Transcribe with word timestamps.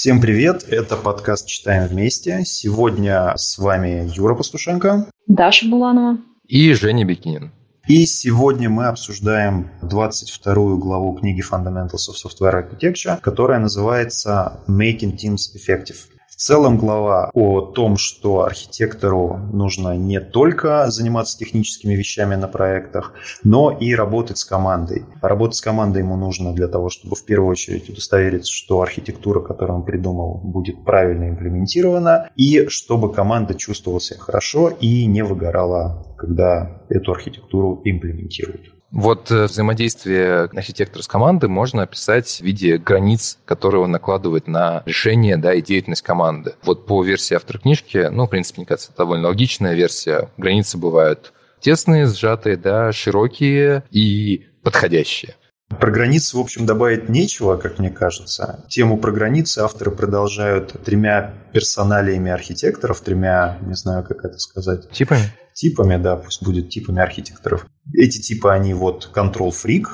Всем 0.00 0.20
привет, 0.20 0.62
это 0.68 0.96
подкаст 0.96 1.48
«Читаем 1.48 1.88
вместе». 1.88 2.44
Сегодня 2.44 3.32
с 3.36 3.58
вами 3.58 4.08
Юра 4.14 4.36
Пастушенко. 4.36 5.10
Даша 5.26 5.66
Буланова. 5.66 6.18
И 6.46 6.72
Женя 6.72 7.04
Бекинин. 7.04 7.50
И 7.88 8.06
сегодня 8.06 8.70
мы 8.70 8.86
обсуждаем 8.86 9.72
22 9.82 10.54
главу 10.76 11.14
книги 11.14 11.42
Fundamentals 11.42 12.06
of 12.08 12.14
Software 12.14 12.54
Architecture, 12.54 13.20
которая 13.20 13.58
называется 13.58 14.60
Making 14.68 15.16
Teams 15.16 15.50
Effective. 15.56 15.96
В 16.38 16.40
целом 16.40 16.78
глава 16.78 17.32
о 17.34 17.60
том, 17.62 17.96
что 17.96 18.44
архитектору 18.44 19.40
нужно 19.52 19.96
не 19.96 20.20
только 20.20 20.88
заниматься 20.88 21.36
техническими 21.36 21.94
вещами 21.94 22.36
на 22.36 22.46
проектах, 22.46 23.14
но 23.42 23.76
и 23.76 23.92
работать 23.92 24.38
с 24.38 24.44
командой. 24.44 25.04
Работать 25.20 25.56
с 25.56 25.60
командой 25.60 25.98
ему 25.98 26.16
нужно 26.16 26.54
для 26.54 26.68
того, 26.68 26.90
чтобы 26.90 27.16
в 27.16 27.24
первую 27.24 27.50
очередь 27.50 27.90
удостовериться, 27.90 28.52
что 28.52 28.80
архитектура, 28.80 29.40
которую 29.40 29.80
он 29.80 29.84
придумал, 29.84 30.40
будет 30.44 30.84
правильно 30.84 31.28
имплементирована, 31.28 32.30
и 32.36 32.68
чтобы 32.68 33.12
команда 33.12 33.54
чувствовала 33.54 34.00
себя 34.00 34.20
хорошо 34.20 34.68
и 34.68 35.06
не 35.06 35.24
выгорала, 35.24 36.14
когда 36.16 36.84
эту 36.88 37.10
архитектуру 37.10 37.82
имплементируют. 37.84 38.77
Вот 38.90 39.30
э, 39.30 39.44
взаимодействие 39.44 40.44
архитектора 40.44 41.02
с 41.02 41.08
командой 41.08 41.48
можно 41.48 41.82
описать 41.82 42.28
в 42.28 42.40
виде 42.40 42.78
границ, 42.78 43.38
которые 43.44 43.82
он 43.82 43.90
накладывает 43.90 44.46
на 44.46 44.82
решение 44.86 45.36
да, 45.36 45.52
и 45.52 45.60
деятельность 45.60 46.02
команды. 46.02 46.54
Вот 46.62 46.86
по 46.86 47.02
версии 47.02 47.34
автора 47.34 47.58
книжки, 47.58 48.08
ну, 48.10 48.26
в 48.26 48.30
принципе, 48.30 48.60
мне 48.60 48.66
кажется, 48.66 48.92
довольно 48.96 49.28
логичная 49.28 49.74
версия. 49.74 50.30
Границы 50.38 50.78
бывают 50.78 51.32
тесные, 51.60 52.06
сжатые, 52.06 52.56
да, 52.56 52.92
широкие 52.92 53.84
и 53.90 54.46
подходящие. 54.62 55.34
Про 55.68 55.90
границы, 55.90 56.36
в 56.36 56.40
общем, 56.40 56.64
добавить 56.64 57.08
нечего, 57.08 57.56
как 57.56 57.78
мне 57.78 57.90
кажется. 57.90 58.64
Тему 58.68 58.98
про 58.98 59.12
границы 59.12 59.58
авторы 59.58 59.90
продолжают 59.90 60.72
тремя 60.84 61.34
персоналиями 61.52 62.30
архитекторов, 62.30 63.00
тремя, 63.02 63.58
не 63.60 63.74
знаю, 63.74 64.02
как 64.02 64.24
это 64.24 64.38
сказать. 64.38 64.90
Типами? 64.90 65.30
Типами, 65.52 65.96
да, 65.96 66.16
пусть 66.16 66.42
будет 66.42 66.70
типами 66.70 67.02
архитекторов. 67.02 67.66
Эти 67.92 68.20
типы, 68.20 68.48
они 68.48 68.72
вот 68.72 69.10
Control 69.14 69.50
Freak, 69.50 69.86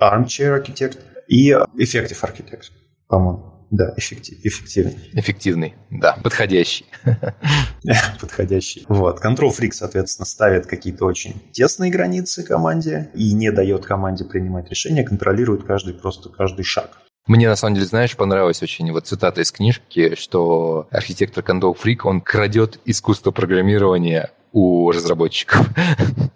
Armchair 0.00 0.60
Architect 0.60 0.98
и 1.28 1.52
Effective 1.52 2.20
Architect, 2.22 2.70
по-моему. 3.06 3.49
Да, 3.70 3.94
эффектив, 3.96 4.38
эффективный. 4.42 4.98
Эффективный, 5.12 5.74
да, 5.90 6.18
подходящий. 6.22 6.86
Подходящий. 8.20 8.84
Вот. 8.88 9.24
Control 9.24 9.50
Freak, 9.56 9.72
соответственно, 9.72 10.26
ставит 10.26 10.66
какие-то 10.66 11.04
очень 11.04 11.40
тесные 11.52 11.92
границы 11.92 12.42
команде 12.42 13.10
и 13.14 13.32
не 13.32 13.52
дает 13.52 13.86
команде 13.86 14.24
принимать 14.24 14.68
решения, 14.68 15.04
контролирует 15.04 15.62
каждый 15.62 15.94
просто 15.94 16.30
каждый 16.30 16.64
шаг. 16.64 16.98
Мне, 17.26 17.48
на 17.48 17.54
самом 17.54 17.74
деле, 17.74 17.86
знаешь, 17.86 18.16
понравилась 18.16 18.60
очень 18.62 18.90
вот 18.90 19.06
цитата 19.06 19.40
из 19.40 19.52
книжки, 19.52 20.16
что 20.16 20.88
архитектор 20.90 21.44
Control 21.44 21.76
Freak, 21.80 22.00
он 22.02 22.20
крадет 22.20 22.80
искусство 22.86 23.30
программирования 23.30 24.30
у 24.52 24.90
разработчиков. 24.90 25.68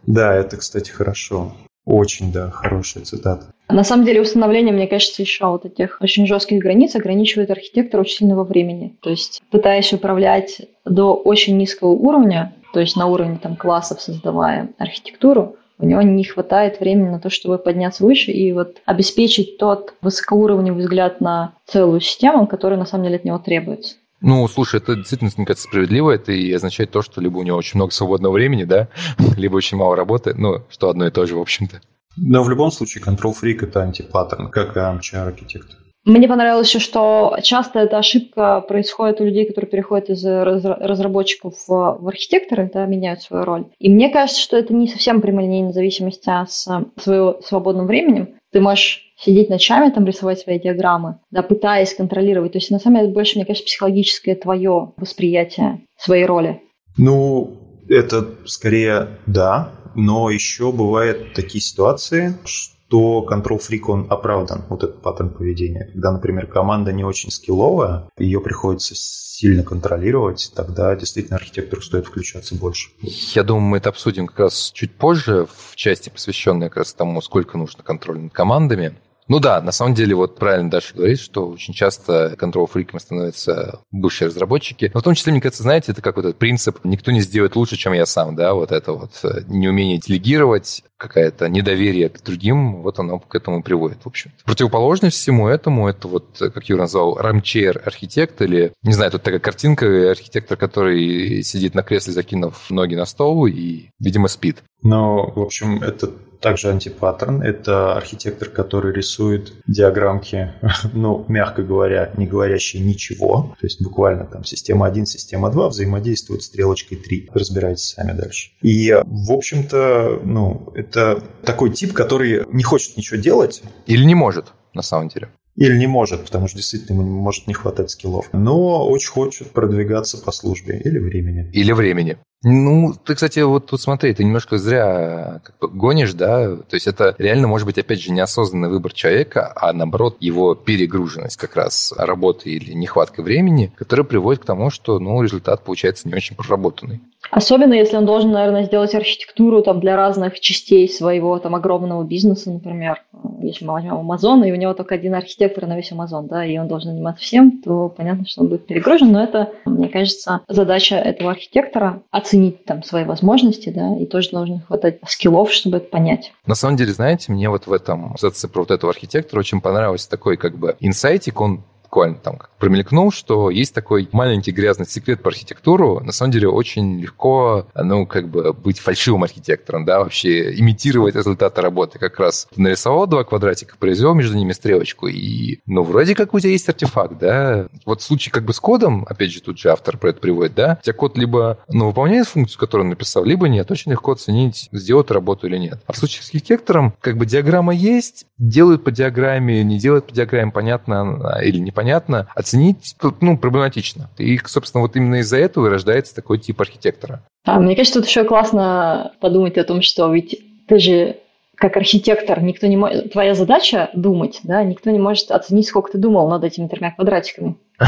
Да, 0.07 0.35
это, 0.35 0.59
кстати, 0.59 0.91
хорошо. 0.91 1.57
Очень, 1.87 2.31
да, 2.31 2.51
хорошая 2.51 3.05
цитата. 3.05 3.54
На 3.69 3.83
самом 3.83 4.05
деле 4.05 4.21
установление, 4.21 4.75
мне 4.75 4.87
кажется, 4.87 5.23
еще 5.23 5.47
вот 5.47 5.65
этих 5.65 5.99
очень 6.01 6.27
жестких 6.27 6.61
границ 6.61 6.95
ограничивает 6.95 7.51
архитектора 7.51 8.03
очень 8.03 8.19
сильно 8.19 8.37
во 8.37 8.45
времени. 8.45 8.95
То 9.01 9.11
есть 9.11 9.43
пытаясь 9.51 9.93
управлять 9.93 10.61
до 10.85 11.15
очень 11.15 11.57
низкого 11.57 11.91
уровня, 11.91 12.55
то 12.73 12.81
есть 12.81 12.97
на 12.97 13.07
уровне 13.07 13.39
там, 13.43 13.57
классов 13.57 14.01
создавая 14.01 14.71
архитектуру, 14.79 15.57
у 15.79 15.87
него 15.87 16.03
не 16.03 16.25
хватает 16.25 16.79
времени 16.79 17.09
на 17.09 17.21
то, 17.21 17.31
чтобы 17.31 17.59
подняться 17.59 18.05
выше 18.05 18.31
и 18.31 18.53
вот 18.53 18.77
обеспечить 18.85 19.59
тот 19.59 19.95
высокоуровневый 20.03 20.83
взгляд 20.83 21.21
на 21.21 21.55
целую 21.67 22.01
систему, 22.01 22.47
который 22.47 22.79
на 22.79 22.87
самом 22.87 23.05
деле 23.05 23.17
от 23.17 23.25
него 23.25 23.39
требуется. 23.39 23.97
Ну, 24.21 24.47
слушай, 24.49 24.77
это 24.77 24.95
действительно, 24.95 25.31
мне 25.37 25.47
кажется, 25.47 25.69
справедливо. 25.69 26.13
Это 26.13 26.33
и 26.33 26.51
означает 26.53 26.91
то, 26.91 27.03
что 27.03 27.21
либо 27.21 27.39
у 27.39 27.43
него 27.43 27.59
очень 27.59 27.77
много 27.77 27.93
свободного 27.93 28.33
времени, 28.33 28.65
да, 28.65 28.89
либо 29.37 29.57
очень 29.57 29.77
мало 29.77 29.97
работы. 29.97 30.35
Ну, 30.35 30.63
что 30.71 30.89
одно 30.89 31.07
и 31.07 31.11
то 31.11 31.27
же, 31.27 31.37
в 31.37 31.41
общем-то. 31.41 31.81
Но 32.17 32.43
в 32.43 32.51
любом 32.51 32.71
случае 32.71 33.03
Control 33.05 33.33
Freak 33.33 33.65
это 33.65 33.83
антипаттерн, 33.83 34.51
как 34.51 34.77
и 34.77 34.81
Armchair 34.81 35.33
Architect. 35.33 35.85
Мне 36.05 36.29
понравилось 36.29 36.69
еще, 36.69 36.81
что 36.81 37.35
часто 37.43 37.79
эта 37.79 37.97
ошибка 37.97 38.61
происходит 38.61 39.23
у 39.23 39.25
людей, 39.25 39.47
которые 39.47 39.71
переходят 39.71 40.11
из 40.11 40.23
разработчиков 40.23 41.55
в, 41.67 42.07
архитекторы, 42.07 42.71
да, 42.73 42.85
меняют 42.85 43.23
свою 43.23 43.45
роль. 43.45 43.67
И 43.79 43.89
мне 43.89 44.11
кажется, 44.11 44.41
что 44.41 44.59
это 44.59 44.75
не 44.75 44.87
совсем 44.87 45.23
прямолинейная 45.23 45.73
зависимость 45.73 46.25
с 46.25 46.69
своего 47.01 47.41
свободным 47.43 47.87
временем. 47.87 48.35
Ты 48.53 48.61
можешь 48.61 49.01
сидеть 49.17 49.49
ночами, 49.49 49.91
там 49.91 50.05
рисовать 50.05 50.41
свои 50.41 50.61
диаграммы, 50.61 51.21
да, 51.31 51.43
пытаясь 51.43 51.95
контролировать. 51.95 52.53
То 52.53 52.59
есть, 52.59 52.71
на 52.71 52.79
самом 52.79 52.97
деле, 52.97 53.07
это 53.07 53.15
больше, 53.15 53.37
мне 53.37 53.47
кажется, 53.47 53.67
психологическое 53.67 54.35
твое 54.35 54.93
восприятие 54.99 55.87
своей 55.97 56.27
роли. 56.27 56.61
Ну, 56.99 57.57
это 57.89 58.27
скорее 58.45 59.09
да, 59.27 59.71
но 59.95 60.31
еще 60.31 60.73
бывают 60.73 61.35
такие 61.35 61.63
ситуации, 61.63 62.37
что 62.45 63.27
Control 63.29 63.59
Freak, 63.59 63.83
он 63.89 64.07
оправдан, 64.11 64.65
вот 64.69 64.85
этот 64.85 65.03
паттерн 65.03 65.31
поведения. 65.31 65.91
Когда, 65.93 66.13
например, 66.13 66.47
команда 66.47 66.93
не 66.93 67.05
очень 67.05 67.31
скилловая, 67.31 68.09
ее 68.19 68.41
приходится 68.41 68.95
сильно 68.95 69.63
контролировать, 69.63 70.53
тогда 70.55 70.95
действительно 70.95 71.37
архитектору 71.37 71.83
стоит 71.83 72.07
включаться 72.07 72.55
больше. 72.55 72.91
Я 73.01 73.43
думаю, 73.43 73.63
мы 73.63 73.77
это 73.79 73.89
обсудим 73.89 74.27
как 74.27 74.39
раз 74.39 74.71
чуть 74.73 74.95
позже 74.95 75.47
в 75.47 75.77
части, 75.77 76.11
посвященной 76.11 76.69
как 76.69 76.79
раз 76.79 76.95
тому, 76.95 77.21
сколько 77.21 77.59
нужно 77.59 77.83
контроля 77.83 78.21
над 78.21 78.33
командами. 78.33 78.97
Ну 79.29 79.41
да, 79.41 79.61
на 79.61 79.73
самом 79.73 79.95
деле, 79.95 80.15
вот 80.15 80.37
правильно 80.37 80.71
Даша 80.71 80.95
говорит, 80.95 81.19
что 81.19 81.49
очень 81.49 81.73
часто 81.73 82.35
контрол-фриками 82.37 83.01
становятся 83.01 83.81
бывшие 83.91 84.29
разработчики. 84.29 84.91
Но 84.93 85.01
в 85.01 85.03
том 85.03 85.15
числе, 85.15 85.33
мне 85.33 85.41
кажется, 85.41 85.63
знаете, 85.63 85.93
это 85.93 86.03
как 86.03 86.17
вот 86.17 86.27
этот 86.27 86.39
принцип 86.39 86.79
«никто 86.85 87.11
не 87.11 87.21
сделает 87.21 87.57
лучше, 87.57 87.77
чем 87.77 87.93
я 87.95 88.07
сам», 88.07 88.37
да, 88.37 88.55
вот 88.55 88.71
это 88.71 88.93
вот 88.93 89.13
э, 89.23 89.43
неумение 89.49 89.99
делегировать, 89.99 90.85
какое-то 90.97 91.49
недоверие 91.49 92.09
к 92.09 92.23
другим, 92.23 92.83
вот 92.83 92.99
оно 92.99 93.19
к 93.19 93.35
этому 93.35 93.63
приводит, 93.63 93.99
в 94.05 94.07
общем. 94.07 94.33
Противоположность 94.45 95.17
всему 95.17 95.49
этому, 95.49 95.89
это 95.89 96.09
вот, 96.09 96.37
как 96.39 96.69
Юра 96.69 96.83
назвал, 96.83 97.17
рамчейр 97.17 97.83
архитект, 97.85 98.41
или, 98.43 98.73
не 98.83 98.93
знаю, 98.93 99.11
тут 99.11 99.23
такая 99.23 99.41
картинка, 99.41 100.11
архитектор, 100.11 100.57
который 100.57 101.43
сидит 101.43 101.75
на 101.75 101.83
кресле, 101.83 102.13
закинув 102.13 102.71
ноги 102.71 102.95
на 102.95 103.07
стол 103.07 103.47
и, 103.47 103.89
видимо, 103.99 104.29
спит. 104.29 104.63
Но, 104.83 105.31
в 105.31 105.41
общем, 105.41 105.83
это 105.83 106.11
также 106.45 106.69
антипаттерн. 106.69 107.41
Это 107.41 107.97
архитектор, 107.97 108.51
который 108.51 108.93
рисует 108.93 109.55
диаграммки, 109.67 110.53
ну, 110.93 111.25
мягко 111.27 111.63
говоря, 111.63 112.13
не 112.19 112.27
говорящие 112.27 112.85
ничего. 112.85 113.57
То 113.59 113.67
есть 113.67 113.83
буквально 113.83 114.27
там 114.27 114.45
система 114.45 114.87
1, 114.87 115.07
система 115.07 115.51
2 115.51 115.71
взаимодействуют 115.71 116.43
стрелочкой 116.43 116.99
3. 116.99 117.31
Разбирайтесь 117.33 117.95
сами 117.95 118.13
дальше. 118.13 118.51
И, 118.61 118.95
в 119.05 119.33
общем-то, 119.33 120.21
ну, 120.23 120.69
это 120.75 121.23
такой 121.45 121.71
тип, 121.71 121.95
который 121.95 122.45
не 122.53 122.63
хочет 122.63 122.99
ничего 122.99 123.19
делать. 123.19 123.63
Или 123.87 124.05
не 124.05 124.15
может, 124.15 124.53
на 124.75 124.83
самом 124.83 125.09
деле. 125.09 125.31
Или 125.57 125.79
не 125.79 125.87
может, 125.87 126.25
потому 126.25 126.49
что 126.49 126.59
действительно 126.59 127.01
ему 127.01 127.23
может 127.23 127.47
не 127.47 127.55
хватать 127.55 127.91
скиллов. 127.91 128.29
Но 128.33 128.87
очень 128.87 129.11
хочет 129.11 129.51
продвигаться 129.53 130.19
по 130.19 130.31
службе 130.31 130.79
или 130.79 130.99
времени. 130.99 131.51
Или 131.55 131.73
времени. 131.73 132.19
Ну, 132.45 132.93
ты, 133.05 133.15
кстати, 133.15 133.41
вот 133.41 133.67
тут 133.67 133.81
смотри, 133.81 134.13
ты 134.13 134.23
немножко 134.23 134.59
зря 134.59 135.41
как 135.43 135.57
бы 135.59 135.69
гонишь, 135.69 136.13
да, 136.13 136.57
то 136.57 136.75
есть 136.75 136.87
это 136.87 137.15
реально 137.17 137.49
может 137.49 137.67
быть, 137.67 137.79
опять 137.79 138.03
же, 138.03 138.13
неосознанный 138.13 138.69
выбор 138.69 138.93
человека, 138.93 139.51
а 139.57 139.73
наоборот, 139.73 140.19
его 140.21 140.55
перегруженность 140.55 141.39
как 141.39 141.57
раз 141.57 141.95
работы 141.97 142.51
или 142.51 142.73
нехватка 142.75 143.23
времени, 143.23 143.73
которая 143.77 144.05
приводит 144.05 144.43
к 144.43 144.47
тому, 144.47 144.69
что, 144.69 144.99
ну, 144.99 145.23
результат 145.23 145.63
получается 145.63 146.07
не 146.07 146.15
очень 146.15 146.37
проработанный. 146.37 147.01
Особенно, 147.31 147.73
если 147.73 147.97
он 147.97 148.05
должен, 148.05 148.31
наверное, 148.31 148.65
сделать 148.65 148.95
архитектуру 148.95 149.63
там, 149.63 149.81
для 149.81 149.97
разных 149.97 150.39
частей 150.41 150.89
своего 150.89 151.39
там, 151.39 151.55
огромного 151.55 152.05
бизнеса, 152.05 152.51
например. 152.51 153.03
Если 153.41 153.65
мы 153.65 153.73
возьмем 153.73 153.95
Amazon, 153.95 154.47
и 154.47 154.53
у 154.53 154.57
него 154.57 154.75
только 154.75 154.95
один 154.95 155.15
архитектор 155.15 155.67
на 155.67 155.77
весь 155.77 155.93
Amazon, 155.93 156.29
да, 156.29 156.45
и 156.45 156.57
он 156.59 156.69
должен 156.69 156.93
заниматься 156.93 157.23
всем, 157.23 157.63
то 157.63 157.89
понятно, 157.89 158.27
что 158.27 158.43
он 158.43 158.49
будет 158.49 158.67
перегружен, 158.67 159.13
но 159.13 159.23
это, 159.23 159.51
мне 159.65 159.89
кажется, 159.89 160.41
задача 160.49 160.97
этого 160.97 161.31
архитектора 161.31 162.03
оценить 162.11 162.34
оценить 162.35 162.65
там 162.65 162.83
свои 162.83 163.05
возможности, 163.05 163.71
да, 163.71 163.97
и 163.97 164.07
тоже 164.07 164.31
должен 164.31 164.61
хватать 164.61 164.99
скиллов, 165.07 165.53
чтобы 165.53 165.77
это 165.79 165.89
понять. 165.89 166.33
На 166.47 166.55
самом 166.55 166.77
деле, 166.77 166.93
знаете, 166.93 167.33
мне 167.33 167.49
вот 167.49 167.67
в 167.67 167.73
этом 167.73 168.13
абзаце 168.13 168.49
про 168.49 168.61
вот 168.61 168.71
этого 168.71 168.93
архитектора 168.93 169.41
очень 169.41 169.61
понравился 169.61 170.11
такой 170.11 170.37
как 170.37 170.57
бы 170.57 170.77
инсайтик, 170.81 171.41
он 171.41 171.63
буквально 171.85 172.17
там 172.17 172.39
промелькнул, 172.65 173.13
что 173.13 173.51
есть 173.51 173.75
такой 173.75 174.09
маленький 174.13 174.51
грязный 174.51 174.87
секрет 174.87 175.23
по 175.23 175.29
архитектуру. 175.29 176.01
На 176.01 176.13
самом 176.13 176.33
деле 176.33 176.49
очень 176.49 176.99
легко, 176.99 177.67
ну, 177.75 178.07
как 178.07 178.31
бы 178.31 178.55
быть 178.55 178.79
фальшивым 178.79 179.23
архитектором, 179.23 179.85
да, 179.85 179.99
вообще 179.99 180.59
имитировать 180.59 181.15
результаты 181.15 181.61
работы. 181.61 181.99
Как 181.99 182.19
раз 182.19 182.49
нарисовал 182.57 183.07
два 183.07 183.23
квадратика, 183.25 183.77
произвел 183.79 184.15
между 184.15 184.39
ними 184.39 184.53
стрелочку, 184.53 185.09
и, 185.09 185.59
ну, 185.67 185.83
вроде 185.83 186.15
как 186.15 186.33
у 186.33 186.41
тебя 186.41 186.53
есть 186.53 186.67
артефакт, 186.67 187.19
да. 187.19 187.67
Вот 187.85 188.01
в 188.01 188.05
случае 188.05 188.33
как 188.33 188.47
бы 188.47 188.55
с 188.55 188.61
кодом, 188.61 189.05
опять 189.11 189.31
же, 189.31 189.43
тут 189.43 189.59
же 189.59 189.69
автор 189.69 189.99
про 189.99 190.09
это 190.09 190.21
приводит, 190.21 190.55
да, 190.55 190.79
у 190.81 190.83
тебя 190.83 190.95
код 190.95 191.19
либо, 191.19 191.59
ну, 191.69 191.89
выполняет 191.89 192.29
функцию, 192.29 192.59
которую 192.59 192.87
он 192.87 192.91
написал, 192.91 193.27
либо 193.27 193.47
нет. 193.47 193.71
Очень 193.71 193.91
легко 193.91 194.13
оценить, 194.13 194.71
сделает 194.73 195.11
работу 195.11 195.49
или 195.49 195.59
нет. 195.59 195.83
А 195.87 195.93
в 195.93 195.99
случае 195.99 196.23
с 196.23 196.29
архитектором, 196.29 196.95
как 197.03 197.19
бы 197.19 197.27
диаграмма 197.27 197.75
есть, 197.75 198.25
делают 198.39 198.85
по 198.85 198.91
диаграмме, 198.91 199.63
не 199.63 199.79
делают 199.79 200.07
по 200.07 200.15
диаграмме, 200.15 200.51
понятно 200.51 201.39
или 201.45 201.59
непонятно, 201.59 202.27
оценить 202.35 202.54
оценить 202.55 202.95
ну, 203.21 203.37
проблематично. 203.37 204.09
И, 204.19 204.39
собственно, 204.45 204.83
вот 204.83 204.97
именно 204.97 205.17
из-за 205.17 205.39
этого 205.39 205.67
и 205.67 205.71
рождается 205.71 206.15
такой 206.15 206.39
тип 206.39 206.61
архитектора. 206.61 207.23
А, 207.45 207.59
мне 207.59 207.77
кажется, 207.77 208.01
тут 208.01 208.09
еще 208.09 208.25
классно 208.25 209.13
подумать 209.21 209.59
о 209.59 209.65
том, 209.65 209.83
что 209.83 210.13
ведь 210.13 210.41
ты 210.67 210.79
же 210.79 211.17
как 211.57 211.77
архитектор, 211.77 212.43
никто 212.43 212.67
не 212.67 212.77
может, 212.77 213.13
твоя 213.13 213.35
задача 213.35 213.91
думать, 213.95 214.41
да, 214.45 214.63
никто 214.65 214.91
не 214.91 214.99
может 214.99 215.31
оценить, 215.31 215.67
сколько 215.67 215.93
ты 215.93 215.99
думал 215.99 216.29
над 216.29 216.45
этими 216.45 216.69
тремя 216.69 216.93
квадратиками. 216.93 217.57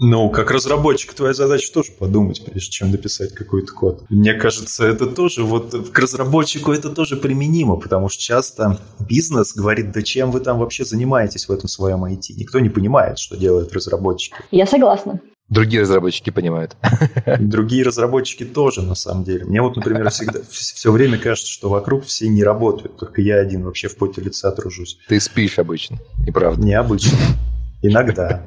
Ну, 0.00 0.28
как 0.28 0.50
разработчик, 0.50 1.14
твоя 1.14 1.32
задача 1.32 1.72
тоже 1.72 1.92
подумать, 1.92 2.44
прежде 2.44 2.70
чем 2.70 2.90
написать 2.90 3.32
какой-то 3.32 3.72
код. 3.72 4.02
Мне 4.10 4.34
кажется, 4.34 4.84
это 4.84 5.06
тоже, 5.06 5.44
вот 5.44 5.72
к 5.92 5.98
разработчику 5.98 6.72
это 6.72 6.90
тоже 6.90 7.16
применимо, 7.16 7.76
потому 7.76 8.08
что 8.08 8.20
часто 8.20 8.80
бизнес 8.98 9.54
говорит, 9.54 9.92
да 9.92 10.02
чем 10.02 10.30
вы 10.32 10.40
там 10.40 10.58
вообще 10.58 10.84
занимаетесь 10.84 11.48
в 11.48 11.52
этом 11.52 11.68
своем 11.68 12.04
IT? 12.04 12.34
Никто 12.36 12.58
не 12.58 12.68
понимает, 12.68 13.18
что 13.18 13.36
делают 13.36 13.72
разработчики. 13.72 14.34
Я 14.50 14.66
согласна. 14.66 15.20
Другие 15.48 15.82
разработчики 15.82 16.30
понимают. 16.30 16.76
Другие 17.38 17.84
разработчики 17.84 18.44
тоже, 18.44 18.82
на 18.82 18.94
самом 18.94 19.24
деле. 19.24 19.44
Мне 19.44 19.60
вот, 19.60 19.76
например, 19.76 20.08
всегда 20.10 20.40
все 20.50 20.90
время 20.90 21.18
кажется, 21.18 21.50
что 21.50 21.68
вокруг 21.68 22.04
все 22.04 22.28
не 22.28 22.42
работают, 22.42 22.96
только 22.96 23.20
я 23.20 23.36
один 23.36 23.64
вообще 23.64 23.88
в 23.88 23.96
поте 23.96 24.20
лица 24.20 24.50
тружусь. 24.52 24.98
Ты 25.08 25.20
спишь 25.20 25.58
обычно, 25.58 25.98
неправда? 26.26 26.62
Необычно. 26.62 27.18
Иногда. 27.82 28.44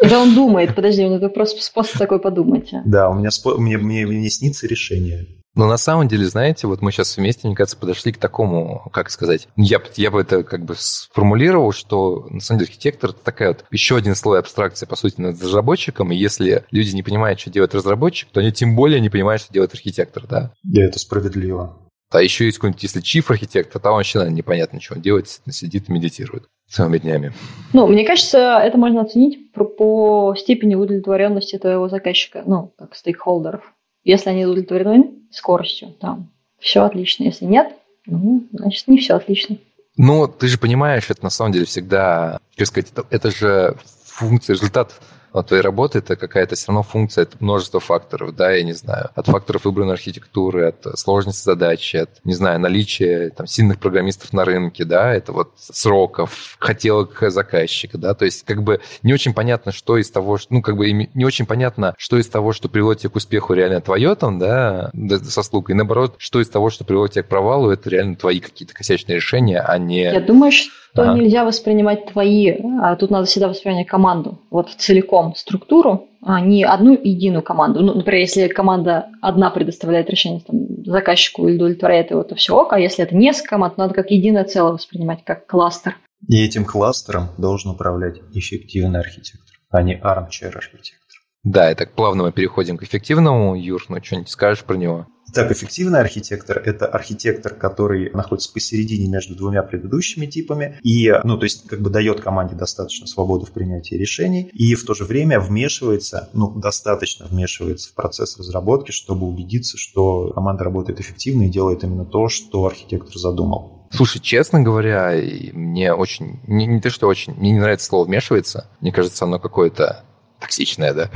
Да 0.00 0.20
он 0.20 0.34
думает, 0.34 0.74
подожди, 0.74 1.04
у 1.04 1.14
него 1.14 1.28
просто 1.28 1.62
способ 1.62 1.98
такой 1.98 2.20
подумать. 2.20 2.70
Да, 2.84 3.10
у 3.10 3.14
меня, 3.14 3.30
мне, 3.58 3.78
мне, 3.78 4.06
мне 4.06 4.30
снится 4.30 4.66
решение. 4.66 5.26
Но 5.56 5.66
на 5.66 5.78
самом 5.78 6.06
деле, 6.06 6.26
знаете, 6.26 6.66
вот 6.66 6.82
мы 6.82 6.92
сейчас 6.92 7.16
вместе, 7.16 7.48
мне 7.48 7.56
кажется, 7.56 7.78
подошли 7.78 8.12
к 8.12 8.18
такому, 8.18 8.88
как 8.92 9.10
сказать, 9.10 9.48
я, 9.56 9.80
я 9.96 10.10
бы 10.10 10.20
это 10.20 10.44
как 10.44 10.64
бы 10.64 10.74
сформулировал, 10.76 11.72
что 11.72 12.26
на 12.30 12.40
самом 12.40 12.60
деле 12.60 12.68
архитектор 12.68 13.10
это 13.10 13.20
такая 13.24 13.48
вот 13.48 13.64
еще 13.70 13.96
один 13.96 14.14
слой 14.14 14.38
абстракции, 14.38 14.84
по 14.84 14.96
сути, 14.96 15.20
над 15.20 15.42
разработчиком, 15.42 16.12
и 16.12 16.16
если 16.16 16.64
люди 16.70 16.94
не 16.94 17.02
понимают, 17.02 17.40
что 17.40 17.50
делает 17.50 17.74
разработчик, 17.74 18.28
то 18.30 18.40
они 18.40 18.52
тем 18.52 18.76
более 18.76 19.00
не 19.00 19.08
понимают, 19.08 19.42
что 19.42 19.52
делает 19.52 19.72
архитектор, 19.72 20.26
да? 20.26 20.52
Да, 20.62 20.82
это 20.82 20.98
справедливо. 20.98 21.78
А 22.10 22.22
еще 22.22 22.44
есть 22.44 22.58
какой-нибудь, 22.58 22.82
если 22.82 23.00
чиф 23.00 23.30
архитектор, 23.30 23.80
там 23.80 23.94
вообще 23.94 24.18
наверное, 24.18 24.36
непонятно, 24.36 24.80
что 24.80 24.94
он 24.94 25.00
делает, 25.00 25.26
сидит 25.28 25.88
и 25.88 25.92
медитирует 25.92 26.44
целыми 26.68 26.98
днями. 26.98 27.32
Ну, 27.72 27.86
мне 27.86 28.04
кажется, 28.04 28.58
это 28.58 28.76
можно 28.76 29.00
оценить 29.00 29.52
по, 29.52 29.64
по 29.64 30.34
степени 30.36 30.74
удовлетворенности 30.74 31.58
твоего 31.58 31.88
заказчика, 31.88 32.42
ну, 32.46 32.72
как 32.78 32.94
стейкхолдеров. 32.94 33.72
Если 34.06 34.30
они 34.30 34.46
удовлетворены 34.46 35.14
скоростью, 35.32 35.92
там, 36.00 36.30
все 36.60 36.84
отлично. 36.84 37.24
Если 37.24 37.44
нет, 37.44 37.74
ну, 38.06 38.46
значит, 38.52 38.86
не 38.86 38.98
все 38.98 39.14
отлично. 39.14 39.56
Ну, 39.96 40.28
ты 40.28 40.46
же 40.46 40.58
понимаешь, 40.58 41.10
это 41.10 41.24
на 41.24 41.30
самом 41.30 41.50
деле 41.50 41.64
всегда, 41.64 42.38
как 42.56 42.68
сказать, 42.68 42.92
это, 42.92 43.04
это 43.10 43.32
же 43.32 43.76
функция, 44.04 44.54
результат 44.54 45.00
от 45.38 45.48
твоей 45.48 45.62
работы 45.62 45.98
это 45.98 46.16
какая-то 46.16 46.56
все 46.56 46.68
равно 46.68 46.82
функция, 46.82 47.22
это 47.22 47.36
множество 47.40 47.80
факторов, 47.80 48.34
да, 48.34 48.52
я 48.52 48.62
не 48.62 48.72
знаю, 48.72 49.10
от 49.14 49.26
факторов 49.26 49.64
выбранной 49.64 49.94
архитектуры, 49.94 50.68
от 50.68 50.98
сложности 50.98 51.44
задачи, 51.44 51.96
от, 51.96 52.10
не 52.24 52.34
знаю, 52.34 52.60
наличия 52.60 53.30
там 53.30 53.46
сильных 53.46 53.78
программистов 53.78 54.32
на 54.32 54.44
рынке, 54.44 54.84
да, 54.84 55.14
это 55.14 55.32
вот 55.32 55.52
сроков, 55.56 56.56
хотелок 56.58 57.22
заказчика, 57.28 57.98
да, 57.98 58.14
то 58.14 58.24
есть 58.24 58.44
как 58.44 58.62
бы 58.62 58.80
не 59.02 59.12
очень 59.12 59.34
понятно, 59.34 59.72
что 59.72 59.98
из 59.98 60.10
того, 60.10 60.38
ну, 60.50 60.62
как 60.62 60.76
бы 60.76 60.90
не 60.90 61.24
очень 61.24 61.46
понятно, 61.46 61.94
что 61.98 62.18
из 62.18 62.28
того, 62.28 62.52
что 62.52 62.68
приводит 62.68 63.02
тебя 63.02 63.10
к 63.10 63.16
успеху, 63.16 63.54
реально 63.54 63.80
твое 63.80 64.14
там, 64.14 64.38
да, 64.38 64.90
со 65.22 65.42
слугой, 65.42 65.74
наоборот, 65.74 66.14
что 66.18 66.40
из 66.40 66.48
того, 66.48 66.70
что 66.70 66.84
приводит 66.84 67.14
тебя 67.14 67.22
к 67.22 67.28
провалу, 67.28 67.70
это 67.70 67.90
реально 67.90 68.16
твои 68.16 68.40
какие-то 68.40 68.74
косячные 68.74 69.16
решения, 69.16 69.60
а 69.60 69.76
не... 69.78 70.02
Я 70.02 70.20
думаю, 70.20 70.52
что 70.52 70.70
то 70.96 71.02
ага. 71.02 71.14
нельзя 71.14 71.44
воспринимать 71.44 72.06
твои, 72.06 72.56
а 72.80 72.96
тут 72.96 73.10
надо 73.10 73.26
всегда 73.26 73.48
воспринимать 73.48 73.86
команду, 73.86 74.38
вот 74.50 74.70
целиком 74.70 75.34
структуру, 75.36 76.08
а 76.22 76.40
не 76.40 76.64
одну 76.64 76.92
единую 76.94 77.42
команду. 77.42 77.80
Ну, 77.80 77.94
например, 77.94 78.20
если 78.20 78.48
команда 78.48 79.10
одна 79.20 79.50
предоставляет 79.50 80.10
решение 80.10 80.40
там, 80.40 80.84
заказчику 80.84 81.46
или 81.46 81.56
удовлетворяет 81.56 82.10
его, 82.10 82.22
то 82.22 82.34
все 82.34 82.56
ок, 82.56 82.72
а 82.72 82.80
если 82.80 83.04
это 83.04 83.14
несколько 83.14 83.50
команд, 83.50 83.76
надо 83.76 83.94
как 83.94 84.10
единое 84.10 84.44
целое 84.44 84.72
воспринимать, 84.72 85.22
как 85.24 85.46
кластер. 85.46 85.96
И 86.26 86.42
этим 86.42 86.64
кластером 86.64 87.28
должен 87.36 87.72
управлять 87.72 88.16
эффективный 88.32 89.00
архитектор, 89.00 89.56
а 89.70 89.82
не 89.82 89.94
armchair 89.94 90.56
архитектор. 90.56 91.20
Да, 91.44 91.70
и 91.70 91.74
так 91.74 91.92
плавно 91.92 92.24
мы 92.24 92.32
переходим 92.32 92.76
к 92.76 92.82
эффективному. 92.82 93.54
Юр, 93.54 93.84
ну 93.88 94.02
что-нибудь 94.02 94.30
скажешь 94.30 94.64
про 94.64 94.76
него? 94.76 95.06
Так, 95.36 95.52
эффективный 95.52 96.00
архитектор– 96.00 96.56
это 96.64 96.86
архитектор, 96.86 97.52
который 97.52 98.10
находится 98.14 98.50
посередине 98.50 99.06
между 99.06 99.34
двумя 99.34 99.62
предыдущими 99.62 100.24
типами 100.24 100.78
и, 100.82 101.12
ну, 101.24 101.36
то 101.36 101.44
есть, 101.44 101.66
как 101.66 101.82
бы 101.82 101.90
дает 101.90 102.22
команде 102.22 102.54
достаточно 102.54 103.06
свободы 103.06 103.44
в 103.44 103.52
принятии 103.52 103.96
решений 103.96 104.50
и 104.54 104.74
в 104.74 104.86
то 104.86 104.94
же 104.94 105.04
время 105.04 105.38
вмешивается, 105.38 106.30
ну, 106.32 106.48
достаточно 106.58 107.26
вмешивается 107.26 107.90
в 107.90 107.92
процесс 107.92 108.38
разработки, 108.38 108.92
чтобы 108.92 109.26
убедиться, 109.26 109.76
что 109.76 110.30
команда 110.30 110.64
работает 110.64 111.00
эффективно 111.00 111.42
и 111.42 111.50
делает 111.50 111.84
именно 111.84 112.06
то, 112.06 112.30
что 112.30 112.64
архитектор 112.64 113.18
задумал. 113.18 113.86
Слушай, 113.90 114.20
честно 114.20 114.62
говоря, 114.62 115.12
мне 115.52 115.92
очень, 115.92 116.40
не, 116.46 116.66
не 116.66 116.80
то, 116.80 116.88
что 116.88 117.08
очень, 117.08 117.34
мне 117.34 117.50
не 117.50 117.60
нравится 117.60 117.88
слово 117.88 118.06
«вмешивается», 118.06 118.70
мне 118.80 118.90
кажется, 118.90 119.26
оно 119.26 119.38
какое-то 119.38 120.05
токсичная, 120.40 120.94
да? 120.94 121.10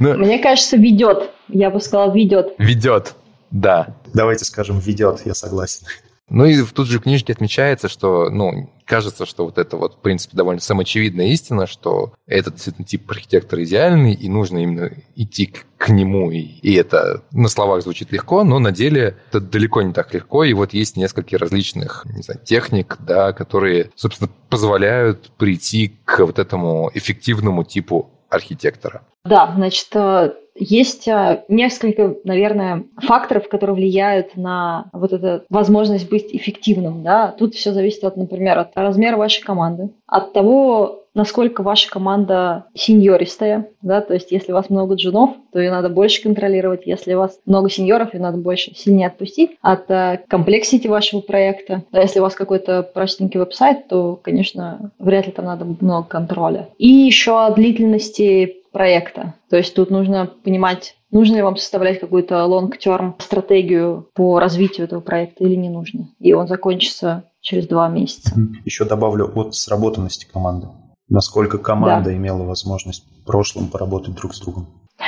Но... 0.00 0.14
Ну, 0.14 0.24
Мне 0.24 0.38
кажется, 0.38 0.76
ведет. 0.76 1.30
Я 1.48 1.70
бы 1.70 1.80
сказала, 1.80 2.12
ведет. 2.12 2.54
Ведет, 2.58 3.14
да. 3.50 3.88
Давайте 4.14 4.44
скажем, 4.44 4.78
ведет, 4.78 5.22
я 5.24 5.34
согласен. 5.34 5.86
Ну 6.28 6.44
и 6.44 6.62
тут 6.64 6.88
же 6.88 6.98
в 6.98 7.02
книжке 7.02 7.32
отмечается, 7.32 7.88
что, 7.88 8.30
ну, 8.30 8.70
кажется, 8.84 9.26
что 9.26 9.44
вот 9.44 9.58
это 9.58 9.76
вот, 9.76 9.94
в 9.94 9.98
принципе, 9.98 10.36
довольно 10.36 10.60
самоочевидная 10.60 11.26
истина, 11.28 11.66
что 11.66 12.14
этот 12.26 12.56
тип 12.86 13.08
архитектора 13.10 13.62
идеальный, 13.64 14.12
и 14.12 14.28
нужно 14.28 14.58
именно 14.58 14.90
идти 15.14 15.46
к, 15.46 15.66
к 15.76 15.88
нему, 15.88 16.32
и, 16.32 16.38
и 16.38 16.74
это 16.74 17.22
на 17.30 17.48
словах 17.48 17.82
звучит 17.82 18.10
легко, 18.10 18.42
но 18.42 18.58
на 18.58 18.72
деле 18.72 19.16
это 19.28 19.40
далеко 19.40 19.82
не 19.82 19.92
так 19.92 20.12
легко, 20.14 20.42
и 20.42 20.52
вот 20.52 20.72
есть 20.72 20.96
несколько 20.96 21.38
различных, 21.38 22.04
не 22.06 22.22
знаю, 22.22 22.40
техник, 22.44 22.96
да, 23.00 23.32
которые, 23.32 23.90
собственно, 23.94 24.30
позволяют 24.48 25.30
прийти 25.36 25.96
к 26.04 26.20
вот 26.24 26.40
этому 26.40 26.90
эффективному 26.92 27.62
типу 27.62 28.10
архитектора. 28.28 29.02
Да, 29.24 29.52
значит, 29.56 29.88
э, 29.94 30.32
есть 30.58 31.08
э, 31.08 31.44
несколько, 31.48 32.16
наверное, 32.24 32.84
факторов, 32.96 33.48
которые 33.48 33.76
влияют 33.76 34.36
на 34.36 34.90
вот 34.92 35.12
эту 35.12 35.44
возможность 35.48 36.08
быть 36.08 36.34
эффективным. 36.34 37.02
Да? 37.02 37.34
Тут 37.38 37.54
все 37.54 37.72
зависит, 37.72 38.04
от, 38.04 38.16
например, 38.16 38.58
от 38.58 38.70
размера 38.74 39.16
вашей 39.16 39.42
команды, 39.42 39.90
от 40.06 40.32
того, 40.32 41.05
насколько 41.16 41.62
ваша 41.62 41.90
команда 41.90 42.66
сеньористая, 42.74 43.68
да, 43.82 44.00
то 44.00 44.14
есть 44.14 44.30
если 44.30 44.52
у 44.52 44.54
вас 44.54 44.70
много 44.70 44.94
джунов, 44.94 45.30
то 45.52 45.58
ее 45.58 45.70
надо 45.70 45.88
больше 45.88 46.22
контролировать, 46.22 46.82
если 46.84 47.14
у 47.14 47.18
вас 47.18 47.38
много 47.46 47.70
сеньоров, 47.70 48.14
ее 48.14 48.20
надо 48.20 48.36
больше 48.36 48.74
сильнее 48.76 49.08
отпустить, 49.08 49.56
от 49.62 49.90
uh, 49.90 50.18
комплексити 50.28 50.86
вашего 50.86 51.20
проекта. 51.20 51.82
А 51.90 52.00
если 52.00 52.20
у 52.20 52.22
вас 52.22 52.34
какой-то 52.34 52.82
простенький 52.82 53.40
веб-сайт, 53.40 53.88
то, 53.88 54.20
конечно, 54.22 54.92
вряд 54.98 55.26
ли 55.26 55.32
там 55.32 55.46
надо 55.46 55.64
много 55.64 56.06
контроля. 56.06 56.68
И 56.78 56.88
еще 56.88 57.44
о 57.44 57.50
длительности 57.50 58.56
проекта. 58.70 59.34
То 59.48 59.56
есть 59.56 59.74
тут 59.74 59.90
нужно 59.90 60.30
понимать, 60.44 60.96
нужно 61.10 61.36
ли 61.36 61.42
вам 61.42 61.56
составлять 61.56 61.98
какую-то 61.98 62.34
long-term 62.44 63.14
стратегию 63.20 64.10
по 64.14 64.38
развитию 64.38 64.84
этого 64.84 65.00
проекта 65.00 65.44
или 65.44 65.54
не 65.54 65.70
нужно. 65.70 66.10
И 66.20 66.34
он 66.34 66.46
закончится 66.46 67.24
через 67.40 67.66
два 67.66 67.88
месяца. 67.88 68.34
Еще 68.66 68.84
добавлю 68.84 69.32
от 69.34 69.54
сработанности 69.54 70.26
команды. 70.30 70.66
Насколько 71.08 71.58
команда 71.58 72.10
да. 72.10 72.16
имела 72.16 72.42
возможность 72.42 73.04
в 73.22 73.24
прошлом 73.24 73.68
поработать 73.68 74.14
друг 74.14 74.34
с 74.34 74.40
другом. 74.40 74.66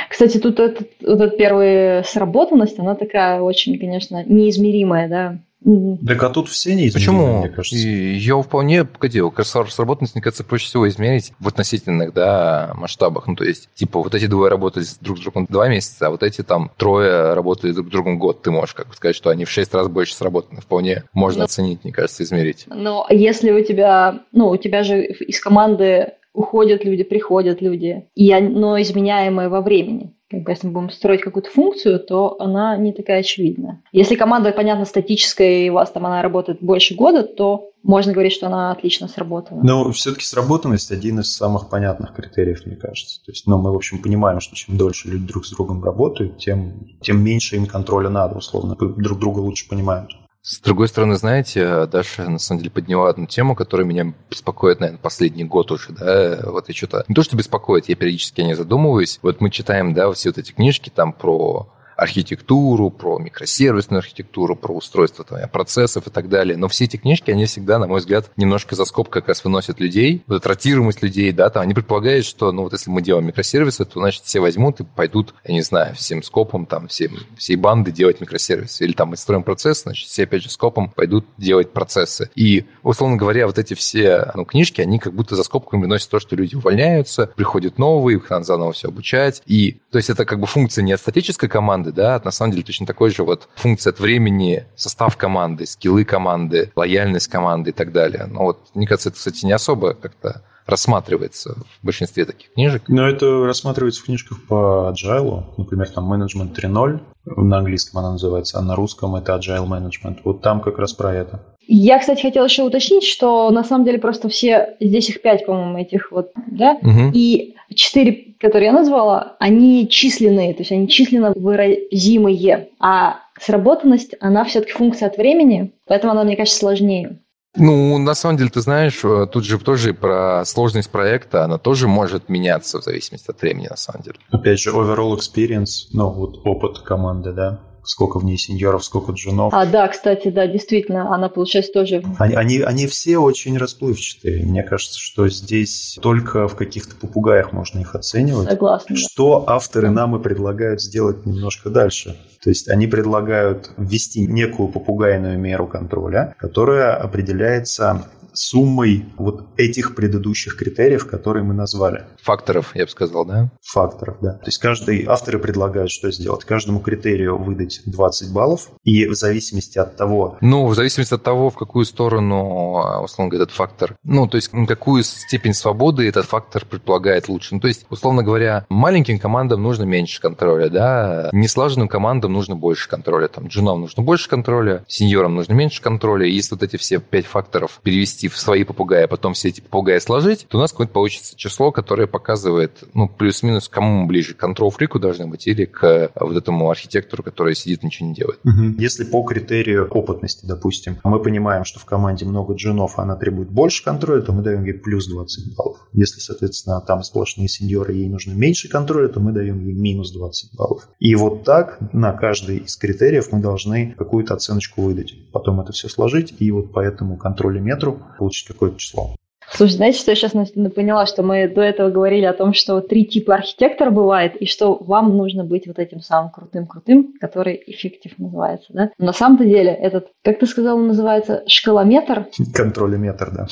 Кстати, 0.09 0.37
тут 0.37 0.59
этот, 0.59 0.87
вот 1.01 1.19
эта 1.21 1.35
первая 1.35 2.03
сработанность, 2.03 2.79
она 2.79 2.95
такая 2.95 3.41
очень, 3.41 3.77
конечно, 3.79 4.23
неизмеримая, 4.23 5.09
да. 5.09 5.39
Так 5.63 6.23
а 6.23 6.29
тут 6.29 6.47
все 6.47 6.73
не 6.73 6.89
Почему? 6.89 7.39
мне 7.39 7.49
кажется. 7.49 7.77
Ее 7.77 8.41
вполне, 8.41 8.85
погоди, 8.85 9.21
сработанность, 9.43 10.15
мне 10.15 10.21
кажется, 10.21 10.43
проще 10.43 10.67
всего 10.67 10.87
измерить 10.87 11.33
в 11.39 11.47
относительных 11.47 12.13
да, 12.13 12.71
масштабах. 12.75 13.27
Ну, 13.27 13.35
то 13.35 13.43
есть, 13.43 13.69
типа, 13.75 14.01
вот 14.01 14.15
эти 14.15 14.27
двое 14.27 14.49
работали 14.49 14.85
друг 15.01 15.17
с 15.17 15.21
другом 15.21 15.45
два 15.49 15.67
месяца, 15.67 16.07
а 16.07 16.09
вот 16.11 16.23
эти 16.23 16.43
там 16.43 16.71
трое 16.77 17.33
работали 17.33 17.73
друг 17.73 17.87
с 17.87 17.91
другом 17.91 18.19
год. 18.19 18.41
Ты 18.41 18.51
можешь 18.51 18.73
как 18.73 18.87
бы 18.87 18.93
сказать, 18.93 19.15
что 19.15 19.29
они 19.29 19.45
в 19.45 19.49
шесть 19.49 19.73
раз 19.73 19.87
больше 19.89 20.15
сработаны. 20.15 20.61
Вполне 20.61 21.03
можно 21.13 21.39
ну, 21.39 21.45
оценить, 21.45 21.83
мне 21.83 21.91
кажется, 21.91 22.23
измерить. 22.23 22.65
Но 22.67 23.05
если 23.09 23.51
у 23.51 23.63
тебя, 23.63 24.21
ну, 24.31 24.49
у 24.49 24.57
тебя 24.57 24.83
же 24.83 25.05
из 25.05 25.39
команды 25.41 26.13
уходят 26.33 26.85
люди, 26.85 27.03
приходят 27.03 27.61
люди, 27.61 28.07
и 28.15 28.33
но 28.33 28.81
изменяемые 28.81 29.49
во 29.49 29.61
времени. 29.61 30.13
Бы, 30.31 30.51
если 30.51 30.67
мы 30.67 30.73
будем 30.73 30.89
строить 30.91 31.21
какую-то 31.21 31.49
функцию, 31.49 31.99
то 31.99 32.39
она 32.39 32.77
не 32.77 32.93
такая 32.93 33.21
очевидная. 33.21 33.81
Если 33.91 34.15
команда, 34.15 34.51
понятно, 34.51 34.85
статическая, 34.85 35.65
и 35.65 35.69
у 35.69 35.73
вас 35.73 35.91
там 35.91 36.05
она 36.05 36.21
работает 36.21 36.59
больше 36.61 36.95
года, 36.95 37.23
то 37.23 37.71
можно 37.81 38.13
говорить, 38.13 38.33
что 38.33 38.47
она 38.47 38.71
отлично 38.71 39.07
сработана. 39.07 39.61
Но 39.63 39.91
все-таки 39.91 40.25
сработанность 40.25 40.91
один 40.91 41.19
из 41.19 41.35
самых 41.35 41.69
понятных 41.69 42.13
критериев, 42.13 42.65
мне 42.65 42.75
кажется. 42.75 43.23
То 43.25 43.31
есть, 43.31 43.47
ну, 43.47 43.57
мы, 43.57 43.71
в 43.71 43.75
общем, 43.75 44.01
понимаем, 44.01 44.39
что 44.39 44.55
чем 44.55 44.77
дольше 44.77 45.09
люди 45.09 45.25
друг 45.25 45.45
с 45.45 45.51
другом 45.51 45.83
работают, 45.83 46.37
тем, 46.37 46.97
тем 47.01 47.23
меньше 47.23 47.55
им 47.55 47.65
контроля 47.65 48.09
надо, 48.09 48.37
условно. 48.37 48.75
Друг 48.75 49.19
друга 49.19 49.39
лучше 49.39 49.67
понимают. 49.67 50.11
С 50.41 50.61
другой 50.61 50.87
стороны, 50.87 51.15
знаете, 51.15 51.85
Даша 51.85 52.29
на 52.29 52.39
самом 52.39 52.59
деле 52.59 52.71
подняла 52.71 53.09
одну 53.09 53.25
тему, 53.25 53.55
которая 53.55 53.85
меня 53.85 54.13
беспокоит, 54.29 54.79
наверное, 54.79 55.01
последний 55.01 55.43
год 55.43 55.71
уже, 55.71 55.91
да, 55.91 56.39
вот 56.45 56.69
и 56.69 56.73
что-то... 56.73 57.03
Не 57.09 57.15
то, 57.15 57.23
что 57.23 57.35
беспокоит, 57.35 57.89
я 57.89 57.95
периодически 57.95 58.41
не 58.41 58.55
задумываюсь. 58.55 59.19
Вот 59.21 59.41
мы 59.41 59.49
читаем, 59.49 59.93
да, 59.93 60.09
все 60.13 60.29
вот 60.29 60.37
эти 60.37 60.53
книжки 60.53 60.89
там 60.89 61.11
про 61.11 61.69
архитектуру, 61.99 62.89
про 62.89 63.19
микросервисную 63.19 63.99
архитектуру, 63.99 64.55
про 64.55 64.73
устройство 64.73 65.25
там, 65.25 65.49
процессов 65.49 66.07
и 66.07 66.09
так 66.09 66.29
далее. 66.29 66.57
Но 66.57 66.67
все 66.67 66.85
эти 66.85 66.97
книжки, 66.97 67.31
они 67.31 67.45
всегда, 67.45 67.77
на 67.79 67.87
мой 67.87 67.99
взгляд, 67.99 68.31
немножко 68.37 68.75
за 68.75 68.85
скобку 68.85 69.11
как 69.11 69.27
раз 69.27 69.43
выносят 69.43 69.79
людей, 69.79 70.23
вот 70.27 70.37
эту 70.37 70.49
ротируемость 70.49 71.01
людей, 71.01 71.31
да, 71.31 71.49
там 71.49 71.63
они 71.63 71.73
предполагают, 71.73 72.25
что, 72.25 72.51
ну, 72.51 72.63
вот 72.63 72.73
если 72.73 72.89
мы 72.89 73.01
делаем 73.01 73.27
микросервисы, 73.27 73.85
то, 73.85 73.99
значит, 73.99 74.23
все 74.23 74.39
возьмут 74.39 74.79
и 74.79 74.83
пойдут, 74.83 75.33
я 75.43 75.53
не 75.53 75.61
знаю, 75.61 75.95
всем 75.95 76.23
скопом, 76.23 76.65
там, 76.65 76.87
всем, 76.87 77.17
всей 77.37 77.55
банды 77.55 77.91
делать 77.91 78.21
микросервисы. 78.21 78.83
Или 78.85 78.93
там 78.93 79.09
мы 79.09 79.17
строим 79.17 79.43
процесс, 79.43 79.83
значит, 79.83 80.07
все, 80.07 80.23
опять 80.23 80.43
же, 80.43 80.49
скопом 80.49 80.89
пойдут 80.89 81.25
делать 81.37 81.71
процессы. 81.71 82.29
И, 82.35 82.65
условно 82.83 83.17
говоря, 83.17 83.45
вот 83.47 83.57
эти 83.57 83.73
все 83.73 84.31
ну, 84.35 84.45
книжки, 84.45 84.81
они 84.81 84.99
как 84.99 85.13
будто 85.13 85.35
за 85.35 85.43
скобками 85.43 85.81
выносят 85.81 86.09
то, 86.09 86.19
что 86.19 86.35
люди 86.35 86.55
увольняются, 86.55 87.27
приходят 87.35 87.77
новые, 87.77 88.17
их 88.17 88.29
надо 88.29 88.45
заново 88.45 88.71
все 88.71 88.87
обучать. 88.87 89.41
И, 89.45 89.79
то 89.91 89.97
есть, 89.97 90.09
это 90.09 90.25
как 90.25 90.39
бы 90.39 90.47
функция 90.47 90.83
не 90.83 90.93
от 90.93 90.99
статической 90.99 91.49
команды, 91.49 91.88
команды, 91.89 91.91
да, 91.91 92.21
на 92.23 92.31
самом 92.31 92.51
деле 92.51 92.63
точно 92.63 92.85
такой 92.85 93.09
же 93.11 93.23
вот 93.23 93.47
функция 93.55 93.91
от 93.91 93.99
времени, 93.99 94.65
состав 94.75 95.17
команды, 95.17 95.65
скиллы 95.65 96.05
команды, 96.05 96.71
лояльность 96.75 97.27
команды 97.27 97.71
и 97.71 97.73
так 97.73 97.91
далее. 97.91 98.25
Но 98.27 98.43
вот, 98.43 98.59
мне 98.73 98.87
кажется, 98.87 99.09
это, 99.09 99.17
кстати, 99.17 99.45
не 99.45 99.51
особо 99.51 99.93
как-то 99.93 100.41
рассматривается 100.65 101.55
в 101.81 101.85
большинстве 101.85 102.25
таких 102.25 102.53
книжек. 102.53 102.83
Но 102.87 103.07
это 103.07 103.45
рассматривается 103.45 104.01
в 104.01 104.05
книжках 104.05 104.37
по 104.47 104.93
Agile, 104.93 105.45
например, 105.57 105.89
там 105.89 106.13
Management 106.13 106.55
3.0, 106.55 106.99
на 107.25 107.57
английском 107.57 107.99
она 107.99 108.11
называется, 108.11 108.59
а 108.59 108.61
на 108.61 108.75
русском 108.75 109.15
это 109.15 109.35
Agile 109.35 109.67
Management. 109.67 110.19
Вот 110.23 110.41
там 110.41 110.61
как 110.61 110.77
раз 110.77 110.93
про 110.93 111.13
это. 111.13 111.39
Я, 111.71 111.99
кстати, 111.99 112.21
хотела 112.21 112.45
еще 112.45 112.63
уточнить, 112.63 113.03
что 113.03 113.49
на 113.51 113.63
самом 113.63 113.85
деле 113.85 113.99
просто 113.99 114.29
все, 114.29 114.75
здесь 114.79 115.09
их 115.09 115.21
пять, 115.21 115.45
по-моему, 115.45 115.77
этих 115.79 116.11
вот, 116.11 116.31
да, 116.47 116.77
угу. 116.81 117.11
и 117.13 117.55
четыре, 117.73 118.35
которые 118.39 118.67
я 118.67 118.73
назвала, 118.73 119.35
они 119.39 119.87
численные, 119.89 120.53
то 120.53 120.61
есть 120.61 120.71
они 120.71 120.87
численно 120.87 121.33
выразимые, 121.35 122.69
а 122.79 123.19
сработанность, 123.39 124.15
она 124.19 124.45
все-таки 124.45 124.73
функция 124.73 125.07
от 125.07 125.17
времени, 125.17 125.73
поэтому 125.87 126.11
она, 126.13 126.23
мне 126.23 126.35
кажется, 126.35 126.59
сложнее. 126.59 127.19
Ну, 127.55 127.97
на 127.97 128.13
самом 128.13 128.37
деле, 128.37 128.51
ты 128.51 128.61
знаешь, 128.61 129.03
э, 129.03 129.25
тут 129.31 129.43
же 129.43 129.57
тоже 129.57 129.93
про 129.93 130.43
сложность 130.45 130.91
проекта, 130.91 131.43
она 131.43 131.57
тоже 131.57 131.87
может 131.87 132.29
меняться 132.29 132.79
в 132.79 132.83
зависимости 132.83 133.31
от 133.31 133.41
времени, 133.41 133.67
на 133.67 133.75
самом 133.75 134.03
деле. 134.03 134.17
Опять 134.29 134.59
же, 134.59 134.69
overall 134.69 135.17
experience, 135.17 135.87
ну, 135.91 136.11
вот 136.11 136.41
опыт 136.45 136.79
команды, 136.79 137.33
да, 137.33 137.59
сколько 137.89 138.19
в 138.19 138.23
ней 138.23 138.37
сеньоров, 138.37 138.85
сколько 138.85 139.13
джунов. 139.13 139.51
А, 139.51 139.65
да, 139.65 139.87
кстати, 139.87 140.27
да, 140.27 140.45
действительно, 140.45 141.13
она 141.13 141.27
получается 141.27 141.71
тоже... 141.73 142.03
Они, 142.19 142.35
они, 142.35 142.59
они 142.59 142.85
все 142.85 143.17
очень 143.17 143.57
расплывчатые. 143.57 144.45
Мне 144.45 144.61
кажется, 144.61 144.99
что 144.99 145.27
здесь 145.27 145.97
только 145.99 146.47
в 146.47 146.55
каких-то 146.55 146.95
попугаях 146.95 147.51
можно 147.51 147.79
их 147.79 147.95
оценивать. 147.95 148.47
Согласна. 148.47 148.95
Что 148.95 149.49
авторы 149.49 149.89
нам 149.89 150.15
и 150.15 150.21
предлагают 150.21 150.81
сделать 150.81 151.25
немножко 151.25 151.71
дальше. 151.71 152.15
То 152.43 152.51
есть 152.51 152.69
они 152.69 152.85
предлагают 152.85 153.71
ввести 153.77 154.27
некую 154.27 154.69
попугайную 154.69 155.39
меру 155.39 155.65
контроля, 155.65 156.35
которая 156.37 156.95
определяется 156.95 158.05
суммой 158.33 159.05
вот 159.17 159.47
этих 159.57 159.95
предыдущих 159.95 160.55
критериев, 160.57 161.07
которые 161.07 161.43
мы 161.43 161.53
назвали. 161.53 162.05
Факторов, 162.23 162.71
я 162.75 162.85
бы 162.85 162.91
сказал, 162.91 163.25
да? 163.25 163.51
Факторов, 163.61 164.17
да. 164.21 164.33
То 164.33 164.47
есть 164.47 164.57
каждый 164.57 165.05
авторы 165.05 165.39
предлагают, 165.39 165.91
что 165.91 166.11
сделать. 166.11 166.45
Каждому 166.45 166.79
критерию 166.79 167.37
выдать 167.37 167.81
20 167.85 168.33
баллов, 168.33 168.69
и 168.83 169.05
в 169.07 169.15
зависимости 169.15 169.77
от 169.77 169.95
того... 169.95 170.37
Ну, 170.41 170.65
в 170.67 170.75
зависимости 170.75 171.13
от 171.13 171.23
того, 171.23 171.49
в 171.49 171.55
какую 171.55 171.85
сторону, 171.85 173.01
условно 173.03 173.29
говоря, 173.29 173.43
этот 173.43 173.55
фактор... 173.55 173.95
Ну, 174.03 174.27
то 174.27 174.35
есть 174.35 174.49
какую 174.67 175.03
степень 175.03 175.53
свободы 175.53 176.07
этот 176.07 176.25
фактор 176.25 176.65
предполагает 176.65 177.29
лучше. 177.29 177.55
Ну, 177.55 177.61
то 177.61 177.67
есть, 177.67 177.85
условно 177.89 178.23
говоря, 178.23 178.65
маленьким 178.69 179.19
командам 179.19 179.63
нужно 179.63 179.83
меньше 179.83 180.21
контроля, 180.21 180.69
да, 180.69 181.29
неслаженным 181.31 181.87
командам 181.87 182.33
нужно 182.33 182.55
больше 182.55 182.89
контроля. 182.89 183.27
Там, 183.27 183.47
джунам 183.47 183.81
нужно 183.81 184.03
больше 184.03 184.29
контроля, 184.29 184.83
сеньорам 184.87 185.35
нужно 185.35 185.53
меньше 185.53 185.81
контроля. 185.81 186.27
И 186.27 186.31
если 186.31 186.55
вот 186.55 186.63
эти 186.63 186.77
все 186.77 186.99
пять 186.99 187.25
факторов 187.25 187.79
перевести 187.83 188.18
в 188.27 188.37
свои 188.37 188.63
попугаи, 188.63 189.03
а 189.03 189.07
потом 189.07 189.33
все 189.33 189.49
эти 189.49 189.61
попугаи 189.61 189.99
сложить, 189.99 190.45
то 190.49 190.57
у 190.57 190.61
нас 190.61 190.71
какое-то 190.71 190.93
получится 190.93 191.35
число, 191.37 191.71
которое 191.71 192.07
показывает, 192.07 192.83
ну, 192.93 193.07
плюс-минус, 193.07 193.69
кому 193.69 194.01
мы 194.01 194.07
ближе, 194.07 194.33
к 194.33 194.37
контрол-фрику 194.37 194.99
должны 194.99 195.27
быть 195.27 195.47
или 195.47 195.65
к 195.65 195.83
э, 195.83 196.09
вот 196.19 196.35
этому 196.35 196.69
архитектору, 196.69 197.23
который 197.23 197.55
сидит 197.55 197.83
ничего 197.83 198.09
не 198.09 198.15
делает. 198.15 198.39
Если 198.77 199.03
по 199.03 199.23
критерию 199.23 199.87
опытности, 199.89 200.45
допустим, 200.45 200.97
мы 201.03 201.21
понимаем, 201.21 201.65
что 201.65 201.79
в 201.79 201.85
команде 201.85 202.25
много 202.25 202.53
джунов, 202.53 202.99
она 202.99 203.15
требует 203.15 203.49
больше 203.49 203.83
контроля, 203.83 204.21
то 204.21 204.33
мы 204.33 204.41
даем 204.43 204.63
ей 204.63 204.73
плюс 204.73 205.07
20 205.07 205.55
баллов. 205.55 205.87
Если, 205.93 206.19
соответственно, 206.19 206.81
там 206.81 207.03
сплошные 207.03 207.47
сеньоры, 207.47 207.93
ей 207.93 208.09
нужно 208.09 208.33
меньше 208.33 208.69
контроля, 208.69 209.07
то 209.07 209.19
мы 209.19 209.31
даем 209.31 209.59
ей 209.59 209.73
минус 209.73 210.11
20 210.11 210.55
баллов. 210.55 210.87
И 210.99 211.15
вот 211.15 211.43
так 211.43 211.77
на 211.93 212.13
каждый 212.13 212.57
из 212.57 212.75
критериев 212.77 213.31
мы 213.31 213.39
должны 213.41 213.95
какую-то 213.97 214.33
оценочку 214.33 214.81
выдать. 214.81 215.13
Потом 215.31 215.61
это 215.61 215.71
все 215.71 215.89
сложить, 215.89 216.33
и 216.39 216.51
вот 216.51 216.71
по 216.71 216.79
этому 216.79 217.17
контролеметру 217.17 218.01
получить 218.19 218.47
какое-то 218.47 218.77
число. 218.77 219.15
Слушай, 219.51 219.73
знаете, 219.73 219.99
что 219.99 220.11
я 220.11 220.15
сейчас 220.15 220.31
поняла, 220.31 221.07
что 221.07 221.23
мы 221.23 221.47
до 221.47 221.61
этого 221.61 221.89
говорили 221.89 222.25
о 222.25 222.33
том, 222.33 222.53
что 222.53 222.81
три 222.81 223.05
типа 223.05 223.35
архитектора 223.35 223.89
бывает, 223.89 224.35
и 224.35 224.45
что 224.45 224.75
вам 224.75 225.17
нужно 225.17 225.43
быть 225.43 225.65
вот 225.65 225.79
этим 225.79 226.01
самым 226.01 226.31
крутым-крутым, 226.31 227.13
который 227.19 227.61
эффектив 227.65 228.11
называется, 228.19 228.71
да? 228.73 228.91
Но 228.99 229.07
на 229.07 229.13
самом-то 229.13 229.45
деле 229.45 229.71
этот, 229.71 230.09
как 230.23 230.39
ты 230.39 230.45
сказал, 230.45 230.77
называется 230.77 231.43
шкалометр? 231.47 232.27
Контролеметр, 232.53 233.31
да. 233.31 233.47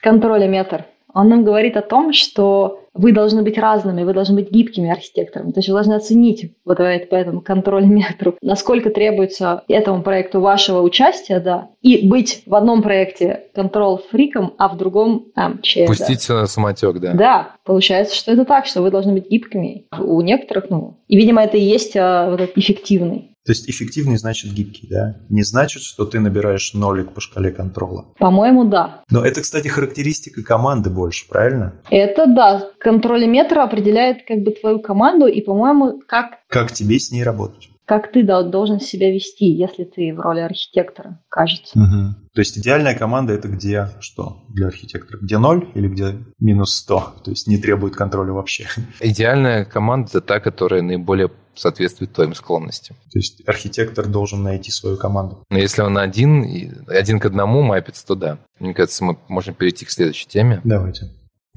Контролеметр. 0.00 0.86
Он 1.14 1.28
нам 1.28 1.44
говорит 1.44 1.76
о 1.76 1.82
том, 1.82 2.12
что 2.12 2.82
вы 2.94 3.12
должны 3.12 3.42
быть 3.42 3.58
разными, 3.58 4.02
вы 4.02 4.12
должны 4.12 4.36
быть 4.36 4.50
гибкими 4.50 4.90
архитекторами. 4.90 5.52
То 5.52 5.60
есть 5.60 5.68
вы 5.68 5.74
должны 5.74 5.94
оценить 5.94 6.52
вот 6.64 6.76
по 6.76 6.82
этому 6.82 7.40
контрольметру, 7.40 8.36
насколько 8.42 8.90
требуется 8.90 9.62
этому 9.68 10.02
проекту 10.02 10.40
вашего 10.40 10.82
участия, 10.82 11.40
да, 11.40 11.70
и 11.80 12.06
быть 12.06 12.42
в 12.46 12.54
одном 12.54 12.82
проекте 12.82 13.44
контрол-фриком, 13.54 14.54
а 14.58 14.68
в 14.68 14.76
другом 14.76 15.26
там, 15.34 15.60
че, 15.62 15.86
Пустить 15.86 16.26
да. 16.28 16.40
на 16.42 16.46
самотек, 16.46 16.98
да. 16.98 17.12
Да, 17.14 17.56
получается, 17.64 18.14
что 18.14 18.32
это 18.32 18.44
так, 18.44 18.66
что 18.66 18.82
вы 18.82 18.90
должны 18.90 19.12
быть 19.12 19.28
гибкими. 19.30 19.86
У 19.98 20.20
некоторых, 20.20 20.68
ну, 20.68 20.98
и, 21.08 21.16
видимо, 21.16 21.42
это 21.42 21.56
и 21.56 21.62
есть 21.62 21.96
а, 21.96 22.30
вот 22.30 22.40
этот 22.40 22.58
эффективный. 22.58 23.31
То 23.44 23.50
есть 23.50 23.68
эффективный 23.68 24.16
значит 24.18 24.52
гибкий, 24.52 24.86
да? 24.88 25.16
Не 25.28 25.42
значит, 25.42 25.82
что 25.82 26.04
ты 26.04 26.20
набираешь 26.20 26.74
нолик 26.74 27.12
по 27.12 27.20
шкале 27.20 27.50
контрола. 27.50 28.06
По-моему, 28.18 28.64
да. 28.64 29.02
Но 29.10 29.24
это, 29.24 29.40
кстати, 29.40 29.66
характеристика 29.66 30.44
команды 30.44 30.90
больше, 30.90 31.28
правильно? 31.28 31.74
Это 31.90 32.26
да. 32.26 32.70
Контролеметр 32.78 33.58
определяет 33.58 34.26
как 34.28 34.38
бы 34.42 34.52
твою 34.52 34.78
команду 34.78 35.26
и, 35.26 35.40
по-моему, 35.40 36.00
как... 36.06 36.38
Как 36.48 36.72
тебе 36.72 37.00
с 37.00 37.10
ней 37.10 37.24
работать 37.24 37.71
как 37.84 38.12
ты 38.12 38.22
должен 38.22 38.80
себя 38.80 39.12
вести, 39.12 39.46
если 39.46 39.84
ты 39.84 40.14
в 40.14 40.20
роли 40.20 40.40
архитектора, 40.40 41.20
кажется. 41.28 41.78
Угу. 41.78 42.14
То 42.34 42.40
есть 42.40 42.56
идеальная 42.58 42.96
команда 42.96 43.32
это 43.32 43.48
где 43.48 43.88
что 44.00 44.44
для 44.48 44.68
архитектора? 44.68 45.18
Где 45.20 45.38
ноль 45.38 45.68
или 45.74 45.88
где 45.88 46.18
минус 46.38 46.74
100? 46.76 47.14
То 47.24 47.30
есть 47.30 47.46
не 47.48 47.58
требует 47.58 47.94
контроля 47.94 48.32
вообще. 48.32 48.66
Идеальная 49.00 49.64
команда 49.64 50.10
это 50.10 50.20
та, 50.20 50.40
которая 50.40 50.82
наиболее 50.82 51.30
соответствует 51.54 52.12
твоим 52.12 52.34
склонностям. 52.34 52.96
То 53.12 53.18
есть 53.18 53.42
архитектор 53.46 54.06
должен 54.06 54.42
найти 54.42 54.70
свою 54.70 54.96
команду. 54.96 55.44
Но 55.50 55.58
если 55.58 55.82
он 55.82 55.98
один, 55.98 56.86
один 56.88 57.20
к 57.20 57.26
одному 57.26 57.62
мапится, 57.62 58.06
то 58.06 58.14
да. 58.14 58.38
Мне 58.58 58.72
кажется, 58.72 59.04
мы 59.04 59.18
можем 59.28 59.54
перейти 59.54 59.84
к 59.84 59.90
следующей 59.90 60.26
теме. 60.26 60.60
Давайте. 60.64 61.10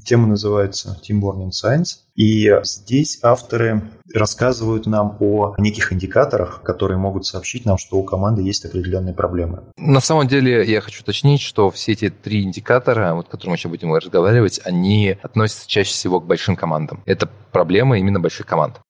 Тема 0.06 0.28
называется 0.28 0.96
Team 1.02 1.20
Born 1.20 1.50
Science. 1.50 1.96
И 2.14 2.48
здесь 2.62 3.18
авторы 3.22 3.90
рассказывают 4.14 4.86
нам 4.86 5.16
о 5.18 5.56
неких 5.58 5.92
индикаторах, 5.92 6.62
которые 6.62 6.96
могут 6.96 7.26
сообщить 7.26 7.64
нам, 7.64 7.76
что 7.76 7.96
у 7.96 8.04
команды 8.04 8.42
есть 8.42 8.64
определенные 8.64 9.14
проблемы. 9.14 9.64
На 9.76 10.00
самом 10.00 10.28
деле 10.28 10.64
я 10.64 10.80
хочу 10.80 11.02
уточнить, 11.02 11.40
что 11.40 11.72
все 11.72 11.92
эти 11.92 12.08
три 12.08 12.44
индикатора, 12.44 13.14
вот, 13.14 13.26
о 13.26 13.30
которых 13.30 13.50
мы 13.50 13.56
сейчас 13.56 13.70
будем 13.70 13.92
разговаривать, 13.92 14.60
они 14.62 15.18
относятся 15.22 15.68
чаще 15.68 15.90
всего 15.90 16.20
к 16.20 16.26
большим 16.26 16.54
командам. 16.54 17.02
Это 17.04 17.28
проблема 17.50 17.98
именно 17.98 18.20
больших 18.20 18.46
команд. 18.46 18.80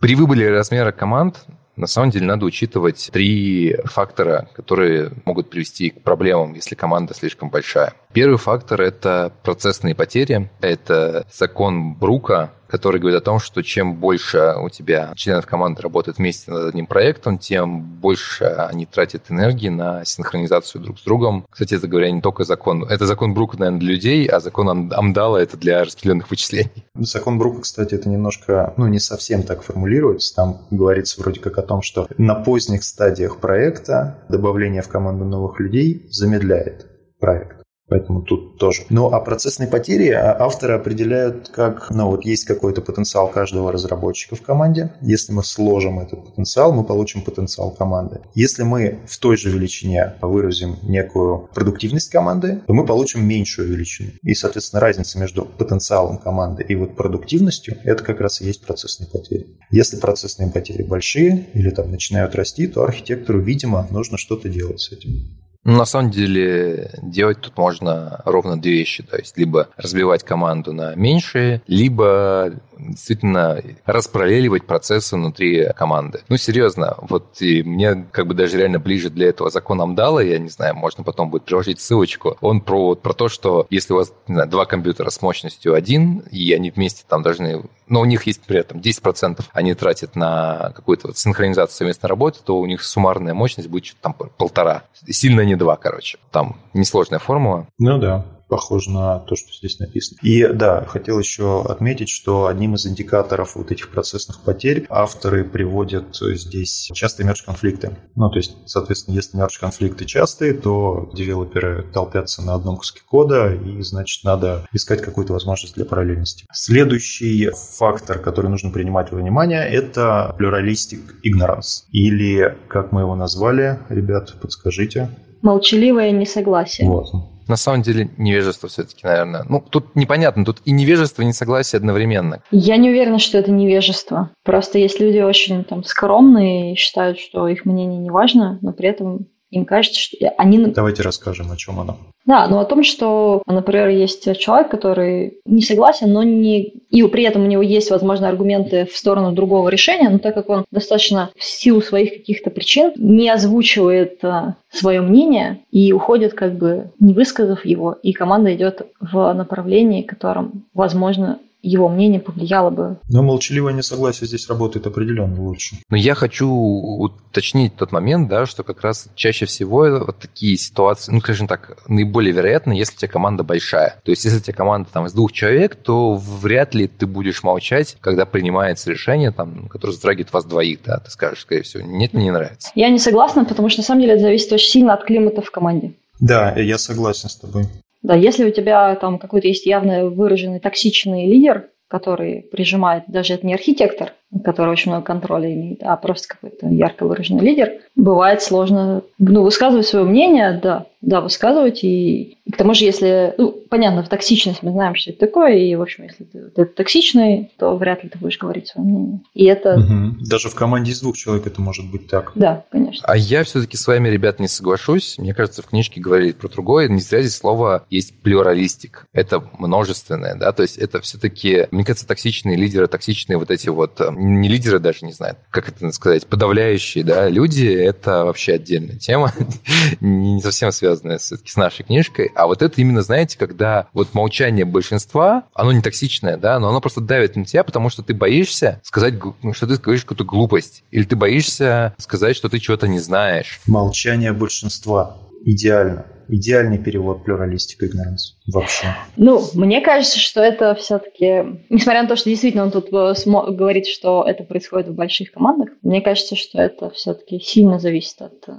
При 0.00 0.14
выборе 0.14 0.50
размера 0.50 0.90
команд 0.90 1.44
на 1.76 1.86
самом 1.86 2.10
деле 2.10 2.26
надо 2.26 2.44
учитывать 2.44 3.10
три 3.12 3.76
фактора, 3.84 4.48
которые 4.54 5.12
могут 5.24 5.50
привести 5.50 5.90
к 5.90 6.02
проблемам, 6.02 6.54
если 6.54 6.74
команда 6.74 7.14
слишком 7.14 7.50
большая. 7.50 7.94
Первый 8.12 8.38
фактор– 8.38 8.80
это 8.82 9.32
процессные 9.42 9.94
потери. 9.94 10.50
Это 10.60 11.26
закон 11.32 11.94
Брука, 11.94 12.52
который 12.72 12.98
говорит 12.98 13.20
о 13.20 13.22
том, 13.22 13.38
что 13.38 13.60
чем 13.62 13.96
больше 13.96 14.54
у 14.58 14.70
тебя 14.70 15.12
членов 15.14 15.44
команды 15.44 15.82
работают 15.82 16.16
вместе 16.16 16.50
над 16.50 16.70
одним 16.70 16.86
проектом, 16.86 17.36
тем 17.36 17.82
больше 17.82 18.44
они 18.44 18.86
тратят 18.86 19.24
энергии 19.28 19.68
на 19.68 20.06
синхронизацию 20.06 20.80
друг 20.80 20.98
с 20.98 21.02
другом. 21.02 21.44
Кстати, 21.50 21.74
это 21.74 21.86
говоря 21.86 22.10
не 22.10 22.22
только 22.22 22.44
закон. 22.44 22.84
Это 22.84 23.06
закон 23.06 23.34
Брука, 23.34 23.58
наверное, 23.58 23.78
для 23.78 23.92
людей, 23.92 24.26
а 24.26 24.40
закон 24.40 24.90
Амдала 24.90 25.36
это 25.36 25.58
для 25.58 25.84
распределенных 25.84 26.30
вычислений. 26.30 26.86
Закон 26.94 27.38
Брука, 27.38 27.60
кстати, 27.60 27.94
это 27.94 28.08
немножко, 28.08 28.72
ну, 28.78 28.86
не 28.86 29.00
совсем 29.00 29.42
так 29.42 29.62
формулируется. 29.62 30.34
Там 30.34 30.62
говорится 30.70 31.20
вроде 31.20 31.40
как 31.40 31.58
о 31.58 31.62
том, 31.62 31.82
что 31.82 32.08
на 32.16 32.36
поздних 32.36 32.84
стадиях 32.84 33.36
проекта 33.36 34.24
добавление 34.30 34.80
в 34.80 34.88
команду 34.88 35.26
новых 35.26 35.60
людей 35.60 36.06
замедляет 36.10 36.86
проект. 37.20 37.51
Поэтому 37.88 38.22
тут 38.22 38.58
тоже. 38.58 38.84
Ну, 38.90 39.08
а 39.08 39.20
процессные 39.20 39.68
потери 39.68 40.10
а, 40.10 40.36
авторы 40.40 40.74
определяют 40.74 41.48
как, 41.48 41.90
ну, 41.90 42.06
вот 42.06 42.24
есть 42.24 42.44
какой-то 42.44 42.80
потенциал 42.80 43.28
каждого 43.28 43.72
разработчика 43.72 44.36
в 44.36 44.42
команде. 44.42 44.92
Если 45.02 45.32
мы 45.32 45.44
сложим 45.44 45.98
этот 45.98 46.24
потенциал, 46.24 46.72
мы 46.72 46.84
получим 46.84 47.22
потенциал 47.22 47.70
команды. 47.72 48.20
Если 48.34 48.62
мы 48.62 49.00
в 49.06 49.18
той 49.18 49.36
же 49.36 49.50
величине 49.50 50.14
выразим 50.22 50.78
некую 50.82 51.48
продуктивность 51.54 52.10
команды, 52.10 52.62
то 52.66 52.72
мы 52.72 52.86
получим 52.86 53.26
меньшую 53.26 53.68
величину. 53.68 54.12
И, 54.22 54.34
соответственно, 54.34 54.80
разница 54.80 55.18
между 55.18 55.44
потенциалом 55.44 56.18
команды 56.18 56.64
и 56.66 56.74
вот 56.74 56.96
продуктивностью, 56.96 57.76
это 57.84 58.02
как 58.04 58.20
раз 58.20 58.40
и 58.40 58.46
есть 58.46 58.64
процессные 58.64 59.08
потери. 59.10 59.58
Если 59.70 59.96
процессные 59.98 60.50
потери 60.50 60.82
большие 60.82 61.48
или 61.52 61.70
там 61.70 61.90
начинают 61.90 62.34
расти, 62.36 62.68
то 62.68 62.84
архитектору, 62.84 63.40
видимо, 63.40 63.86
нужно 63.90 64.18
что-то 64.18 64.48
делать 64.48 64.80
с 64.80 64.92
этим. 64.92 65.41
Ну, 65.64 65.78
на 65.78 65.84
самом 65.84 66.10
деле, 66.10 66.90
делать 67.02 67.40
тут 67.40 67.56
можно 67.56 68.20
ровно 68.24 68.60
две 68.60 68.72
вещи. 68.72 69.02
То 69.04 69.16
есть, 69.16 69.38
либо 69.38 69.68
разбивать 69.76 70.24
команду 70.24 70.72
на 70.72 70.94
меньшие, 70.96 71.62
либо 71.68 72.52
действительно 72.76 73.62
распараллеливать 73.84 74.66
процессы 74.66 75.14
внутри 75.14 75.68
команды. 75.76 76.22
Ну, 76.28 76.36
серьезно, 76.36 76.96
вот 77.00 77.40
и 77.40 77.62
мне 77.62 78.06
как 78.10 78.26
бы 78.26 78.34
даже 78.34 78.58
реально 78.58 78.80
ближе 78.80 79.08
для 79.08 79.28
этого 79.28 79.50
закон 79.50 79.80
Амдала, 79.80 80.20
я 80.20 80.38
не 80.38 80.48
знаю, 80.48 80.74
можно 80.74 81.04
потом 81.04 81.30
будет 81.30 81.44
приложить 81.44 81.80
ссылочку. 81.80 82.36
Он 82.40 82.60
про, 82.60 82.88
вот, 82.88 83.02
про 83.02 83.12
то, 83.12 83.28
что 83.28 83.66
если 83.70 83.92
у 83.92 83.96
вас 83.96 84.12
не 84.26 84.34
знаю, 84.34 84.50
два 84.50 84.64
компьютера 84.64 85.10
с 85.10 85.22
мощностью 85.22 85.74
один, 85.74 86.24
и 86.30 86.52
они 86.52 86.70
вместе 86.70 87.04
там 87.08 87.22
должны 87.22 87.62
но 87.92 88.00
у 88.00 88.04
них 88.06 88.26
есть 88.26 88.40
при 88.40 88.58
этом 88.58 88.78
10% 88.78 89.44
они 89.52 89.74
тратят 89.74 90.16
на 90.16 90.72
какую-то 90.74 91.08
вот 91.08 91.18
синхронизацию 91.18 91.76
совместной 91.76 92.08
работы, 92.08 92.40
то 92.42 92.58
у 92.58 92.64
них 92.64 92.82
суммарная 92.82 93.34
мощность 93.34 93.68
будет 93.68 93.96
там 94.00 94.14
полтора. 94.14 94.84
Сильно 95.06 95.42
не 95.42 95.56
два, 95.56 95.76
короче. 95.76 96.18
Там 96.30 96.56
несложная 96.72 97.18
формула. 97.18 97.68
Ну 97.78 97.98
да 97.98 98.24
похоже 98.52 98.90
на 98.90 99.18
то, 99.20 99.34
что 99.34 99.50
здесь 99.50 99.78
написано. 99.78 100.18
И 100.20 100.46
да, 100.46 100.84
хотел 100.84 101.18
еще 101.18 101.62
отметить, 101.62 102.10
что 102.10 102.48
одним 102.48 102.74
из 102.74 102.86
индикаторов 102.86 103.56
вот 103.56 103.72
этих 103.72 103.88
процессных 103.88 104.40
потерь 104.40 104.84
авторы 104.90 105.42
приводят 105.42 106.14
здесь 106.20 106.90
частые 106.92 107.26
мерч-конфликты. 107.26 107.96
Ну, 108.14 108.28
то 108.28 108.36
есть, 108.36 108.54
соответственно, 108.66 109.14
если 109.14 109.38
мерч-конфликты 109.38 110.04
частые, 110.04 110.52
то 110.52 111.10
девелоперы 111.14 111.86
толпятся 111.94 112.42
на 112.42 112.52
одном 112.52 112.76
куске 112.76 113.00
кода, 113.08 113.54
и, 113.54 113.80
значит, 113.80 114.22
надо 114.22 114.66
искать 114.74 115.00
какую-то 115.00 115.32
возможность 115.32 115.74
для 115.76 115.86
параллельности. 115.86 116.44
Следующий 116.52 117.48
фактор, 117.78 118.18
который 118.18 118.50
нужно 118.50 118.70
принимать 118.70 119.12
во 119.12 119.16
внимание, 119.16 119.66
это 119.66 120.36
pluralistic 120.38 121.00
ignorance. 121.24 121.84
Или, 121.90 122.54
как 122.68 122.92
мы 122.92 123.00
его 123.00 123.14
назвали, 123.16 123.78
ребят, 123.88 124.34
подскажите. 124.42 125.08
Молчаливое 125.40 126.10
несогласие. 126.10 126.86
Вот. 126.86 127.31
На 127.48 127.56
самом 127.56 127.82
деле 127.82 128.10
невежество 128.16 128.68
все-таки, 128.68 129.06
наверное. 129.06 129.44
Ну, 129.48 129.60
тут 129.60 129.94
непонятно, 129.96 130.44
тут 130.44 130.58
и 130.64 130.72
невежество, 130.72 131.22
и 131.22 131.26
несогласие 131.26 131.78
одновременно. 131.78 132.42
Я 132.50 132.76
не 132.76 132.90
уверена, 132.90 133.18
что 133.18 133.38
это 133.38 133.50
невежество. 133.50 134.30
Просто 134.44 134.78
есть 134.78 135.00
люди 135.00 135.18
очень 135.18 135.64
там 135.64 135.84
скромные 135.84 136.72
и 136.72 136.76
считают, 136.76 137.18
что 137.18 137.48
их 137.48 137.64
мнение 137.64 137.98
не 137.98 138.10
важно, 138.10 138.58
но 138.62 138.72
при 138.72 138.88
этом 138.88 139.26
им 139.50 139.66
кажется, 139.66 140.00
что 140.00 140.16
они... 140.38 140.64
Давайте 140.66 141.02
расскажем, 141.02 141.52
о 141.52 141.56
чем 141.56 141.78
оно. 141.78 141.98
Да, 142.24 142.46
но 142.46 142.60
о 142.60 142.64
том, 142.64 142.84
что, 142.84 143.42
например, 143.46 143.88
есть 143.88 144.38
человек, 144.38 144.70
который 144.70 145.38
не 145.44 145.62
согласен, 145.62 146.12
но 146.12 146.22
не... 146.22 146.72
И 146.90 147.02
при 147.08 147.24
этом 147.24 147.42
у 147.42 147.46
него 147.46 147.62
есть, 147.62 147.90
возможно, 147.90 148.28
аргументы 148.28 148.86
в 148.86 148.96
сторону 148.96 149.32
другого 149.32 149.68
решения, 149.68 150.08
но 150.08 150.18
так 150.18 150.34
как 150.34 150.48
он 150.48 150.64
достаточно 150.70 151.30
в 151.36 151.42
силу 151.42 151.80
своих 151.80 152.12
каких-то 152.12 152.50
причин 152.50 152.92
не 152.96 153.28
озвучивает 153.28 154.24
а, 154.24 154.56
свое 154.70 155.00
мнение 155.00 155.60
и 155.70 155.92
уходит 155.92 156.34
как 156.34 156.54
бы 156.54 156.90
не 157.00 157.12
высказав 157.12 157.64
его, 157.64 157.96
и 158.02 158.12
команда 158.12 158.54
идет 158.54 158.86
в 159.00 159.32
направлении, 159.32 160.02
которым, 160.02 160.64
возможно, 160.74 161.38
его 161.62 161.88
мнение 161.88 162.20
повлияло 162.20 162.70
бы. 162.70 162.98
Но 163.08 163.22
молчаливое 163.22 163.72
несогласие 163.72 164.26
здесь 164.26 164.48
работает 164.48 164.86
определенно 164.86 165.40
лучше. 165.40 165.76
Но 165.88 165.96
я 165.96 166.14
хочу 166.14 166.48
уточнить 166.48 167.76
тот 167.76 167.92
момент, 167.92 168.28
да, 168.28 168.46
что 168.46 168.64
как 168.64 168.82
раз 168.82 169.08
чаще 169.14 169.46
всего 169.46 170.04
вот 170.06 170.18
такие 170.18 170.56
ситуации, 170.56 171.12
ну, 171.12 171.20
скажем 171.20 171.46
так, 171.46 171.78
наиболее 171.88 172.32
вероятно, 172.32 172.72
если 172.72 172.94
у 172.94 172.98
тебя 172.98 173.08
команда 173.08 173.44
большая. 173.44 174.00
То 174.04 174.10
есть, 174.10 174.24
если 174.24 174.38
у 174.38 174.42
тебя 174.42 174.54
команда 174.54 174.88
там 174.92 175.06
из 175.06 175.12
двух 175.12 175.32
человек, 175.32 175.76
то 175.76 176.14
вряд 176.14 176.74
ли 176.74 176.88
ты 176.88 177.06
будешь 177.06 177.42
молчать, 177.42 177.96
когда 178.00 178.26
принимается 178.26 178.90
решение, 178.90 179.30
там, 179.30 179.68
которое 179.68 179.92
затрагивает 179.92 180.32
вас 180.32 180.44
двоих, 180.44 180.80
да, 180.84 180.98
ты 180.98 181.10
скажешь, 181.10 181.42
скорее 181.42 181.62
всего, 181.62 181.84
нет, 181.84 182.12
мне 182.12 182.24
не 182.24 182.30
нравится. 182.32 182.70
Я 182.74 182.90
не 182.90 182.98
согласна, 182.98 183.44
потому 183.44 183.68
что 183.68 183.80
на 183.80 183.84
самом 183.84 184.00
деле 184.00 184.14
это 184.14 184.22
зависит 184.22 184.52
очень 184.52 184.70
сильно 184.70 184.94
от 184.94 185.04
климата 185.04 185.42
в 185.42 185.50
команде. 185.50 185.94
Да, 186.20 186.54
я 186.56 186.78
согласен 186.78 187.28
с 187.28 187.36
тобой. 187.36 187.66
Да, 188.02 188.16
если 188.16 188.44
у 188.44 188.50
тебя 188.50 188.94
там 188.96 189.18
какой-то 189.18 189.48
есть 189.48 189.66
явно 189.66 190.06
выраженный 190.06 190.60
токсичный 190.60 191.26
лидер, 191.26 191.70
который 191.88 192.42
прижимает, 192.42 193.04
даже 193.06 193.34
это 193.34 193.46
не 193.46 193.54
архитектор, 193.54 194.14
который 194.44 194.70
очень 194.70 194.90
много 194.90 195.04
контроля 195.04 195.52
имеет, 195.52 195.82
а 195.82 195.96
просто 195.96 196.28
какой-то 196.28 196.68
ярко 196.68 197.06
выраженный 197.06 197.44
лидер, 197.44 197.80
бывает 197.94 198.42
сложно 198.42 199.02
ну, 199.18 199.42
высказывать 199.42 199.86
свое 199.86 200.04
мнение, 200.04 200.58
да, 200.62 200.86
да, 201.02 201.20
высказывать. 201.20 201.82
И, 201.82 202.38
и 202.44 202.52
к 202.52 202.56
тому 202.56 202.74
же, 202.74 202.84
если, 202.84 203.34
ну, 203.36 203.52
понятно, 203.68 204.04
в 204.04 204.08
токсичность 204.08 204.62
мы 204.62 204.70
знаем, 204.70 204.94
что 204.94 205.10
это 205.10 205.20
такое, 205.20 205.56
и, 205.56 205.74
в 205.74 205.82
общем, 205.82 206.04
если 206.04 206.24
ты, 206.24 206.50
ты 206.50 206.64
токсичный, 206.64 207.50
то 207.58 207.76
вряд 207.76 208.04
ли 208.04 208.08
ты 208.08 208.18
будешь 208.18 208.38
говорить 208.38 208.68
свое 208.68 208.86
мнение. 208.86 209.20
И 209.34 209.44
это... 209.44 209.74
Угу. 209.74 210.26
Даже 210.28 210.48
в 210.48 210.54
команде 210.54 210.92
из 210.92 211.00
двух 211.00 211.16
человек 211.16 211.46
это 211.46 211.60
может 211.60 211.90
быть 211.90 212.08
так. 212.08 212.32
Да, 212.34 212.64
конечно. 212.70 213.04
А 213.06 213.16
я 213.16 213.42
все-таки 213.42 213.76
с 213.76 213.86
вами, 213.86 214.08
ребят, 214.08 214.38
не 214.38 214.48
соглашусь. 214.48 215.18
Мне 215.18 215.34
кажется, 215.34 215.62
в 215.62 215.66
книжке 215.66 216.00
говорили 216.00 216.32
про 216.32 216.48
другое. 216.48 216.88
Не 216.88 217.00
зря 217.00 217.20
здесь 217.20 217.36
слово 217.36 217.84
есть 217.90 218.20
плюралистик. 218.22 219.06
Это 219.12 219.42
множественное, 219.58 220.36
да, 220.36 220.52
то 220.52 220.62
есть 220.62 220.78
это 220.78 221.00
все-таки, 221.00 221.66
мне 221.72 221.84
кажется, 221.84 222.06
токсичные 222.06 222.56
лидеры, 222.56 222.86
токсичные 222.86 223.38
вот 223.38 223.50
эти 223.50 223.68
вот, 223.68 224.00
э, 224.00 224.10
не 224.16 224.48
лидеры 224.48 224.78
даже, 224.78 225.04
не 225.04 225.12
знаю, 225.12 225.36
как 225.50 225.68
это 225.68 225.90
сказать, 225.92 226.26
подавляющие, 226.26 227.02
да, 227.02 227.28
люди, 227.28 227.81
это 227.84 228.24
вообще 228.24 228.54
отдельная 228.54 228.96
тема, 228.96 229.32
не 230.00 230.40
совсем 230.40 230.72
связанная 230.72 231.18
все-таки 231.18 231.50
с 231.50 231.56
нашей 231.56 231.84
книжкой. 231.84 232.30
А 232.34 232.46
вот 232.46 232.62
это 232.62 232.80
именно, 232.80 233.02
знаете, 233.02 233.38
когда 233.38 233.88
вот 233.92 234.14
молчание 234.14 234.64
большинства, 234.64 235.44
оно 235.54 235.72
не 235.72 235.82
токсичное, 235.82 236.36
да, 236.36 236.58
но 236.58 236.68
оно 236.68 236.80
просто 236.80 237.00
давит 237.00 237.36
на 237.36 237.44
тебя, 237.44 237.64
потому 237.64 237.90
что 237.90 238.02
ты 238.02 238.14
боишься 238.14 238.80
сказать, 238.82 239.14
ну, 239.42 239.52
что 239.52 239.66
ты 239.66 239.76
говоришь 239.76 240.02
какую-то 240.02 240.24
глупость. 240.24 240.84
Или 240.90 241.04
ты 241.04 241.16
боишься 241.16 241.94
сказать, 241.98 242.36
что 242.36 242.48
ты 242.48 242.58
чего-то 242.58 242.88
не 242.88 242.98
знаешь. 242.98 243.60
Молчание 243.66 244.32
большинства. 244.32 245.18
Идеально. 245.44 246.06
Идеальный 246.34 246.78
перевод 246.78 247.24
плюралистика 247.24 247.86
игноранс. 247.86 248.38
Вообще. 248.46 248.86
Ну, 249.18 249.42
мне 249.52 249.82
кажется, 249.82 250.18
что 250.18 250.40
это 250.40 250.74
все-таки, 250.74 251.44
несмотря 251.68 252.02
на 252.02 252.08
то, 252.08 252.16
что 252.16 252.30
действительно 252.30 252.64
он 252.64 252.70
тут 252.70 252.86
э, 252.90 253.14
говорит, 253.52 253.86
что 253.86 254.24
это 254.26 254.42
происходит 254.42 254.88
в 254.88 254.94
больших 254.94 255.30
командах, 255.30 255.68
мне 255.82 256.00
кажется, 256.00 256.34
что 256.34 256.58
это 256.58 256.88
все-таки 256.88 257.38
сильно 257.38 257.78
зависит 257.78 258.22
от 258.22 258.48
э, 258.48 258.52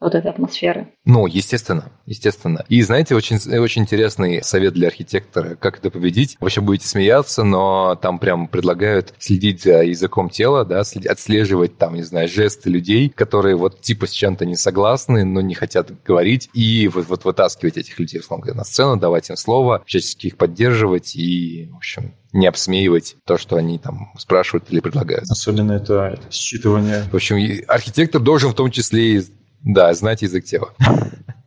вот 0.00 0.14
этой 0.14 0.30
атмосферы. 0.30 0.88
Ну, 1.04 1.26
естественно, 1.26 1.90
естественно. 2.06 2.64
И 2.68 2.82
знаете, 2.82 3.14
очень, 3.14 3.36
очень 3.58 3.82
интересный 3.82 4.42
совет 4.42 4.74
для 4.74 4.88
архитектора, 4.88 5.56
как 5.56 5.78
это 5.78 5.90
победить. 5.90 6.36
Вообще 6.40 6.60
будете 6.60 6.86
смеяться, 6.86 7.42
но 7.42 7.98
там 8.00 8.18
прям 8.18 8.46
предлагают 8.46 9.14
следить 9.18 9.62
за 9.62 9.82
языком 9.82 10.30
тела, 10.30 10.64
да, 10.64 10.80
отслеживать 10.80 11.78
там, 11.78 11.94
не 11.94 12.02
знаю, 12.02 12.28
жесты 12.28 12.70
людей, 12.70 13.08
которые 13.08 13.56
вот 13.56 13.80
типа 13.80 14.06
с 14.06 14.10
чем-то 14.10 14.46
не 14.46 14.56
согласны, 14.56 15.24
но 15.24 15.40
не 15.40 15.54
хотят 15.54 15.90
говорить, 16.04 16.48
и 16.52 16.88
вот, 16.88 17.08
вот 17.08 17.24
вытаскивать 17.24 17.76
этих 17.76 17.98
людей, 17.98 18.20
условно 18.20 18.44
говоря, 18.44 18.58
на 18.58 18.64
сцену, 18.64 18.96
давать 18.96 19.30
им 19.30 19.36
слово, 19.36 19.82
всячески 19.86 20.28
их 20.28 20.36
поддерживать 20.36 21.16
и, 21.16 21.68
в 21.72 21.76
общем, 21.76 22.14
не 22.32 22.46
обсмеивать 22.46 23.16
то, 23.24 23.38
что 23.38 23.56
они 23.56 23.78
там 23.78 24.12
спрашивают 24.18 24.66
или 24.70 24.80
предлагают. 24.80 25.30
Особенно 25.30 25.72
это, 25.72 26.18
это 26.18 26.28
считывание. 26.30 27.08
В 27.10 27.14
общем, 27.14 27.64
архитектор 27.68 28.20
должен 28.20 28.50
в 28.50 28.54
том 28.54 28.70
числе 28.70 29.22
да, 29.64 29.92
знать 29.94 30.22
язык 30.22 30.44
тела. 30.44 30.70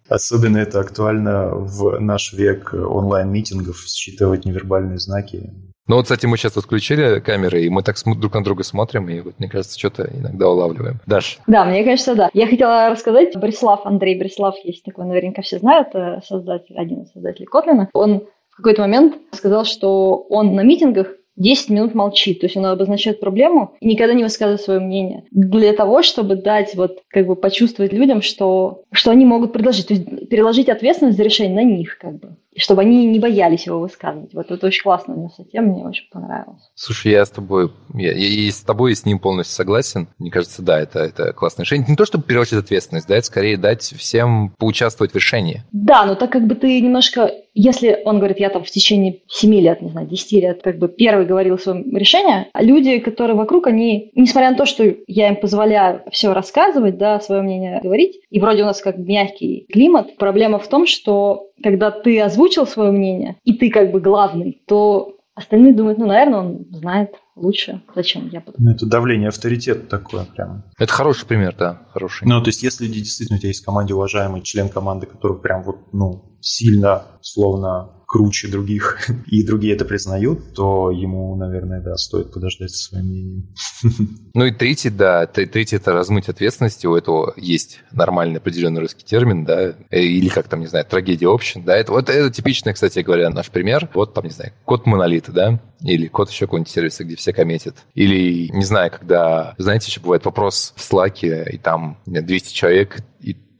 Особенно 0.09 0.57
это 0.57 0.79
актуально 0.79 1.49
в 1.55 1.99
наш 1.99 2.33
век 2.33 2.73
онлайн-митингов, 2.73 3.77
считывать 3.87 4.45
невербальные 4.45 4.97
знаки. 4.99 5.53
Ну 5.87 5.95
вот, 5.95 6.03
кстати, 6.03 6.25
мы 6.25 6.37
сейчас 6.37 6.55
отключили 6.57 7.19
камеры, 7.19 7.63
и 7.63 7.69
мы 7.69 7.81
так 7.81 7.95
друг 8.17 8.33
на 8.33 8.43
друга 8.43 8.63
смотрим, 8.63 9.09
и 9.09 9.19
вот, 9.19 9.39
мне 9.39 9.49
кажется, 9.49 9.77
что-то 9.77 10.09
иногда 10.13 10.47
улавливаем. 10.49 10.99
Даш? 11.05 11.39
Да, 11.47 11.65
мне 11.65 11.83
кажется, 11.83 12.15
да. 12.15 12.29
Я 12.33 12.47
хотела 12.47 12.89
рассказать, 12.89 13.35
Брислав, 13.35 13.85
Андрей 13.85 14.17
Брислав 14.17 14.55
есть 14.63 14.83
такой, 14.83 15.05
наверняка 15.05 15.41
все 15.41 15.59
знают, 15.59 15.89
создатель, 16.25 16.77
один 16.77 17.03
из 17.03 17.11
создателей 17.11 17.45
Котлина. 17.45 17.89
Он 17.93 18.27
в 18.49 18.57
какой-то 18.57 18.81
момент 18.81 19.15
сказал, 19.31 19.65
что 19.65 20.17
он 20.29 20.55
на 20.55 20.61
митингах 20.61 21.07
10 21.41 21.69
минут 21.69 21.95
молчит. 21.95 22.39
То 22.39 22.45
есть 22.45 22.57
он 22.57 22.65
обозначает 22.65 23.19
проблему 23.19 23.73
и 23.79 23.87
никогда 23.87 24.13
не 24.13 24.23
высказывает 24.23 24.61
свое 24.61 24.79
мнение. 24.79 25.23
Для 25.31 25.73
того, 25.73 26.03
чтобы 26.03 26.35
дать 26.35 26.75
вот 26.75 26.99
как 27.09 27.27
бы 27.27 27.35
почувствовать 27.35 27.93
людям, 27.93 28.21
что, 28.21 28.83
что 28.91 29.11
они 29.11 29.25
могут 29.25 29.53
предложить. 29.53 29.87
То 29.87 29.93
есть 29.93 30.29
переложить 30.29 30.69
ответственность 30.69 31.17
за 31.17 31.23
решение 31.23 31.55
на 31.55 31.63
них 31.63 31.97
как 31.97 32.19
бы 32.19 32.35
чтобы 32.57 32.81
они 32.81 33.05
не 33.05 33.19
боялись 33.19 33.65
его 33.65 33.79
высказывать. 33.79 34.33
Вот 34.33 34.51
это 34.51 34.67
очень 34.67 34.83
классно 34.83 35.13
у 35.13 35.17
него 35.17 35.29
статья, 35.29 35.61
мне 35.61 35.83
очень 35.83 36.09
понравилось. 36.11 36.61
Слушай, 36.75 37.13
я 37.13 37.25
с 37.25 37.29
тобой, 37.29 37.71
я, 37.93 38.11
я, 38.11 38.27
я 38.45 38.51
с 38.51 38.61
тобой 38.61 38.91
и 38.91 38.95
с 38.95 39.05
ним 39.05 39.19
полностью 39.19 39.55
согласен. 39.55 40.09
Мне 40.17 40.31
кажется, 40.31 40.61
да, 40.61 40.79
это, 40.79 40.99
это 40.99 41.33
классное 41.33 41.63
решение. 41.63 41.87
Не 41.87 41.95
то, 41.95 42.05
чтобы 42.05 42.23
переложить 42.23 42.53
ответственность, 42.53 43.07
да, 43.07 43.15
это 43.17 43.25
скорее 43.25 43.57
дать 43.57 43.81
всем 43.81 44.53
поучаствовать 44.57 45.13
в 45.13 45.15
решении. 45.15 45.63
Да, 45.71 46.05
но 46.05 46.15
так 46.15 46.31
как 46.31 46.47
бы 46.47 46.55
ты 46.55 46.81
немножко 46.81 47.31
если 47.53 48.01
он 48.05 48.17
говорит, 48.17 48.39
я 48.39 48.49
там 48.49 48.63
в 48.63 48.69
течение 48.69 49.21
7 49.27 49.53
лет, 49.55 49.81
не 49.81 49.89
знаю, 49.89 50.07
10 50.07 50.31
лет, 50.33 50.61
как 50.63 50.77
бы 50.77 50.87
первый 50.87 51.25
говорил 51.25 51.57
свое 51.57 51.83
решение, 51.91 52.47
а 52.53 52.63
люди, 52.63 52.99
которые 52.99 53.35
вокруг, 53.35 53.67
они, 53.67 54.11
несмотря 54.15 54.51
на 54.51 54.57
то, 54.57 54.65
что 54.65 54.83
я 55.07 55.29
им 55.29 55.35
позволяю 55.35 56.03
все 56.11 56.33
рассказывать, 56.33 56.97
да, 56.97 57.19
свое 57.19 57.41
мнение 57.41 57.81
говорить, 57.81 58.19
и 58.29 58.39
вроде 58.39 58.63
у 58.63 58.65
нас 58.65 58.81
как 58.81 58.97
мягкий 58.97 59.65
климат, 59.71 60.17
проблема 60.17 60.59
в 60.59 60.67
том, 60.67 60.85
что 60.85 61.50
когда 61.61 61.91
ты 61.91 62.19
озвучил 62.21 62.67
свое 62.67 62.91
мнение, 62.91 63.37
и 63.43 63.53
ты 63.53 63.69
как 63.69 63.91
бы 63.91 63.99
главный, 63.99 64.61
то 64.67 65.17
остальные 65.35 65.73
думают, 65.73 65.97
ну, 65.97 66.07
наверное, 66.07 66.39
он 66.39 66.65
знает 66.71 67.15
лучше. 67.35 67.81
Зачем 67.95 68.29
я 68.29 68.41
буду? 68.41 68.57
Ну, 68.59 68.71
это 68.71 68.85
давление 68.85 69.29
авторитета 69.29 69.87
такое 69.87 70.25
прям. 70.25 70.63
Это 70.77 70.91
хороший 70.91 71.25
пример, 71.25 71.55
да, 71.57 71.81
хороший. 71.89 72.27
Ну, 72.27 72.41
то 72.41 72.49
есть, 72.49 72.63
если 72.63 72.87
действительно 72.87 73.37
у 73.37 73.39
тебя 73.39 73.49
есть 73.49 73.61
в 73.61 73.65
команде 73.65 73.93
уважаемый 73.93 74.41
член 74.41 74.69
команды, 74.69 75.07
который 75.07 75.37
прям 75.37 75.63
вот, 75.63 75.77
ну, 75.93 76.37
сильно, 76.41 77.03
словно 77.21 78.00
круче 78.11 78.49
других, 78.49 79.09
и 79.27 79.41
другие 79.41 79.73
это 79.73 79.85
признают, 79.85 80.53
то 80.53 80.91
ему, 80.91 81.33
наверное, 81.37 81.79
да, 81.81 81.95
стоит 81.95 82.33
подождать 82.33 82.71
со 82.71 82.89
своим 82.89 83.05
мнением. 83.05 83.47
Ну 84.33 84.45
и 84.45 84.51
третий, 84.51 84.89
да, 84.89 85.25
третий 85.27 85.75
это 85.75 85.93
размыть 85.93 86.29
ответственности, 86.29 86.87
у 86.87 86.95
этого 86.95 87.33
есть 87.35 87.79
нормальный 87.91 88.37
определенный 88.37 88.81
русский 88.81 89.03
термин, 89.03 89.45
да, 89.45 89.73
э, 89.89 90.01
или 90.01 90.29
как 90.29 90.47
там, 90.47 90.61
не 90.61 90.67
знаю, 90.67 90.85
трагедия 90.85 91.27
общин, 91.27 91.63
да, 91.63 91.75
это 91.75 91.91
вот 91.91 92.09
это 92.09 92.29
типичный, 92.29 92.73
кстати 92.73 92.99
говоря, 92.99 93.29
наш 93.29 93.49
пример, 93.49 93.89
вот 93.93 94.13
там, 94.13 94.25
не 94.25 94.31
знаю, 94.31 94.51
код 94.65 94.85
монолита, 94.85 95.31
да, 95.31 95.59
или 95.81 96.07
код 96.07 96.29
еще 96.29 96.45
какой-нибудь 96.45 96.71
сервиса, 96.71 97.03
где 97.03 97.15
все 97.15 97.33
комментят. 97.33 97.75
Или, 97.93 98.49
не 98.51 98.63
знаю, 98.63 98.91
когда, 98.91 99.55
знаете, 99.57 99.87
еще 99.87 99.99
бывает 99.99 100.25
вопрос 100.25 100.73
в 100.75 100.91
Slack, 100.91 101.49
и 101.51 101.57
там 101.57 101.97
200 102.05 102.53
человек, 102.53 102.97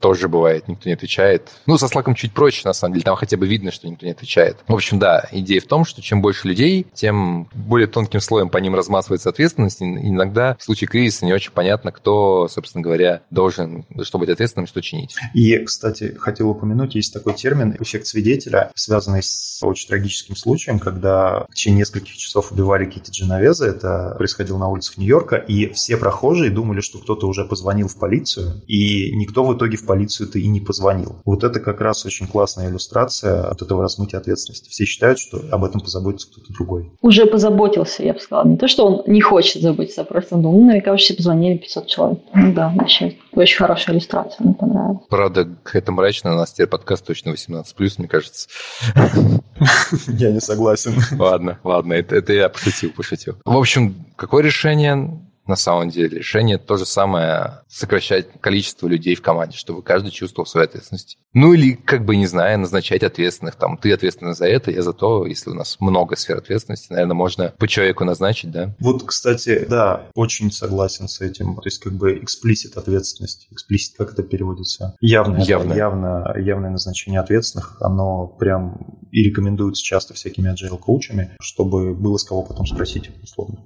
тоже 0.02 0.28
бывает, 0.28 0.66
никто 0.66 0.88
не 0.88 0.94
отвечает. 0.94 1.48
Ну, 1.66 1.78
со 1.78 1.86
Slack 1.86 2.12
чуть 2.16 2.34
проще, 2.34 2.62
на 2.64 2.72
самом 2.72 2.94
деле, 2.94 3.04
там 3.04 3.14
хотя 3.14 3.36
бы 3.36 3.46
видно, 3.46 3.70
что 3.70 3.88
никто 3.88 4.04
не 4.04 4.12
отвечает. 4.12 4.58
В 4.66 4.74
общем, 4.74 4.98
да, 4.98 5.28
идея 5.30 5.60
в 5.60 5.66
том, 5.66 5.84
что 5.84 6.02
чем 6.02 6.20
больше 6.20 6.48
людей, 6.48 6.86
тем 6.92 7.48
более 7.54 7.86
тонким 7.86 8.20
слоем 8.20 8.48
по 8.48 8.58
ним 8.58 8.74
размазывается 8.74 9.28
ответственность. 9.28 9.80
И 9.80 9.84
иногда 9.84 10.56
в 10.58 10.64
случае 10.64 10.88
кризиса 10.88 11.24
не 11.24 11.32
очень 11.32 11.52
понятно, 11.52 11.92
кто, 11.92 12.48
собственно 12.48 12.82
говоря, 12.82 13.22
должен, 13.30 13.86
что 14.02 14.18
быть 14.18 14.28
ответственным, 14.28 14.66
что 14.66 14.82
чинить. 14.82 15.14
И, 15.34 15.56
кстати, 15.58 16.16
хотел 16.18 16.50
упомянуть, 16.50 16.96
есть 16.96 17.12
такой 17.12 17.34
термин 17.34 17.76
эффект 17.78 18.08
свидетеля, 18.08 18.72
связанный 18.74 19.22
с 19.22 19.60
очень 19.62 19.88
трагическим 19.88 20.34
случаем, 20.34 20.80
когда 20.80 21.46
в 21.48 21.54
течение 21.54 21.80
нескольких 21.80 22.16
часов 22.16 22.50
убивали 22.50 22.86
Кити 22.86 23.12
Дженовеза. 23.12 23.66
Это 23.66 24.16
происходило 24.18 24.58
на 24.58 24.68
улицах 24.68 24.98
Нью-Йорка, 24.98 25.36
и 25.36 25.72
все 25.72 25.96
прохожие 25.96 26.50
думали, 26.50 26.80
что 26.80 26.98
кто-то 26.98 27.28
уже 27.28 27.44
позвонил 27.44 27.86
в 27.86 27.96
полицию, 27.96 28.62
и 28.66 29.14
никто 29.14 29.44
в 29.44 29.56
итоге 29.56 29.76
в 29.76 29.86
полицию 29.92 30.26
ты 30.26 30.40
и 30.40 30.48
не 30.48 30.60
позвонил. 30.60 31.20
Вот 31.26 31.44
это 31.44 31.60
как 31.60 31.82
раз 31.82 32.06
очень 32.06 32.26
классная 32.26 32.70
иллюстрация 32.70 33.46
от 33.46 33.60
этого 33.60 33.82
размытия 33.82 34.16
ответственности. 34.16 34.70
Все 34.70 34.86
считают, 34.86 35.18
что 35.18 35.38
об 35.50 35.64
этом 35.64 35.82
позаботится 35.82 36.30
кто-то 36.32 36.50
другой. 36.54 36.90
Уже 37.02 37.26
позаботился, 37.26 38.02
я 38.02 38.14
бы 38.14 38.18
сказала. 38.18 38.48
Не 38.48 38.56
то, 38.56 38.68
что 38.68 38.86
он 38.86 39.02
не 39.06 39.20
хочет 39.20 39.60
заботиться, 39.60 40.00
а 40.00 40.04
просто 40.04 40.38
ну, 40.38 40.58
наверняка 40.64 40.96
все 40.96 41.12
позвонили 41.12 41.58
500 41.58 41.86
человек. 41.88 42.18
Ну 42.34 42.54
да, 42.54 42.72
вообще 42.74 43.18
очень 43.32 43.58
хорошая 43.58 43.94
иллюстрация, 43.94 44.46
мне 44.46 44.54
понравилась. 44.54 45.04
Правда, 45.10 45.46
это 45.74 45.92
мрачно, 45.92 46.32
у 46.32 46.36
нас 46.36 46.52
теперь 46.52 46.68
подкаст 46.68 47.04
точно 47.04 47.34
18+, 47.34 47.64
мне 47.98 48.08
кажется. 48.08 48.48
Я 50.08 50.32
не 50.32 50.40
согласен. 50.40 50.94
Ладно, 51.18 51.58
ладно, 51.64 51.92
это, 51.92 52.16
это 52.16 52.32
я 52.32 52.48
пошутил, 52.48 52.92
пошутил. 52.96 53.36
В 53.44 53.58
общем, 53.58 54.06
какое 54.16 54.42
решение? 54.42 55.20
На 55.52 55.56
самом 55.56 55.90
деле. 55.90 56.16
Решение 56.16 56.56
то 56.56 56.78
же 56.78 56.86
самое 56.86 57.60
сокращать 57.68 58.26
количество 58.40 58.88
людей 58.88 59.14
в 59.14 59.20
команде, 59.20 59.58
чтобы 59.58 59.82
каждый 59.82 60.10
чувствовал 60.10 60.46
свою 60.46 60.64
ответственность. 60.64 61.18
Ну 61.34 61.52
или, 61.52 61.72
как 61.72 62.06
бы, 62.06 62.16
не 62.16 62.26
знаю, 62.26 62.58
назначать 62.58 63.02
ответственных. 63.02 63.56
Там, 63.56 63.76
ты 63.76 63.92
ответственный 63.92 64.34
за 64.34 64.46
это, 64.46 64.70
я 64.70 64.80
за 64.80 64.94
то. 64.94 65.26
Если 65.26 65.50
у 65.50 65.54
нас 65.54 65.76
много 65.78 66.16
сфер 66.16 66.38
ответственности, 66.38 66.90
наверное, 66.90 67.14
можно 67.14 67.52
по 67.58 67.68
человеку 67.68 68.04
назначить, 68.04 68.50
да? 68.50 68.74
Вот, 68.80 69.02
кстати, 69.04 69.66
да, 69.68 70.06
очень 70.14 70.50
согласен 70.50 71.06
с 71.06 71.20
этим. 71.20 71.56
То 71.56 71.66
есть, 71.66 71.80
как 71.80 71.92
бы, 71.92 72.16
эксплисит 72.16 72.78
ответственность. 72.78 73.48
Эксплисит, 73.50 73.94
как 73.98 74.14
это 74.14 74.22
переводится? 74.22 74.96
Явное, 75.02 75.42
явное. 75.42 75.76
явно, 75.76 76.34
явное 76.38 76.70
назначение 76.70 77.20
ответственных. 77.20 77.76
Оно 77.80 78.26
прям 78.26 78.98
и 79.10 79.22
рекомендуется 79.22 79.84
часто 79.84 80.14
всякими 80.14 80.50
agile 80.50 80.78
коучами, 80.78 81.36
чтобы 81.42 81.94
было 81.94 82.16
с 82.16 82.24
кого 82.24 82.42
потом 82.42 82.64
спросить, 82.64 83.10
условно. 83.22 83.58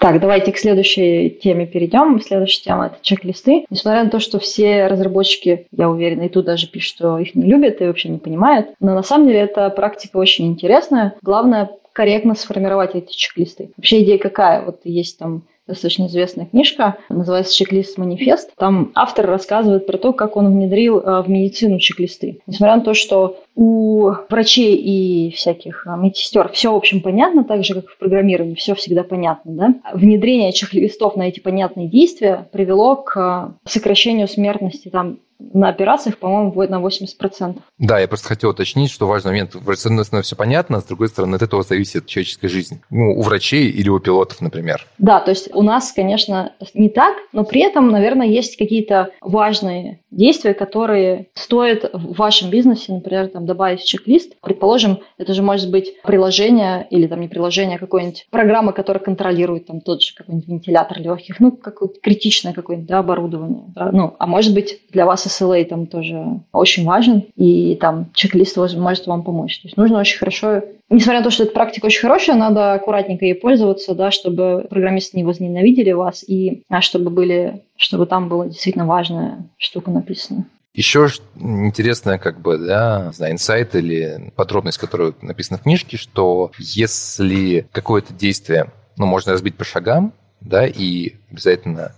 Так, 0.00 0.18
давайте 0.18 0.50
к 0.50 0.56
следующей 0.56 1.28
теме 1.28 1.66
перейдем. 1.66 2.18
Следующая 2.22 2.62
тема– 2.62 2.86
это 2.86 2.96
чек-листы. 3.02 3.66
Несмотря 3.68 4.02
на 4.02 4.08
то, 4.08 4.18
что 4.18 4.38
все 4.38 4.86
разработчики, 4.86 5.66
я 5.76 5.90
уверена, 5.90 6.22
и 6.22 6.28
тут 6.30 6.46
даже 6.46 6.68
пишут, 6.68 6.96
что 6.96 7.18
их 7.18 7.34
не 7.34 7.44
любят 7.44 7.82
и 7.82 7.86
вообще 7.86 8.08
не 8.08 8.16
понимают, 8.16 8.70
но 8.80 8.94
на 8.94 9.02
самом 9.02 9.26
деле 9.26 9.40
эта 9.40 9.68
практика 9.68 10.16
очень 10.16 10.46
интересная. 10.46 11.16
Главное 11.20 11.68
корректно 11.92 12.34
сформировать 12.34 12.94
эти 12.94 13.12
чек-листы. 13.12 13.72
Вообще 13.76 14.02
идея 14.02 14.16
какая? 14.16 14.64
Вот 14.64 14.80
есть 14.84 15.18
там 15.18 15.42
достаточно 15.66 16.06
известная 16.06 16.46
книжка, 16.46 16.96
называется 17.10 17.54
«Чек-лист 17.54 17.96
манифест». 17.96 18.50
Там 18.56 18.90
автор 18.94 19.26
рассказывает 19.26 19.86
про 19.86 19.98
то, 19.98 20.12
как 20.12 20.36
он 20.36 20.50
внедрил 20.52 20.98
э, 20.98 21.22
в 21.22 21.28
медицину 21.28 21.78
чек-листы. 21.78 22.40
Несмотря 22.46 22.76
на 22.76 22.82
то, 22.82 22.94
что 22.94 23.38
у 23.54 24.10
врачей 24.28 24.76
и 24.76 25.30
всяких 25.32 25.86
э, 25.86 25.96
медсестер 25.96 26.50
все, 26.52 26.72
в 26.72 26.76
общем, 26.76 27.00
понятно, 27.00 27.44
так 27.44 27.64
же, 27.64 27.74
как 27.74 27.88
в 27.88 27.98
программировании, 27.98 28.54
все 28.54 28.74
всегда 28.74 29.02
понятно, 29.02 29.52
да? 29.52 29.74
Внедрение 29.92 30.52
чек-листов 30.52 31.16
на 31.16 31.28
эти 31.28 31.40
понятные 31.40 31.88
действия 31.88 32.48
привело 32.52 32.96
к 32.96 33.54
сокращению 33.64 34.28
смертности 34.28 34.88
там 34.88 35.18
на 35.52 35.68
операциях, 35.68 36.18
по-моему, 36.18 36.52
на 36.68 36.80
80%. 36.80 37.58
Да, 37.78 37.98
я 37.98 38.08
просто 38.08 38.28
хотел 38.28 38.50
уточнить, 38.50 38.90
что 38.90 39.06
важный 39.06 39.30
момент. 39.30 39.54
С 39.54 39.86
одной 39.86 40.04
стороны, 40.04 40.22
все 40.22 40.36
понятно, 40.36 40.78
а 40.78 40.80
с 40.80 40.84
другой 40.84 41.08
стороны, 41.08 41.36
от 41.36 41.42
этого 41.42 41.62
зависит 41.62 42.06
человеческая 42.06 42.48
жизнь. 42.48 42.80
Ну, 42.90 43.18
у 43.18 43.22
врачей 43.22 43.68
или 43.68 43.88
у 43.88 43.98
пилотов, 43.98 44.40
например. 44.40 44.86
Да, 44.98 45.20
то 45.20 45.30
есть 45.30 45.48
у 45.54 45.62
нас, 45.62 45.92
конечно, 45.92 46.52
не 46.74 46.88
так, 46.88 47.16
но 47.32 47.44
при 47.44 47.62
этом, 47.62 47.90
наверное, 47.90 48.26
есть 48.26 48.56
какие-то 48.56 49.10
важные 49.20 50.00
действия, 50.10 50.54
которые 50.54 51.28
стоит 51.34 51.88
в 51.92 52.16
вашем 52.16 52.50
бизнесе, 52.50 52.92
например, 52.92 53.28
там, 53.28 53.39
добавить 53.46 53.80
в 53.80 53.86
чек-лист. 53.86 54.34
Предположим, 54.40 55.00
это 55.18 55.34
же 55.34 55.42
может 55.42 55.70
быть 55.70 56.00
приложение 56.02 56.86
или 56.90 57.06
там 57.06 57.20
не 57.20 57.28
приложение, 57.28 57.76
а 57.76 57.80
какой-нибудь 57.80 58.26
программа, 58.30 58.72
которая 58.72 59.02
контролирует 59.02 59.66
там 59.66 59.80
тот 59.80 60.02
же 60.02 60.14
какой-нибудь 60.14 60.48
вентилятор 60.48 61.00
легких, 61.00 61.40
ну, 61.40 61.52
какое-то 61.52 62.00
критичное 62.00 62.52
какое-нибудь 62.52 62.88
да, 62.88 62.98
оборудование. 62.98 63.64
Да? 63.74 63.90
Ну, 63.92 64.14
а 64.18 64.26
может 64.26 64.54
быть, 64.54 64.80
для 64.90 65.06
вас 65.06 65.26
SLA 65.26 65.64
там 65.64 65.86
тоже 65.86 66.40
очень 66.52 66.84
важен, 66.84 67.24
и 67.36 67.76
там 67.76 68.06
чек-лист 68.14 68.56
может 68.56 69.06
вам 69.06 69.22
помочь. 69.22 69.58
То 69.60 69.68
есть 69.68 69.76
нужно 69.76 69.98
очень 69.98 70.18
хорошо 70.18 70.62
Несмотря 70.90 71.20
на 71.20 71.24
то, 71.24 71.30
что 71.30 71.44
эта 71.44 71.52
практика 71.52 71.86
очень 71.86 72.00
хорошая, 72.00 72.34
надо 72.34 72.72
аккуратненько 72.72 73.24
ей 73.24 73.36
пользоваться, 73.36 73.94
да, 73.94 74.10
чтобы 74.10 74.66
программисты 74.68 75.16
не 75.16 75.22
возненавидели 75.22 75.92
вас, 75.92 76.24
и 76.26 76.64
а 76.68 76.80
чтобы, 76.80 77.10
были, 77.10 77.62
чтобы 77.76 78.06
там 78.06 78.28
была 78.28 78.46
действительно 78.46 78.86
важная 78.86 79.38
штука 79.56 79.92
написана. 79.92 80.46
Еще 80.72 81.08
интересная, 81.34 82.18
как 82.18 82.40
бы, 82.40 82.56
да, 82.56 83.10
знаю, 83.12 83.32
инсайт 83.32 83.74
или 83.74 84.32
подробность, 84.36 84.78
которая 84.78 85.14
написана 85.20 85.58
в 85.58 85.62
книжке, 85.62 85.96
что 85.96 86.52
если 86.58 87.68
какое-то 87.72 88.14
действие, 88.14 88.72
ну, 88.96 89.06
можно 89.06 89.32
разбить 89.32 89.56
по 89.56 89.64
шагам, 89.64 90.14
да, 90.40 90.66
и 90.66 91.14
обязательно 91.30 91.92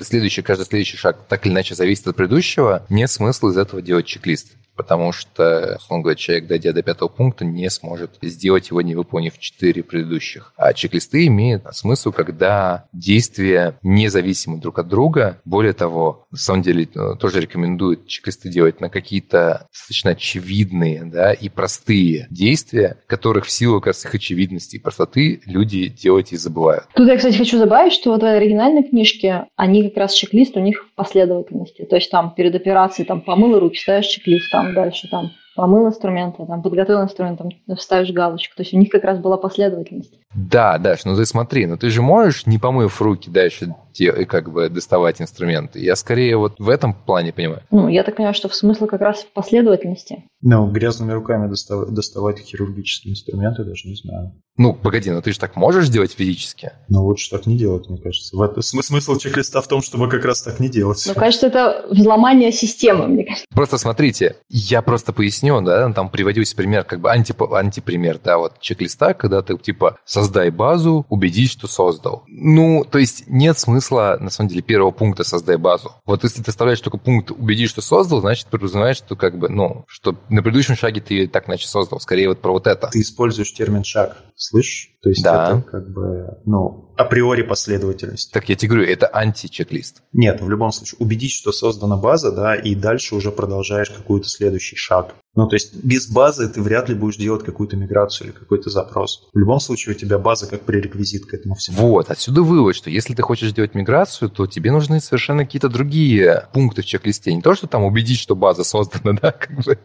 следующий, 0.00 0.42
каждый 0.42 0.66
следующий 0.66 0.96
шаг 0.96 1.26
так 1.28 1.46
или 1.46 1.52
иначе 1.52 1.74
зависит 1.74 2.08
от 2.08 2.16
предыдущего, 2.16 2.84
нет 2.88 3.10
смысла 3.10 3.50
из 3.50 3.58
этого 3.58 3.80
делать 3.80 4.06
чек-лист 4.06 4.56
потому 4.76 5.12
что, 5.12 5.76
условно 5.78 6.02
говоря, 6.02 6.16
человек, 6.16 6.46
дойдя 6.46 6.72
до 6.72 6.82
пятого 6.82 7.08
пункта, 7.08 7.44
не 7.44 7.68
сможет 7.70 8.18
сделать 8.22 8.70
его, 8.70 8.80
не 8.80 8.94
выполнив 8.94 9.38
четыре 9.38 9.82
предыдущих. 9.82 10.52
А 10.56 10.72
чек-листы 10.72 11.26
имеют 11.26 11.64
смысл, 11.72 12.12
когда 12.12 12.84
действия 12.92 13.78
независимы 13.82 14.58
друг 14.58 14.78
от 14.78 14.88
друга. 14.88 15.40
Более 15.44 15.72
того, 15.72 16.26
на 16.30 16.38
самом 16.38 16.62
деле, 16.62 16.88
э, 16.94 17.14
тоже 17.18 17.40
рекомендуют 17.40 18.06
чек-листы 18.06 18.48
делать 18.48 18.80
на 18.80 18.88
какие-то 18.88 19.66
достаточно 19.72 20.12
очевидные 20.12 21.04
да, 21.04 21.32
и 21.32 21.48
простые 21.48 22.26
действия, 22.30 22.98
которых 23.06 23.46
в 23.46 23.50
силу 23.50 23.80
как 23.80 23.88
раз 23.88 24.04
их 24.04 24.14
очевидности 24.14 24.76
и 24.76 24.78
простоты 24.78 25.40
люди 25.46 25.88
делать 25.88 26.32
и 26.32 26.36
забывают. 26.36 26.84
Тут 26.94 27.08
я, 27.08 27.16
кстати, 27.16 27.36
хочу 27.36 27.58
добавить, 27.58 27.92
что 27.92 28.10
вот 28.10 28.22
в 28.22 28.26
оригинальной 28.26 28.82
книжке 28.82 29.46
они 29.56 29.88
как 29.88 29.96
раз 29.96 30.14
чек-лист 30.14 30.56
у 30.56 30.60
них 30.60 30.84
в 30.84 30.94
последовательности. 30.94 31.84
То 31.84 31.96
есть 31.96 32.10
там 32.10 32.34
перед 32.34 32.54
операцией 32.54 33.06
там 33.06 33.20
помыл 33.20 33.58
руки, 33.58 33.78
ставишь 33.78 34.06
чек-лист, 34.06 34.50
там 34.50 34.65
там 34.66 34.74
дальше 34.74 35.08
там 35.08 35.30
помыл 35.54 35.86
инструменты, 35.86 36.44
там 36.46 36.62
подготовил 36.62 37.02
инструмент, 37.02 37.38
там 37.38 37.50
ставишь 37.78 38.12
галочку. 38.12 38.56
То 38.56 38.62
есть 38.62 38.74
у 38.74 38.78
них 38.78 38.90
как 38.90 39.04
раз 39.04 39.18
была 39.18 39.36
последовательность. 39.36 40.18
Да, 40.36 40.76
Даш, 40.78 41.04
ну 41.04 41.16
ты 41.16 41.24
смотри, 41.24 41.66
ну 41.66 41.76
ты 41.78 41.88
же 41.88 42.02
можешь, 42.02 42.46
не 42.46 42.58
помыв 42.58 43.00
руки, 43.00 43.30
дальше 43.30 43.74
и 44.00 44.24
как 44.24 44.52
бы 44.52 44.68
доставать 44.68 45.20
инструменты. 45.20 45.80
Я 45.80 45.96
скорее 45.96 46.36
вот 46.36 46.58
в 46.58 46.68
этом 46.68 46.94
плане 46.94 47.32
понимаю. 47.32 47.62
Ну, 47.70 47.88
я 47.88 48.02
так 48.02 48.16
понимаю, 48.16 48.34
что 48.34 48.48
в 48.48 48.54
смысл 48.54 48.86
как 48.86 49.00
раз 49.00 49.22
в 49.22 49.32
последовательности. 49.32 50.24
Ну, 50.42 50.70
грязными 50.70 51.12
руками 51.12 51.48
доставать, 51.48 51.88
доставать 51.88 52.38
хирургические 52.40 53.12
инструменты, 53.12 53.64
даже 53.64 53.88
не 53.88 53.94
знаю. 53.94 54.32
Ну, 54.58 54.72
погоди, 54.72 55.10
но 55.10 55.20
ты 55.20 55.32
же 55.32 55.38
так 55.38 55.54
можешь 55.56 55.88
делать 55.88 56.12
физически? 56.12 56.72
Ну, 56.88 57.04
лучше 57.04 57.30
так 57.30 57.46
не 57.46 57.58
делать, 57.58 57.90
мне 57.90 57.98
кажется. 57.98 58.34
В 58.36 58.40
это, 58.40 58.62
смысл 58.62 59.18
чек-листа 59.18 59.60
в 59.60 59.68
том, 59.68 59.82
чтобы 59.82 60.08
как 60.08 60.24
раз 60.24 60.42
так 60.42 60.60
не 60.60 60.70
делать. 60.70 61.02
Ну, 61.06 61.14
кажется, 61.14 61.48
это 61.48 61.86
взломание 61.90 62.52
системы, 62.52 63.06
мне 63.06 63.24
кажется. 63.24 63.44
Просто 63.54 63.76
смотрите, 63.76 64.36
я 64.48 64.80
просто 64.80 65.12
поясню, 65.12 65.60
да, 65.60 65.92
там 65.92 66.08
приводился 66.08 66.56
пример, 66.56 66.84
как 66.84 67.00
бы 67.00 67.10
анти, 67.10 67.34
антипример, 67.38 68.18
да, 68.22 68.38
вот 68.38 68.58
чек-листа, 68.60 69.12
когда 69.12 69.42
ты, 69.42 69.58
типа, 69.58 69.98
создай 70.26 70.50
базу, 70.50 71.06
убедись, 71.08 71.52
что 71.52 71.68
создал. 71.68 72.24
Ну, 72.26 72.84
то 72.84 72.98
есть 72.98 73.24
нет 73.28 73.58
смысла, 73.58 74.18
на 74.20 74.30
самом 74.30 74.48
деле, 74.48 74.62
первого 74.62 74.90
пункта 74.90 75.24
создай 75.24 75.56
базу. 75.56 75.92
Вот 76.04 76.24
если 76.24 76.42
ты 76.42 76.50
оставляешь 76.50 76.80
только 76.80 76.98
пункт 76.98 77.30
убедись, 77.30 77.70
что 77.70 77.80
создал, 77.80 78.20
значит, 78.20 78.48
подразумеваешь, 78.48 78.96
что 78.96 79.16
как 79.16 79.38
бы, 79.38 79.48
ну, 79.48 79.84
что 79.86 80.16
на 80.28 80.42
предыдущем 80.42 80.76
шаге 80.76 81.00
ты 81.00 81.28
так 81.28 81.48
иначе 81.48 81.68
создал. 81.68 82.00
Скорее 82.00 82.28
вот 82.28 82.40
про 82.40 82.52
вот 82.52 82.66
это. 82.66 82.88
Ты 82.88 83.00
используешь 83.00 83.52
термин 83.52 83.84
«шаг», 83.84 84.16
слышишь? 84.34 84.90
То 85.02 85.10
есть 85.10 85.22
да. 85.22 85.50
это 85.50 85.62
как 85.62 85.88
бы, 85.92 86.38
ну, 86.44 86.85
априори 86.96 87.42
последовательность. 87.42 88.32
Так 88.32 88.48
я 88.48 88.56
тебе 88.56 88.70
говорю, 88.70 88.86
это 88.86 89.08
анти-чек-лист. 89.12 90.02
Нет, 90.12 90.40
в 90.40 90.48
любом 90.48 90.72
случае, 90.72 90.98
убедись, 91.00 91.32
что 91.32 91.52
создана 91.52 91.96
база, 91.96 92.32
да, 92.32 92.54
и 92.54 92.74
дальше 92.74 93.14
уже 93.14 93.30
продолжаешь 93.30 93.90
какой-то 93.90 94.28
следующий 94.28 94.76
шаг. 94.76 95.14
Ну, 95.36 95.46
то 95.46 95.54
есть 95.54 95.74
без 95.84 96.08
базы 96.08 96.48
ты 96.48 96.62
вряд 96.62 96.88
ли 96.88 96.94
будешь 96.94 97.18
делать 97.18 97.44
какую-то 97.44 97.76
миграцию 97.76 98.28
или 98.28 98.34
какой-то 98.34 98.70
запрос. 98.70 99.28
В 99.34 99.38
любом 99.38 99.60
случае 99.60 99.94
у 99.94 99.98
тебя 99.98 100.18
база 100.18 100.46
как 100.46 100.62
пререквизит 100.62 101.26
к 101.26 101.34
этому 101.34 101.54
всему. 101.54 101.76
Вот, 101.76 102.10
отсюда 102.10 102.40
вывод, 102.40 102.74
что 102.74 102.88
если 102.88 103.14
ты 103.14 103.20
хочешь 103.20 103.52
делать 103.52 103.74
миграцию, 103.74 104.30
то 104.30 104.46
тебе 104.46 104.72
нужны 104.72 104.98
совершенно 104.98 105.44
какие-то 105.44 105.68
другие 105.68 106.48
пункты 106.54 106.80
в 106.80 106.86
чек-листе. 106.86 107.34
Не 107.34 107.42
то, 107.42 107.54
что 107.54 107.66
там 107.66 107.84
убедить, 107.84 108.18
что 108.18 108.34
база 108.34 108.64
создана, 108.64 109.18
да, 109.22 109.30
как 109.30 109.62
бы, 109.62 109.78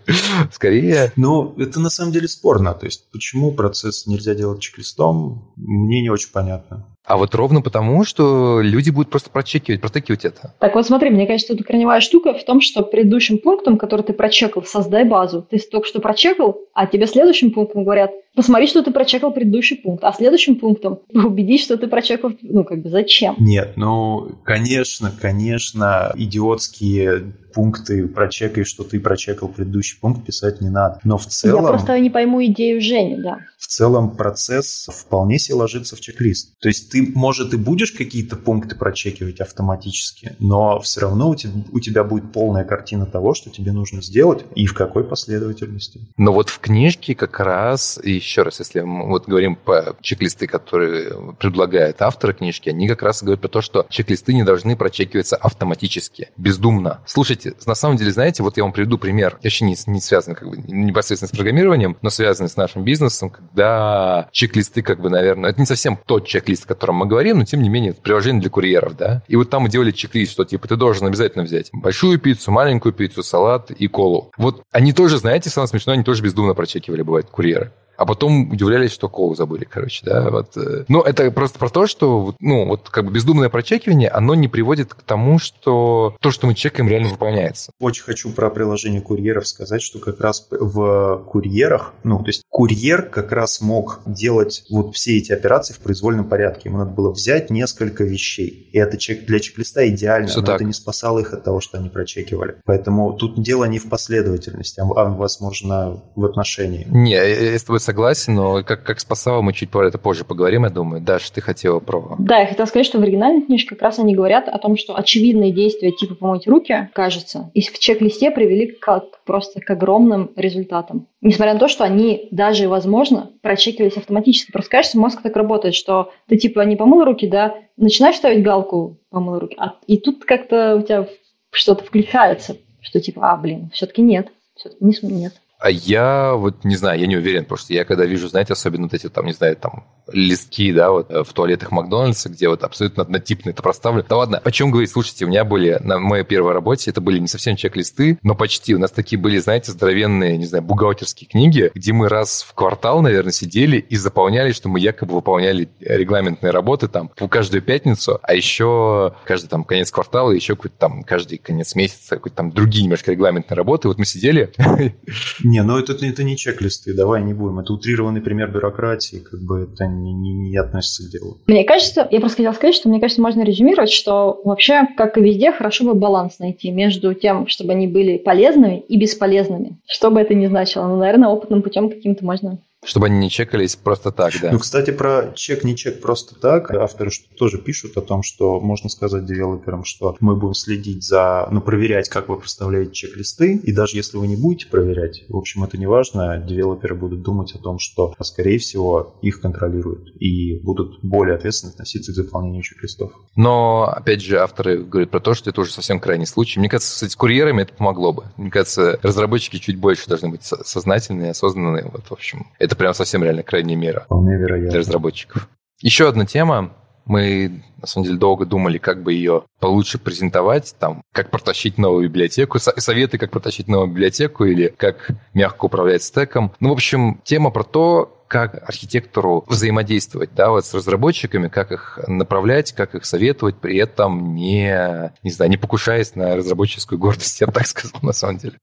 скорее... 0.54 1.12
Ну, 1.18 1.54
это 1.58 1.82
на 1.82 1.90
самом 1.90 2.14
деле 2.14 2.30
спорно. 2.30 2.74
То 2.74 2.86
есть 2.86 3.12
почему 3.12 3.52
процесс 3.52 4.08
нельзя 4.08 4.34
делать 4.34 4.62
чек-листом, 4.62 5.52
мне 5.58 6.02
не 6.02 6.10
очень 6.10 6.32
понятно. 6.32 6.88
А 7.04 7.18
вот 7.18 7.34
ровно 7.34 7.62
потому, 7.62 8.06
что 8.06 8.62
люди 8.62 8.92
будут 8.92 9.10
просто 9.10 9.32
прочекивать, 9.32 9.82
протыкивать 9.82 10.24
это. 10.24 10.54
Так 10.60 10.76
вот 10.76 10.86
смотри, 10.86 11.10
мне 11.10 11.26
кажется, 11.26 11.56
тут 11.56 11.66
корневая 11.66 12.00
штука 12.00 12.34
в 12.34 12.44
том, 12.46 12.62
что 12.62 12.84
предыдущим 12.84 13.40
пунктом, 13.40 13.78
который 13.78 14.04
ты 14.04 14.14
прочекал, 14.14 14.64
создай 14.64 15.04
базу. 15.04 15.46
Ты 15.50 15.58
только 15.60 15.88
что 15.88 16.00
прочекал, 16.00 16.60
а 16.74 16.86
тебе 16.86 17.08
следующим 17.08 17.52
пунктом 17.52 17.84
говорят, 17.84 18.12
посмотри, 18.36 18.68
что 18.68 18.84
ты 18.84 18.92
прочекал 18.92 19.32
предыдущий 19.32 19.78
пункт, 19.78 20.04
а 20.04 20.14
следующим 20.14 20.56
пунктом 20.56 21.00
убедись, 21.14 21.64
что 21.64 21.78
ты 21.78 21.88
прочекал, 21.88 22.32
ну, 22.42 22.64
как 22.64 22.82
бы, 22.82 22.90
зачем? 22.90 23.36
Нет, 23.40 23.74
ну, 23.76 24.32
конечно, 24.44 25.12
конечно, 25.20 26.12
идиотские 26.16 27.34
пункты 27.52 28.08
прочекай, 28.08 28.64
что 28.64 28.84
ты 28.84 29.00
прочекал 29.00 29.50
предыдущий 29.50 29.98
пункт, 30.00 30.26
писать 30.26 30.62
не 30.62 30.70
надо. 30.70 31.00
Но 31.04 31.18
в 31.18 31.26
целом... 31.26 31.64
Я 31.64 31.70
просто 31.70 32.00
не 32.00 32.10
пойму 32.10 32.44
идею 32.46 32.82
Жени, 32.82 33.22
да. 33.22 33.40
В 33.58 33.68
целом 33.68 34.16
процесс 34.16 34.88
вполне 34.92 35.38
себе 35.38 35.56
ложится 35.56 35.96
в 35.96 36.02
чек-лист. 36.02 36.58
То 36.60 36.68
есть 36.68 36.90
ты, 36.92 37.12
может, 37.14 37.54
и 37.54 37.58
будешь 37.58 37.92
какие-то 37.92 38.36
пункты 38.36 38.76
прочекивать 38.76 39.40
автоматически, 39.40 40.36
но 40.40 40.80
все 40.80 41.02
равно 41.02 41.30
у 41.30 41.36
тебя, 41.36 41.54
у 41.72 41.80
тебя 41.80 42.04
будет 42.04 42.32
полная 42.32 42.64
картина 42.64 43.06
того, 43.06 43.34
что 43.34 43.50
тебе 43.50 43.72
нужно 43.72 44.02
сделать 44.02 44.46
и 44.56 44.66
в 44.66 44.74
какой 44.74 45.04
последовательности. 45.04 46.02
Но 46.18 46.34
вот 46.34 46.50
в 46.50 46.60
книжке 46.60 47.14
как 47.14 47.40
раз 47.40 48.00
и 48.02 48.20
еще 48.22 48.44
раз, 48.44 48.60
если 48.60 48.82
мы 48.82 49.08
вот 49.08 49.28
говорим 49.28 49.56
по 49.56 49.96
чек-листы, 50.02 50.48
которые 50.48 51.34
предлагает 51.40 52.02
автор 52.02 52.34
книжки, 52.34 52.70
они 52.70 52.88
как 52.88 53.02
раз 53.02 53.22
говорят 53.22 53.42
про 53.42 53.48
то, 53.48 53.62
что 53.62 53.86
чек-листы 53.90 54.34
не 54.34 54.44
должны 54.44 54.76
прочекиваться 54.76 55.36
автоматически, 55.36 56.30
бездумно. 56.38 57.02
Слушайте, 57.06 57.54
на 57.66 57.76
самом 57.76 57.98
деле, 57.98 58.12
знаете, 58.12 58.44
вот 58.44 58.58
я 58.58 58.64
вам 58.64 58.72
приведу 58.72 58.98
пример, 58.98 59.38
вообще 59.42 59.66
не, 59.66 59.76
не 59.88 60.02
связанный 60.02 60.36
как 60.36 60.50
бы 60.50 60.58
непосредственно 60.58 61.28
с 61.28 61.36
программированием, 61.36 61.98
но 62.02 62.10
связанный 62.10 62.50
с 62.50 62.56
нашим 62.56 62.84
бизнесом, 62.84 63.30
когда 63.30 64.30
чек-листы 64.32 64.82
как 64.82 65.02
бы, 65.02 65.10
наверное, 65.10 65.52
это 65.52 65.60
не 65.60 65.66
совсем 65.66 66.00
тот 66.06 66.28
чек-лист, 66.28 66.66
о 66.66 66.68
котором 66.68 66.96
мы 66.96 67.06
говорим, 67.08 67.40
но 67.40 67.46
тем 67.46 67.62
не 67.62 67.70
менее, 67.70 67.92
это 67.92 68.02
приложение 68.02 68.42
для 68.42 68.50
курьеров, 68.50 68.96
да. 68.96 69.24
И 69.28 69.36
вот 69.36 69.50
там 69.50 69.64
мы 69.64 69.70
делали 69.70 69.92
чек-лист, 69.92 70.32
что 70.32 70.46
типа 70.46 70.68
ты 70.68 70.76
должен 70.76 71.08
обязательно 71.08 71.44
взять 71.44 71.70
большую 71.74 72.20
пиццу, 72.20 72.52
маленькую 72.52 72.94
пиццу, 72.94 73.24
салат 73.24 73.72
и 73.72 73.88
колу. 73.88 74.32
Вот 74.38 74.64
они 74.72 74.94
тоже, 74.94 75.18
знаете, 75.18 75.50
самое 75.50 75.68
смешное, 75.68 75.96
они 75.96 76.04
тоже 76.04 76.24
бездумно 76.24 76.54
прочекивали, 76.54 77.02
бывает, 77.02 77.28
курьеры 77.30 77.72
а 77.98 78.06
потом 78.06 78.52
удивлялись, 78.52 78.92
что 78.92 79.10
колу 79.10 79.36
забыли, 79.36 79.66
короче, 79.66 80.06
да, 80.06 80.30
вот. 80.30 80.58
Э. 80.58 80.86
Но 80.88 81.02
это 81.02 81.30
просто 81.32 81.60
про 81.60 81.70
то, 81.70 81.88
что, 81.88 82.36
ну, 82.40 82.66
вот 82.68 82.90
как 82.90 83.06
бы 83.06 83.12
бездумное 83.12 83.50
прочекивание, 83.50 84.10
оно 84.10 84.36
не 84.36 84.48
приводит 84.48 84.94
к 84.94 85.02
тому, 85.04 85.40
что 85.40 86.16
то, 86.20 86.32
что 86.32 86.48
мы 86.48 86.56
чекаем, 86.56 86.90
реально 86.90 87.10
выполняется. 87.10 87.72
Очень 87.80 88.04
хочу 88.04 88.32
про 88.32 88.50
приложение 88.50 89.02
курьеров 89.02 89.48
сказать, 89.48 89.82
что 89.82 90.00
как 90.00 90.20
раз 90.20 90.48
в 90.50 91.24
курьерах, 91.28 91.94
ну, 92.04 92.20
то 92.20 92.28
есть 92.28 92.44
курьер 92.50 93.04
как 93.04 93.32
раз 93.32 93.62
мог 93.62 94.02
делать 94.06 94.64
вот 94.70 94.96
все 94.96 95.18
эти 95.18 95.32
операции 95.32 95.74
в 95.74 95.80
произвольном 95.80 96.28
порядке. 96.28 96.70
Ему 96.70 96.80
надо 96.80 96.92
было 96.92 97.12
взять 97.12 97.50
несколько 97.50 98.04
вещей. 98.04 98.70
И 98.72 98.78
это 98.78 98.98
чек 98.98 99.26
для 99.26 99.40
чек-листа 99.40 99.88
идеально, 99.88 100.28
Все 100.28 100.40
но 100.40 100.46
так. 100.46 100.56
это 100.56 100.64
не 100.64 100.74
спасало 100.74 101.20
их 101.20 101.34
от 101.34 101.44
того, 101.44 101.62
что 101.62 101.78
они 101.78 101.90
прочекивали. 101.90 102.56
Поэтому 102.66 103.14
тут 103.14 103.42
дело 103.42 103.66
не 103.66 103.80
в 103.80 103.90
последовательности, 103.90 104.80
а, 104.80 104.86
возможно, 105.10 106.02
в 106.16 106.26
отношении. 106.26 106.86
Не, 106.90 107.12
я 107.12 107.60
с 107.60 107.64
тобой 107.64 107.80
согласен, 107.82 108.36
но 108.36 108.64
как, 108.64 108.84
как 108.84 109.00
спасало, 109.00 109.42
мы 109.42 109.54
чуть 109.54 109.70
про 109.70 109.88
это 109.88 109.98
позже 109.98 110.24
поговорим, 110.24 110.64
я 110.64 110.70
думаю. 110.70 111.02
Даша, 111.02 111.34
ты 111.34 111.42
хотела 111.42 111.80
про... 111.80 112.16
Да, 112.20 112.40
я 112.40 112.48
хотела 112.48 112.66
сказать, 112.66 112.86
что 112.86 113.00
в 113.00 113.02
оригинальной 113.02 113.42
книжке 113.42 113.70
как 113.70 113.82
раз 113.82 114.00
они 114.00 114.16
говорят 114.16 114.48
о 114.48 114.58
том, 114.58 114.78
что 114.78 114.96
очевидные 114.96 115.52
действия 115.52 115.92
типа 115.92 116.16
помыть 116.16 116.48
руки, 116.48 116.90
кажется, 116.94 117.52
и 117.54 117.62
в 117.62 117.78
чек-листе 117.78 118.32
привели 118.32 118.68
к, 118.68 119.04
просто 119.26 119.60
к 119.62 119.70
огромным 119.70 120.32
результатам. 120.36 121.08
Несмотря 121.22 121.54
на 121.54 121.60
то, 121.60 121.68
что 121.68 121.84
они 121.84 122.28
даже, 122.32 122.70
возможно, 122.70 123.32
прочекивались 123.42 123.98
автоматически. 123.98 124.52
Просто 124.52 124.72
кажется, 124.72 125.00
мозг 125.00 125.22
так 125.22 125.36
работает, 125.36 125.76
что 125.76 126.12
ты 126.28 126.38
типа 126.38 126.62
не 126.62 126.76
помыл 126.76 127.04
руки, 127.04 127.28
да, 127.28 127.56
начинаешь 127.78 128.16
ставить 128.16 128.44
галку 128.44 128.98
помыл 129.10 129.40
руки, 129.40 129.56
а, 129.60 129.76
и 129.88 129.98
тут 129.98 130.24
как-то 130.26 130.78
у 130.78 130.82
тебя 130.82 131.08
что-то 131.52 131.84
включается, 131.84 132.58
что 132.80 133.00
типа, 133.00 133.32
а, 133.32 133.38
блин, 133.38 133.70
все-таки 133.74 134.02
нет, 134.02 134.30
все-таки 134.56 135.08
нет. 135.08 135.41
А 135.62 135.70
я 135.70 136.34
вот 136.34 136.64
не 136.64 136.76
знаю, 136.76 137.00
я 137.00 137.06
не 137.06 137.18
уверен, 137.18 137.44
потому 137.44 137.60
что 137.60 137.72
я 137.72 137.86
когда 137.86 138.04
вижу, 138.06 138.28
знаете, 138.28 138.54
особенно 138.54 138.84
вот 138.84 138.96
эти 138.96 139.10
там, 139.10 139.28
не 139.28 139.34
знаю, 139.34 139.56
там 139.56 139.84
листки, 140.12 140.74
да, 140.74 140.90
вот 140.90 141.12
э, 141.12 141.24
в 141.24 141.32
туалетах 141.34 141.72
Макдональдса, 141.72 142.30
где 142.30 142.50
вот 142.50 142.64
абсолютно 142.64 143.04
однотипно 143.04 143.52
это 143.52 143.62
проставлено. 143.62 144.06
Да 144.10 144.18
ладно, 144.18 144.42
о 144.44 144.52
чем 144.52 144.72
говорить? 144.72 144.90
Слушайте, 144.90 145.26
у 145.26 145.28
меня 145.28 145.46
были 145.46 145.78
на 145.84 146.00
моей 146.00 146.24
первой 146.24 146.54
работе, 146.54 146.90
это 146.90 147.00
были 147.00 147.20
не 147.20 147.28
совсем 147.28 147.56
чек-листы, 147.56 148.18
но 148.24 148.34
почти. 148.34 148.74
У 148.74 148.80
нас 148.80 148.90
такие 148.90 149.20
были, 149.20 149.38
знаете, 149.38 149.72
здоровенные, 149.72 150.36
не 150.38 150.48
знаю, 150.48 150.64
бухгалтерские 150.64 151.30
книги, 151.30 151.72
где 151.76 151.94
мы 151.94 152.10
раз 152.10 152.42
в 152.42 152.56
квартал, 152.56 153.02
наверное, 153.02 153.32
сидели 153.32 153.78
и 153.78 153.96
заполняли, 153.98 154.54
что 154.54 154.68
мы 154.68 154.80
якобы 154.80 155.14
выполняли 155.14 155.70
регламентные 155.80 156.52
работы 156.52 156.88
там 156.88 157.10
по 157.10 157.28
каждую 157.28 157.62
пятницу, 157.62 158.20
а 158.24 158.34
еще 158.34 159.14
каждый 159.26 159.48
там 159.48 159.64
конец 159.64 159.92
квартала, 159.92 160.32
еще 160.32 160.56
какой-то 160.56 160.78
там 160.78 161.04
каждый 161.04 161.38
конец 161.38 161.76
месяца, 161.76 162.16
какой-то 162.16 162.38
там 162.38 162.52
другие 162.52 162.84
немножко 162.84 163.12
регламентные 163.12 163.56
работы. 163.56 163.88
Вот 163.88 164.00
мы 164.00 164.06
сидели. 164.06 164.52
Не, 165.52 165.64
ну 165.64 165.78
это, 165.78 165.92
это 165.94 166.24
не 166.24 166.38
чек-листы, 166.38 166.94
давай 166.94 167.22
не 167.22 167.34
будем. 167.34 167.60
Это 167.60 167.74
утрированный 167.74 168.22
пример 168.22 168.50
бюрократии, 168.50 169.18
как 169.18 169.42
бы 169.42 169.64
это 169.64 169.86
не, 169.86 170.14
не, 170.14 170.32
не 170.32 170.56
относится 170.56 171.04
к 171.04 171.12
делу. 171.12 171.40
Мне 171.46 171.66
кажется, 171.66 172.08
я 172.10 172.22
просто 172.22 172.38
хотела 172.38 172.54
сказать, 172.54 172.74
что 172.74 172.88
мне 172.88 173.02
кажется, 173.02 173.22
можно 173.22 173.42
резюмировать, 173.44 173.92
что 173.92 174.40
вообще, 174.46 174.88
как 174.96 175.18
и 175.18 175.22
везде, 175.22 175.52
хорошо 175.52 175.84
бы 175.84 175.94
баланс 175.94 176.40
найти 176.40 176.72
между 176.72 177.14
тем, 177.14 177.48
чтобы 177.48 177.74
они 177.74 177.88
были 177.88 178.18
полезными 178.18 178.80
и 178.80 178.98
бесполезными. 178.98 179.78
Что 179.90 180.10
бы 180.10 180.22
это 180.22 180.34
ни 180.34 180.48
значило. 180.48 180.88
Но, 180.88 180.96
наверное, 180.96 181.28
опытным 181.28 181.64
путем 181.64 181.90
каким-то 181.90 182.24
можно 182.24 182.60
чтобы 182.84 183.08
они 183.08 183.20
не 183.20 183.30
чекались 183.30 183.76
просто 183.76 184.12
так, 184.12 184.34
да. 184.42 184.52
Ну, 184.52 184.60
кстати, 184.60 184.92
про 184.92 185.32
чек, 185.36 185.64
не 185.64 185.76
чек 185.76 186.02
просто 186.02 186.36
так. 186.36 186.72
Авторы 186.72 187.12
тоже 187.38 187.60
пишут 187.60 187.96
о 187.98 188.02
том, 188.02 188.24
что 188.24 188.60
можно 188.60 188.90
сказать 188.90 189.26
девелоперам, 189.26 189.84
что 189.84 190.16
мы 190.20 190.36
будем 190.36 190.56
следить 190.56 191.04
за, 191.04 191.48
ну, 191.52 191.62
проверять, 191.62 192.10
как 192.10 192.30
вы 192.30 192.38
проставляете 192.38 192.92
чек-листы. 192.92 193.58
И 193.64 193.72
даже 193.72 193.98
если 193.98 194.18
вы 194.18 194.28
не 194.28 194.36
будете 194.36 194.68
проверять, 194.68 195.24
в 195.30 195.38
общем, 195.38 195.64
это 195.64 195.78
не 195.78 195.86
важно, 195.86 196.38
девелоперы 196.38 196.96
будут 196.96 197.22
думать 197.22 197.54
о 197.54 197.60
том, 197.60 197.78
что, 197.78 198.16
скорее 198.22 198.58
всего, 198.58 199.16
их 199.22 199.42
контролируют 199.42 200.16
и 200.20 200.60
будут 200.60 201.04
более 201.04 201.36
ответственно 201.36 201.72
относиться 201.72 202.12
к 202.12 202.16
заполнению 202.16 202.64
чек-листов. 202.64 203.12
Но, 203.36 203.84
опять 203.84 204.22
же, 204.22 204.40
авторы 204.40 204.84
говорят 204.84 205.12
про 205.12 205.20
то, 205.20 205.36
что 205.36 205.52
это 205.52 205.62
уже 205.62 205.72
совсем 205.72 206.00
крайний 206.00 206.26
случай. 206.26 206.60
Мне 206.60 206.70
кажется, 206.70 207.08
с 207.08 207.16
курьерами 207.16 207.62
это 207.62 207.74
помогло 207.74 208.12
бы. 208.12 208.24
Мне 208.38 208.50
кажется, 208.50 209.00
разработчики 209.04 209.58
чуть 209.58 209.78
больше 209.78 210.08
должны 210.08 210.30
быть 210.30 210.44
сознательные, 210.44 211.32
осознанные. 211.32 211.86
Вот, 211.92 212.06
в 212.08 212.12
общем, 212.12 212.48
это 212.58 212.71
это 212.72 212.78
прям 212.78 212.94
совсем 212.94 213.22
реально 213.22 213.44
крайняя 213.44 213.76
мера 213.78 214.02
Вполне 214.06 214.38
вероятно. 214.38 214.70
для 214.70 214.80
разработчиков. 214.80 215.50
Еще 215.82 216.08
одна 216.08 216.26
тема. 216.26 216.72
Мы, 217.04 217.64
на 217.82 217.88
самом 217.88 218.06
деле, 218.06 218.18
долго 218.18 218.46
думали, 218.46 218.78
как 218.78 219.04
бы 219.04 219.12
ее 219.12 219.44
получше 219.60 219.98
презентовать, 219.98 220.76
там, 220.80 221.02
как 221.12 221.32
протащить 221.32 221.78
новую 221.78 222.08
библиотеку, 222.08 222.60
советы, 222.60 223.18
как 223.18 223.32
протащить 223.32 223.68
новую 223.68 223.90
библиотеку 223.90 224.46
или 224.46 224.68
как 224.78 225.10
мягко 225.34 225.66
управлять 225.66 226.04
стеком. 226.04 226.54
Ну, 226.62 226.70
в 226.70 226.74
общем, 226.74 227.20
тема 227.26 227.50
про 227.50 227.64
то, 227.64 228.24
как 228.30 228.64
архитектору 228.70 229.44
взаимодействовать, 229.48 230.30
да, 230.34 230.52
вот 230.52 230.66
с 230.66 230.74
разработчиками, 230.74 231.50
как 231.50 231.74
их 231.74 232.00
направлять, 232.08 232.72
как 232.72 232.96
их 232.96 233.04
советовать, 233.04 233.58
при 233.58 233.78
этом 233.78 234.34
не, 234.34 235.12
не 235.24 235.32
знаю, 235.32 235.52
не 235.52 235.58
покушаясь 235.58 236.16
на 236.16 236.38
разработческую 236.38 236.98
гордость, 236.98 237.42
я 237.42 237.48
бы 237.48 237.54
так 237.54 237.68
сказал, 237.68 238.00
на 238.02 238.14
самом 238.14 238.38
деле. 238.38 238.58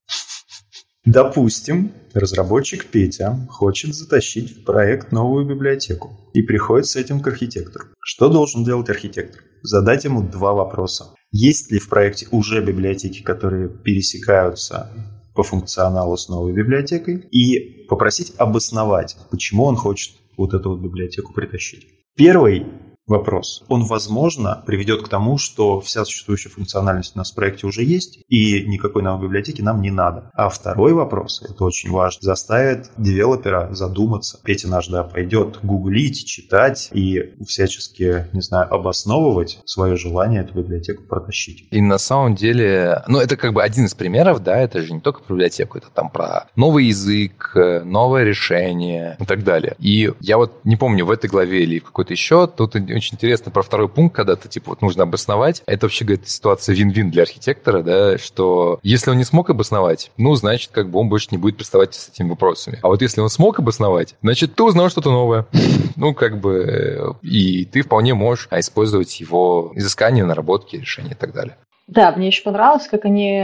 Допустим, 1.11 1.93
разработчик 2.13 2.85
Петя 2.85 3.35
хочет 3.49 3.95
затащить 3.95 4.59
в 4.59 4.65
проект 4.65 5.11
новую 5.11 5.47
библиотеку 5.47 6.11
и 6.35 6.43
приходит 6.43 6.85
с 6.85 6.97
этим 6.97 7.21
к 7.21 7.29
архитектору. 7.29 7.87
Что 7.99 8.29
должен 8.29 8.63
делать 8.63 8.91
архитектор? 8.91 9.41
Задать 9.63 10.05
ему 10.05 10.23
два 10.23 10.53
вопроса. 10.53 11.15
Есть 11.31 11.73
ли 11.73 11.79
в 11.79 11.89
проекте 11.89 12.29
уже 12.31 12.63
библиотеки, 12.63 13.23
которые 13.23 13.71
пересекаются 13.71 14.91
по 15.35 15.43
функционалу 15.43 16.19
с 16.19 16.29
новой 16.29 16.53
библиотекой? 16.53 17.27
И 17.31 17.87
попросить 17.89 18.35
обосновать, 18.37 19.17
почему 19.31 19.65
он 19.65 19.77
хочет 19.77 20.13
вот 20.37 20.53
эту 20.53 20.73
вот 20.73 20.81
библиотеку 20.81 21.33
притащить. 21.33 21.87
Первый 22.17 22.67
вопрос. 23.09 23.65
Он, 23.69 23.85
возможно, 23.85 24.63
приведет 24.67 25.03
к 25.03 25.09
тому, 25.09 25.39
что 25.39 25.81
вся 25.81 26.05
существующая 26.05 26.51
функциональность 26.51 27.13
у 27.15 27.19
нас 27.19 27.33
в 27.33 27.35
проекте 27.35 27.67
уже 27.67 27.83
есть, 27.83 28.21
и 28.29 28.65
никакой 28.67 29.03
новой 29.03 29.27
библиотеки 29.27 29.63
нам 29.63 29.81
не 29.81 29.91
надо. 29.91 30.31
А 30.35 30.49
второй 30.49 30.93
вопрос, 30.93 31.43
это 31.43 31.65
очень 31.65 31.91
важно, 31.91 32.21
заставит 32.21 32.91
девелопера 32.97 33.69
задуматься. 33.73 34.39
Петя 34.45 34.69
наш, 34.69 34.89
да, 34.89 35.05
пойдет 35.05 35.61
гуглить, 35.63 36.27
читать 36.27 36.91
и 36.93 37.35
всячески, 37.47 38.27
не 38.33 38.41
знаю, 38.41 38.73
обосновывать 38.73 39.61
свое 39.65 39.97
желание 39.97 40.43
эту 40.43 40.55
библиотеку 40.55 41.05
протащить. 41.05 41.67
И 41.71 41.81
на 41.81 41.99
самом 41.99 42.35
деле, 42.35 43.03
ну, 43.09 43.19
это 43.19 43.37
как 43.37 43.53
бы 43.53 43.63
один 43.63 43.87
из 43.87 43.95
примеров, 43.95 44.43
да, 44.43 44.59
это 44.59 44.83
же 44.83 44.93
не 44.93 45.01
только 45.01 45.23
про 45.23 45.35
библиотеку, 45.35 45.79
это 45.79 45.89
там 45.93 46.11
про 46.11 46.49
новый 46.57 46.87
язык, 46.87 47.53
новое 47.85 48.25
решение 48.25 49.17
и 49.21 49.25
так 49.25 49.45
далее. 49.45 49.77
И 49.79 50.11
я 50.21 50.37
вот 50.37 50.65
не 50.65 50.77
помню, 50.77 51.07
в 51.07 51.11
этой 51.11 51.29
главе 51.29 51.63
или 51.63 51.79
в 51.79 51.85
какой-то 51.85 52.13
еще, 52.13 52.47
тут 52.47 52.77
очень 52.99 53.15
интересно 53.15 53.51
про 53.51 53.63
второй 53.63 53.89
пункт, 53.89 54.15
когда 54.15 54.37
ты, 54.37 54.49
типа, 54.49 54.71
вот 54.71 54.83
нужно 54.83 55.05
обосновать. 55.05 55.63
Это 55.67 55.87
вообще, 55.87 56.05
говорит, 56.05 56.29
ситуация 56.29 56.75
вин-вин 56.75 57.11
для 57.11 57.23
архитектора, 57.23 57.83
да, 57.83 58.19
что 58.19 58.79
если 58.83 59.11
он 59.11 59.19
не 59.19 59.25
смог 59.25 59.51
обосновать, 59.51 60.11
ну, 60.17 60.35
значит, 60.35 60.71
как 60.73 60.91
бы 60.91 60.99
он 60.99 61.09
больше 61.09 61.29
не 61.31 61.39
будет 61.39 61.57
приставать 61.57 61.95
с 61.95 62.09
этими 62.11 62.31
вопросами. 62.31 62.79
А 62.83 62.89
вот 62.89 63.03
если 63.03 63.21
он 63.21 63.31
смог 63.31 63.59
обосновать, 63.59 64.15
значит, 64.23 64.55
ты 64.55 64.63
узнал 64.63 64.91
что-то 64.91 65.11
новое. 65.11 65.47
Ну, 65.97 66.15
как 66.15 66.39
бы, 66.39 67.17
и 67.23 67.65
ты 67.65 67.83
вполне 67.83 68.15
можешь 68.15 68.47
использовать 68.53 69.19
его 69.19 69.73
изыскания, 69.75 70.25
наработки, 70.25 70.77
решения 70.77 71.11
и 71.11 71.15
так 71.15 71.33
далее. 71.33 71.57
Да, 71.89 72.13
мне 72.13 72.29
еще 72.29 72.43
понравилось, 72.43 72.87
как 72.87 73.05
они 73.05 73.43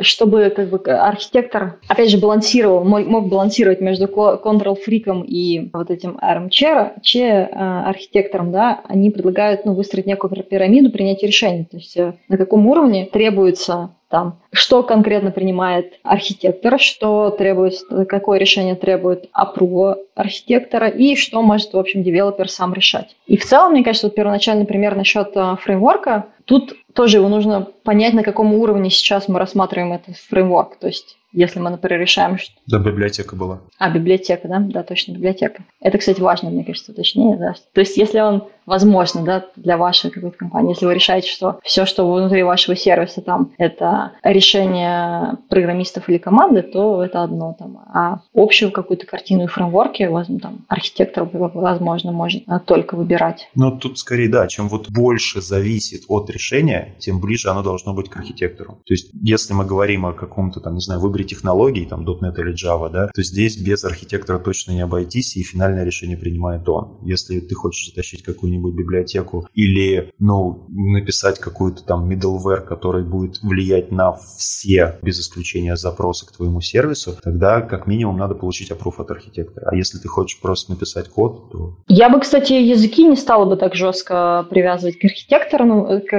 чтобы 0.00 0.50
как 0.54 0.68
бы 0.68 0.78
архитектор, 0.78 1.80
опять 1.88 2.10
же, 2.10 2.18
балансировал, 2.18 2.84
мог, 2.84 3.28
балансировать 3.28 3.80
между 3.80 4.06
control-фриком 4.06 5.24
и 5.24 5.70
вот 5.72 5.90
этим 5.90 6.18
armchair, 6.18 6.92
че 7.02 7.48
архитектором, 7.52 8.52
да, 8.52 8.80
они 8.84 9.10
предлагают, 9.10 9.64
ну, 9.64 9.74
выстроить 9.74 10.06
некую 10.06 10.30
пирамиду 10.44 10.90
принятия 10.90 11.26
решений, 11.26 11.64
то 11.64 11.76
есть 11.76 11.96
э, 11.96 12.14
на 12.28 12.36
каком 12.36 12.66
уровне 12.66 13.06
требуется 13.06 13.90
там, 14.08 14.40
что 14.52 14.82
конкретно 14.82 15.30
принимает 15.30 15.94
архитектор, 16.02 16.80
что 16.80 17.30
требует, 17.30 17.74
какое 18.08 18.38
решение 18.38 18.74
требует 18.74 19.28
апрува 19.32 19.98
архитектора 20.14 20.88
и 20.88 21.14
что 21.14 21.42
может, 21.42 21.74
в 21.74 21.78
общем, 21.78 22.02
девелопер 22.02 22.48
сам 22.48 22.72
решать. 22.72 23.16
И 23.26 23.36
в 23.36 23.44
целом, 23.44 23.72
мне 23.72 23.84
кажется, 23.84 24.06
вот 24.06 24.14
первоначальный 24.14 24.64
пример 24.64 24.96
насчет 24.96 25.36
э, 25.36 25.56
фреймворка, 25.60 26.26
тут 26.44 26.74
тоже 26.98 27.18
его 27.18 27.28
нужно 27.28 27.60
понять, 27.84 28.12
на 28.12 28.24
каком 28.24 28.52
уровне 28.54 28.90
сейчас 28.90 29.28
мы 29.28 29.38
рассматриваем 29.38 29.92
этот 29.92 30.16
фреймворк. 30.16 30.78
То 30.80 30.88
есть 30.88 31.16
если 31.32 31.60
мы, 31.60 31.70
например, 31.70 32.00
решаем, 32.00 32.38
что... 32.38 32.52
Да, 32.66 32.78
библиотека 32.78 33.36
была. 33.36 33.60
А, 33.78 33.90
библиотека, 33.90 34.48
да? 34.48 34.58
Да, 34.58 34.82
точно, 34.82 35.12
библиотека. 35.12 35.62
Это, 35.80 35.98
кстати, 35.98 36.20
важно, 36.20 36.50
мне 36.50 36.64
кажется, 36.64 36.94
точнее, 36.94 37.36
да. 37.36 37.54
То 37.72 37.80
есть, 37.80 37.96
если 37.96 38.18
он 38.18 38.48
возможно, 38.68 39.24
да, 39.24 39.46
для 39.56 39.76
вашей 39.78 40.10
какой-то 40.10 40.36
компании, 40.36 40.72
если 40.72 40.86
вы 40.86 40.94
решаете, 40.94 41.30
что 41.30 41.58
все, 41.64 41.86
что 41.86 42.10
внутри 42.10 42.42
вашего 42.42 42.76
сервиса 42.76 43.22
там, 43.22 43.52
это 43.56 44.12
решение 44.22 45.38
программистов 45.48 46.08
или 46.08 46.18
команды, 46.18 46.62
то 46.62 47.02
это 47.02 47.22
одно 47.22 47.56
там. 47.58 47.78
А 47.92 48.20
общую 48.34 48.70
какую-то 48.70 49.06
картину 49.06 49.44
и 49.44 49.46
фреймворки, 49.46 50.02
возможно, 50.04 50.40
там, 50.40 50.64
архитектор, 50.68 51.24
возможно, 51.24 52.12
может 52.12 52.44
только 52.66 52.94
выбирать. 52.94 53.48
Ну, 53.54 53.78
тут 53.78 53.98
скорее, 53.98 54.28
да, 54.28 54.46
чем 54.46 54.68
вот 54.68 54.90
больше 54.90 55.40
зависит 55.40 56.02
от 56.08 56.28
решения, 56.30 56.87
тем 56.98 57.20
ближе 57.20 57.48
оно 57.48 57.62
должно 57.62 57.94
быть 57.94 58.08
к 58.08 58.16
архитектору. 58.16 58.78
То 58.84 58.94
есть, 58.94 59.10
если 59.22 59.52
мы 59.54 59.64
говорим 59.64 60.06
о 60.06 60.12
каком-то, 60.12 60.60
там, 60.60 60.74
не 60.74 60.80
знаю, 60.80 61.00
выборе 61.00 61.24
технологий, 61.24 61.86
там, 61.86 62.04
.NET 62.04 62.40
или 62.40 62.54
Java, 62.54 62.90
да, 62.90 63.08
то 63.08 63.22
здесь 63.22 63.56
без 63.56 63.84
архитектора 63.84 64.38
точно 64.38 64.72
не 64.72 64.80
обойтись, 64.80 65.36
и 65.36 65.42
финальное 65.42 65.84
решение 65.84 66.16
принимает 66.16 66.68
он. 66.68 66.98
Если 67.02 67.40
ты 67.40 67.54
хочешь 67.54 67.88
затащить 67.88 68.22
какую-нибудь 68.22 68.74
библиотеку 68.74 69.46
или, 69.54 70.12
ну, 70.18 70.66
написать 70.68 71.38
какую-то 71.38 71.84
там 71.84 72.08
middleware, 72.08 72.60
который 72.60 73.04
будет 73.04 73.40
влиять 73.42 73.90
на 73.92 74.12
все, 74.12 74.98
без 75.02 75.20
исключения 75.20 75.76
запросы 75.76 76.26
к 76.26 76.32
твоему 76.32 76.60
сервису, 76.60 77.16
тогда 77.22 77.60
как 77.60 77.86
минимум 77.86 78.16
надо 78.18 78.34
получить 78.34 78.70
опруф 78.70 79.00
от 79.00 79.10
архитектора. 79.10 79.68
А 79.70 79.76
если 79.76 79.98
ты 79.98 80.08
хочешь 80.08 80.40
просто 80.40 80.72
написать 80.72 81.08
код, 81.08 81.50
то... 81.50 81.76
Я 81.88 82.08
бы, 82.08 82.20
кстати, 82.20 82.52
языки 82.52 83.04
не 83.04 83.16
стала 83.16 83.44
бы 83.44 83.56
так 83.56 83.74
жестко 83.74 84.46
привязывать 84.50 84.98
к 84.98 85.04
архитекторному, 85.04 86.00
к 86.00 86.12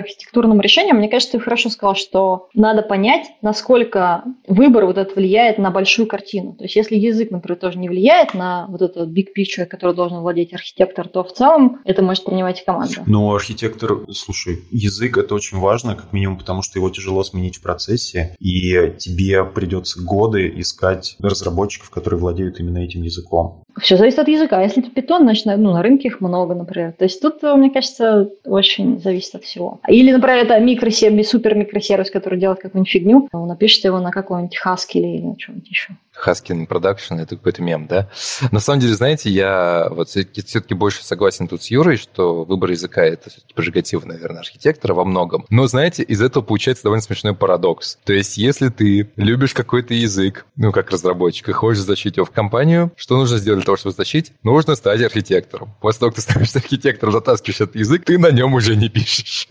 архитектурным 0.60 0.62
решениям. 0.62 0.98
Мне 0.98 1.10
кажется, 1.10 1.34
ты 1.34 1.40
хорошо 1.40 1.70
сказал, 1.70 1.96
что 1.96 2.50
надо 2.54 2.82
понять, 2.82 3.28
насколько 3.42 4.24
выбор 4.48 4.86
вот 4.86 4.98
этот 4.98 5.16
влияет 5.16 5.58
на 5.58 5.72
большую 5.72 6.08
картину. 6.08 6.54
То 6.54 6.64
есть 6.64 6.76
если 6.76 6.96
язык, 6.96 7.32
например, 7.32 7.60
тоже 7.60 7.78
не 7.78 7.90
влияет 7.90 8.34
на 8.34 8.68
вот 8.70 8.82
этот 8.82 9.10
big 9.10 9.28
picture, 9.38 9.66
который 9.66 9.96
должен 9.96 10.20
владеть 10.20 10.54
архитектор, 10.54 11.08
то 11.08 11.24
в 11.24 11.34
целом 11.34 11.80
это 11.86 12.02
может 12.02 12.26
принимать 12.26 12.64
команду. 12.64 13.02
Ну, 13.06 13.34
архитектор, 13.34 14.06
слушай, 14.12 14.60
язык 14.72 15.18
это 15.18 15.36
очень 15.36 15.60
важно, 15.60 15.96
как 15.96 16.14
минимум, 16.14 16.38
потому 16.38 16.62
что 16.62 16.80
его 16.80 16.90
тяжело 16.90 17.24
сменить 17.24 17.58
в 17.58 17.62
процессе, 17.62 18.36
и 18.40 18.94
тебе 18.98 19.44
придется 19.44 20.02
годы 20.02 20.54
искать 20.58 21.16
разработчиков, 21.20 21.90
которые 21.90 22.20
владеют 22.20 22.60
именно 22.60 22.80
этим 22.80 23.02
языком. 23.02 23.64
Все 23.82 23.98
зависит 23.98 24.20
от 24.20 24.28
языка. 24.28 24.62
Если 24.62 24.84
это 24.84 24.92
питон, 24.92 25.24
значит, 25.24 25.46
ну, 25.46 25.72
на 25.72 25.82
рынке 25.82 26.08
их 26.10 26.22
много, 26.22 26.54
например. 26.54 26.94
То 26.94 27.06
есть 27.06 27.22
тут, 27.22 27.42
мне 27.44 27.70
кажется, 27.70 28.30
очень 28.46 29.00
зависит 29.00 29.36
от 29.36 29.44
всего. 29.44 29.80
Или, 29.88 30.12
например, 30.12 30.39
это 30.40 30.60
микросервис, 30.60 31.30
супер 31.30 31.56
микросервис, 31.56 32.12
который 32.12 32.40
делает 32.40 32.60
какую-нибудь 32.60 32.92
фигню, 32.92 33.30
напишите 33.32 33.90
его 33.90 34.00
на 34.00 34.12
какой-нибудь 34.12 34.60
Haskell 34.64 35.02
или 35.02 35.36
что-нибудь 35.38 35.70
еще. 35.70 35.94
Haskell 36.26 36.68
Production, 36.68 37.22
это 37.22 37.36
какой-то 37.36 37.62
мем, 37.62 37.88
да? 37.88 38.10
На 38.52 38.60
самом 38.60 38.82
деле, 38.82 38.94
знаете, 38.94 39.30
я 39.30 39.88
вот 39.90 40.10
все-таки, 40.10 40.74
больше 40.74 41.04
согласен 41.04 41.48
тут 41.48 41.64
с 41.64 41.68
Юрой, 41.72 41.98
что 41.98 42.44
выбор 42.44 42.72
языка— 42.72 43.02
это 43.04 43.30
все-таки 43.30 43.54
прерогатива, 43.54 44.06
наверное, 44.06 44.40
архитектора 44.40 44.94
во 44.94 45.06
многом. 45.06 45.46
Но, 45.50 45.68
знаете, 45.68 46.04
из 46.04 46.22
этого 46.22 46.44
получается 46.44 46.84
довольно 46.84 47.02
смешной 47.02 47.36
парадокс. 47.36 47.98
То 48.04 48.14
есть, 48.14 48.38
если 48.38 48.70
ты 48.70 49.12
любишь 49.16 49.54
какой-то 49.54 49.94
язык, 49.94 50.46
ну, 50.56 50.72
как 50.72 50.92
разработчик, 50.92 51.50
и 51.50 51.52
хочешь 51.52 51.82
затащить 51.82 52.18
его 52.18 52.26
в 52.26 52.32
компанию, 52.32 52.92
что 52.96 53.18
нужно 53.18 53.38
сделать 53.38 53.60
для 53.60 53.66
того, 53.66 53.78
чтобы 53.78 53.92
затащить? 53.92 54.34
Нужно 54.44 54.76
стать 54.76 55.02
архитектором. 55.02 55.76
После 55.82 56.00
того, 56.00 56.12
как 56.12 56.18
ты 56.18 56.22
становишься 56.22 56.60
архитектором, 56.64 57.14
затаскиваешь 57.14 57.62
этот 57.62 57.76
язык, 57.76 58.06
ты 58.06 58.18
на 58.18 58.32
нем 58.32 58.54
уже 58.54 58.76
не 58.76 58.90
пишешь. 58.90 59.48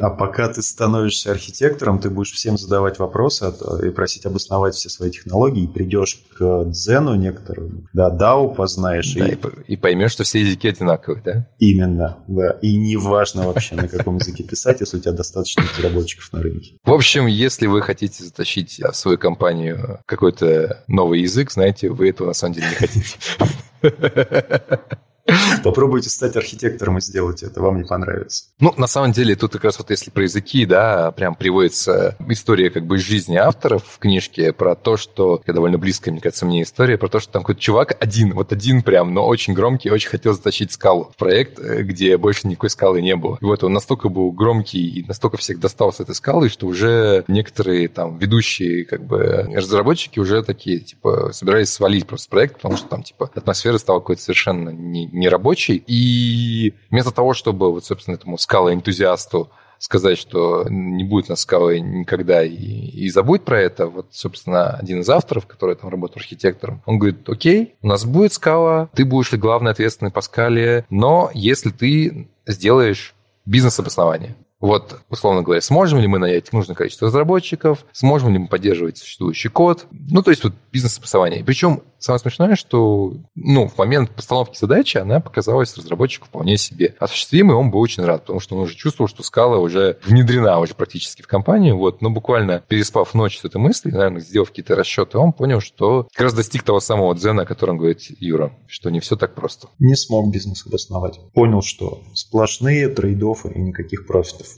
А 0.00 0.10
пока 0.10 0.48
ты 0.48 0.62
становишься 0.62 1.30
архитектором, 1.30 1.98
ты 1.98 2.10
будешь 2.10 2.32
всем 2.32 2.58
задавать 2.58 2.98
вопросы 2.98 3.52
и 3.84 3.90
просить 3.90 4.26
обосновать 4.26 4.74
все 4.74 4.88
свои 4.88 5.10
технологии, 5.10 5.67
придешь 5.68 6.20
к 6.36 6.64
дзену 6.66 7.14
некоторому, 7.14 7.86
да, 7.92 8.14
DAO 8.14 8.54
познаешь. 8.54 9.14
Да, 9.14 9.26
и, 9.26 9.36
и 9.66 9.76
поймешь, 9.76 10.12
что 10.12 10.24
все 10.24 10.40
языки 10.40 10.68
одинаковые, 10.68 11.22
да? 11.22 11.48
Именно, 11.58 12.18
да. 12.26 12.50
И 12.62 12.76
не 12.76 12.96
важно 12.96 13.46
вообще, 13.46 13.74
на 13.74 13.88
каком 13.88 14.16
языке 14.16 14.44
писать, 14.44 14.80
если 14.80 14.98
у 14.98 15.00
тебя 15.00 15.12
достаточно 15.12 15.62
разработчиков 15.62 16.32
на 16.32 16.42
рынке. 16.42 16.74
В 16.84 16.92
общем, 16.92 17.26
если 17.26 17.66
вы 17.66 17.82
хотите 17.82 18.24
затащить 18.24 18.80
в 18.80 18.92
свою 18.94 19.18
компанию 19.18 20.00
какой-то 20.06 20.84
новый 20.86 21.22
язык, 21.22 21.50
знаете, 21.50 21.90
вы 21.90 22.10
этого 22.10 22.28
на 22.28 22.34
самом 22.34 22.54
деле 22.54 22.68
не 22.68 22.74
хотите. 22.74 23.18
Попробуйте 25.64 26.10
стать 26.10 26.36
архитектором 26.36 26.98
и 26.98 27.00
сделать 27.00 27.42
это, 27.42 27.60
вам 27.60 27.78
не 27.78 27.84
понравится. 27.84 28.44
Ну, 28.60 28.72
на 28.76 28.86
самом 28.86 29.12
деле, 29.12 29.36
тут 29.36 29.52
как 29.52 29.64
раз 29.64 29.78
вот 29.78 29.90
если 29.90 30.10
про 30.10 30.22
языки, 30.22 30.64
да, 30.64 31.12
прям 31.12 31.34
приводится 31.34 32.16
история 32.28 32.70
как 32.70 32.86
бы 32.86 32.96
из 32.96 33.02
жизни 33.02 33.36
авторов 33.36 33.84
в 33.86 33.98
книжке 33.98 34.52
про 34.52 34.74
то, 34.74 34.96
что, 34.96 35.42
довольно 35.46 35.78
близкая, 35.78 36.12
мне 36.12 36.20
кажется, 36.20 36.46
мне 36.46 36.62
история, 36.62 36.96
про 36.96 37.08
то, 37.08 37.20
что 37.20 37.32
там 37.32 37.42
какой-то 37.42 37.60
чувак 37.60 37.96
один, 38.00 38.32
вот 38.34 38.52
один 38.52 38.82
прям, 38.82 39.12
но 39.12 39.26
очень 39.26 39.52
громкий, 39.54 39.90
очень 39.90 40.08
хотел 40.08 40.32
затащить 40.32 40.72
скалу 40.72 41.10
в 41.12 41.16
проект, 41.16 41.58
э, 41.58 41.82
где 41.82 42.16
больше 42.16 42.48
никакой 42.48 42.70
скалы 42.70 43.02
не 43.02 43.16
было. 43.16 43.38
И 43.40 43.44
вот 43.44 43.62
он 43.64 43.72
настолько 43.72 44.08
был 44.08 44.32
громкий 44.32 44.86
и 45.00 45.06
настолько 45.06 45.36
всех 45.36 45.60
достал 45.60 45.92
с 45.92 46.00
этой 46.00 46.14
скалы, 46.14 46.48
что 46.48 46.66
уже 46.66 47.24
некоторые 47.28 47.88
там 47.88 48.18
ведущие 48.18 48.84
как 48.84 49.04
бы 49.04 49.48
разработчики 49.54 50.18
уже 50.18 50.42
такие, 50.42 50.80
типа, 50.80 51.30
собирались 51.32 51.70
свалить 51.70 52.06
просто 52.06 52.30
проект, 52.30 52.56
потому 52.56 52.76
что 52.76 52.88
там, 52.88 53.02
типа, 53.02 53.30
атмосфера 53.34 53.78
стала 53.78 54.00
какой-то 54.00 54.22
совершенно 54.22 54.70
не, 54.70 55.06
нерабочий. 55.18 55.82
И 55.86 56.74
вместо 56.90 57.10
того, 57.10 57.34
чтобы, 57.34 57.72
вот, 57.72 57.84
собственно, 57.84 58.14
этому 58.14 58.38
скала-энтузиасту 58.38 59.50
сказать, 59.78 60.18
что 60.18 60.66
не 60.68 61.04
будет 61.04 61.28
нас 61.28 61.40
скалы 61.40 61.80
никогда 61.80 62.42
и, 62.44 62.54
и 62.54 63.08
забудь 63.10 63.44
про 63.44 63.60
это. 63.60 63.86
Вот, 63.86 64.08
собственно, 64.10 64.70
один 64.70 65.00
из 65.00 65.08
авторов, 65.08 65.46
который 65.46 65.76
там 65.76 65.90
работает 65.90 66.18
архитектором, 66.18 66.82
он 66.84 66.98
говорит, 66.98 67.28
окей, 67.28 67.74
у 67.82 67.86
нас 67.86 68.04
будет 68.04 68.32
скала, 68.32 68.90
ты 68.94 69.04
будешь 69.04 69.32
ли 69.32 69.38
главный 69.38 69.70
ответственный 69.70 70.10
по 70.10 70.20
скале, 70.20 70.84
но 70.90 71.30
если 71.32 71.70
ты 71.70 72.28
сделаешь 72.46 73.14
бизнес-обоснование. 73.44 74.36
Вот, 74.60 74.98
условно 75.08 75.42
говоря, 75.42 75.60
сможем 75.60 76.00
ли 76.00 76.08
мы 76.08 76.18
нанять 76.18 76.52
нужное 76.52 76.74
количество 76.74 77.06
разработчиков, 77.06 77.86
сможем 77.92 78.32
ли 78.32 78.38
мы 78.38 78.48
поддерживать 78.48 78.98
существующий 78.98 79.48
код. 79.48 79.86
Ну, 79.92 80.20
то 80.20 80.30
есть 80.30 80.42
вот 80.42 80.52
бизнес-обоснование. 80.72 81.44
Причем 81.44 81.82
самое 81.98 82.20
смешное, 82.20 82.56
что 82.56 83.14
ну, 83.34 83.68
в 83.68 83.76
момент 83.78 84.10
постановки 84.10 84.58
задачи 84.58 84.98
она 84.98 85.20
показалась 85.20 85.76
разработчику 85.76 86.26
вполне 86.26 86.56
себе 86.56 86.94
осуществимой, 86.98 87.56
он 87.56 87.70
был 87.70 87.80
очень 87.80 88.04
рад, 88.04 88.22
потому 88.22 88.40
что 88.40 88.56
он 88.56 88.62
уже 88.62 88.74
чувствовал, 88.74 89.08
что 89.08 89.22
скала 89.22 89.58
уже 89.58 89.98
внедрена 90.04 90.58
уже 90.60 90.74
практически 90.74 91.22
в 91.22 91.26
компанию. 91.26 91.76
Вот, 91.76 92.02
но 92.02 92.10
буквально 92.10 92.62
переспав 92.66 93.14
ночь 93.14 93.38
с 93.38 93.44
этой 93.44 93.60
мыслью, 93.60 93.94
наверное, 93.94 94.20
сделав 94.20 94.48
какие-то 94.48 94.74
расчеты, 94.74 95.18
он 95.18 95.32
понял, 95.32 95.60
что 95.60 96.08
как 96.12 96.24
раз 96.24 96.34
достиг 96.34 96.62
того 96.62 96.80
самого 96.80 97.14
дзена, 97.14 97.42
о 97.42 97.46
котором 97.46 97.78
говорит 97.78 98.00
Юра, 98.20 98.52
что 98.66 98.90
не 98.90 99.00
все 99.00 99.16
так 99.16 99.34
просто. 99.34 99.68
Не 99.78 99.94
смог 99.94 100.30
бизнес 100.32 100.66
обосновать. 100.66 101.20
Понял, 101.34 101.62
что 101.62 102.02
сплошные 102.14 102.88
трейдофы 102.88 103.52
и 103.52 103.60
никаких 103.60 104.06
профитов. 104.06 104.48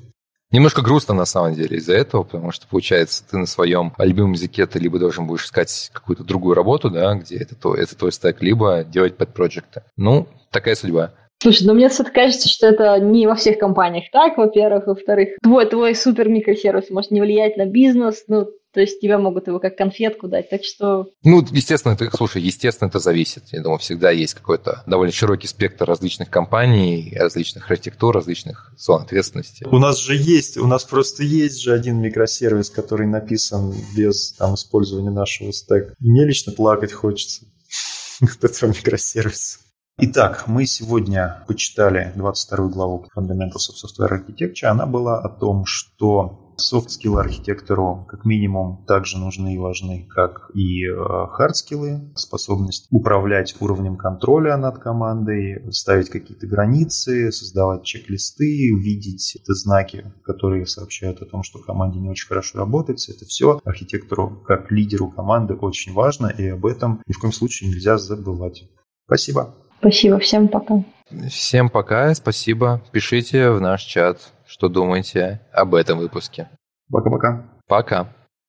Немножко 0.52 0.82
грустно 0.82 1.14
на 1.14 1.26
самом 1.26 1.54
деле 1.54 1.76
из-за 1.76 1.94
этого, 1.94 2.24
потому 2.24 2.50
что 2.50 2.66
получается, 2.66 3.22
ты 3.28 3.38
на 3.38 3.46
своем 3.46 3.92
любимом 3.98 4.32
языке 4.32 4.66
ты 4.66 4.80
либо 4.80 4.98
должен 4.98 5.26
будешь 5.26 5.44
искать 5.44 5.90
какую-то 5.92 6.24
другую 6.24 6.54
работу, 6.54 6.90
да, 6.90 7.14
где 7.14 7.36
это, 7.36 7.54
то, 7.54 7.74
это 7.74 7.96
твой 7.96 8.10
стек, 8.10 8.42
либо 8.42 8.82
делать 8.82 9.16
подпроекты. 9.16 9.84
Ну, 9.96 10.26
такая 10.50 10.74
судьба. 10.74 11.12
Слушай, 11.42 11.66
ну 11.66 11.74
мне 11.74 11.88
все-таки 11.88 12.14
кажется, 12.14 12.48
что 12.48 12.66
это 12.66 12.98
не 13.00 13.26
во 13.26 13.34
всех 13.34 13.58
компаниях 13.58 14.04
так, 14.12 14.36
во-первых. 14.36 14.86
Во-вторых, 14.86 15.30
твой, 15.42 15.66
твой 15.66 15.94
супер 15.94 16.28
микросервис 16.28 16.90
может 16.90 17.10
не 17.10 17.20
влиять 17.20 17.56
на 17.56 17.64
бизнес, 17.64 18.24
ну, 18.28 18.46
то 18.72 18.80
есть 18.80 19.00
тебя 19.00 19.18
могут 19.18 19.48
его 19.48 19.58
как 19.58 19.76
конфетку 19.76 20.28
дать, 20.28 20.48
так 20.48 20.62
что... 20.64 21.08
Ну, 21.24 21.44
естественно, 21.50 21.94
это, 21.94 22.08
слушай, 22.16 22.40
естественно, 22.40 22.88
это 22.88 23.00
зависит. 23.00 23.44
Я 23.50 23.62
думаю, 23.62 23.78
всегда 23.78 24.10
есть 24.10 24.34
какой-то 24.34 24.84
довольно 24.86 25.12
широкий 25.12 25.48
спектр 25.48 25.86
различных 25.86 26.30
компаний, 26.30 27.16
различных 27.18 27.68
архитектур, 27.68 28.14
различных 28.14 28.72
зон 28.76 29.02
ответственности. 29.02 29.64
У 29.64 29.78
нас 29.78 29.98
же 29.98 30.14
есть, 30.14 30.56
у 30.56 30.66
нас 30.66 30.84
просто 30.84 31.24
есть 31.24 31.60
же 31.60 31.72
один 31.72 32.00
микросервис, 32.00 32.70
который 32.70 33.08
написан 33.08 33.74
без 33.96 34.34
там, 34.34 34.54
использования 34.54 35.10
нашего 35.10 35.52
стека. 35.52 35.94
Мне 35.98 36.24
лично 36.24 36.52
плакать 36.52 36.92
хочется 36.92 37.46
от 38.20 38.44
этого 38.44 38.70
микросервиса. 38.70 39.58
Итак, 40.02 40.44
мы 40.46 40.64
сегодня 40.64 41.44
почитали 41.46 42.10
22 42.16 42.68
главу 42.68 43.06
Fundamentals 43.14 43.68
of 43.68 43.76
Software 43.84 44.10
Architecture. 44.10 44.68
Она 44.68 44.86
была 44.86 45.20
о 45.20 45.28
том, 45.28 45.66
что 45.66 46.54
Софт-скиллы 46.56 47.20
архитектору 47.20 48.06
как 48.08 48.24
минимум 48.24 48.84
также 48.86 49.18
нужны 49.18 49.54
и 49.54 49.58
важны, 49.58 50.06
как 50.08 50.50
и 50.54 50.86
хард-скиллы, 50.86 52.12
способность 52.14 52.86
управлять 52.90 53.54
уровнем 53.60 53.96
контроля 53.96 54.56
над 54.56 54.78
командой, 54.78 55.70
ставить 55.70 56.08
какие-то 56.08 56.46
границы, 56.46 57.30
создавать 57.30 57.84
чек-листы, 57.84 58.74
видеть 58.74 59.36
это 59.36 59.52
знаки, 59.52 60.12
которые 60.24 60.64
сообщают 60.66 61.20
о 61.20 61.26
том, 61.26 61.42
что 61.42 61.58
команде 61.58 61.98
не 61.98 62.08
очень 62.08 62.28
хорошо 62.28 62.58
работает. 62.58 63.00
Это 63.06 63.26
все 63.26 63.60
архитектору 63.64 64.42
как 64.46 64.70
лидеру 64.70 65.10
команды 65.10 65.54
очень 65.54 65.92
важно, 65.92 66.28
и 66.28 66.48
об 66.48 66.64
этом 66.64 67.02
ни 67.06 67.12
в 67.12 67.18
коем 67.18 67.32
случае 67.34 67.68
нельзя 67.68 67.98
забывать. 67.98 68.64
Спасибо. 69.06 69.54
Спасибо. 69.80 70.18
Всем 70.20 70.48
пока. 70.48 70.84
Всем 71.28 71.68
пока. 71.68 72.14
Спасибо. 72.14 72.80
Пишите 72.92 73.50
в 73.50 73.60
наш 73.60 73.82
чат 73.82 74.32
что 74.50 74.68
думаете 74.68 75.40
об 75.52 75.76
этом 75.76 75.98
выпуске. 75.98 76.50
Пока-пока. 76.90 77.44
Пока. 77.68 78.08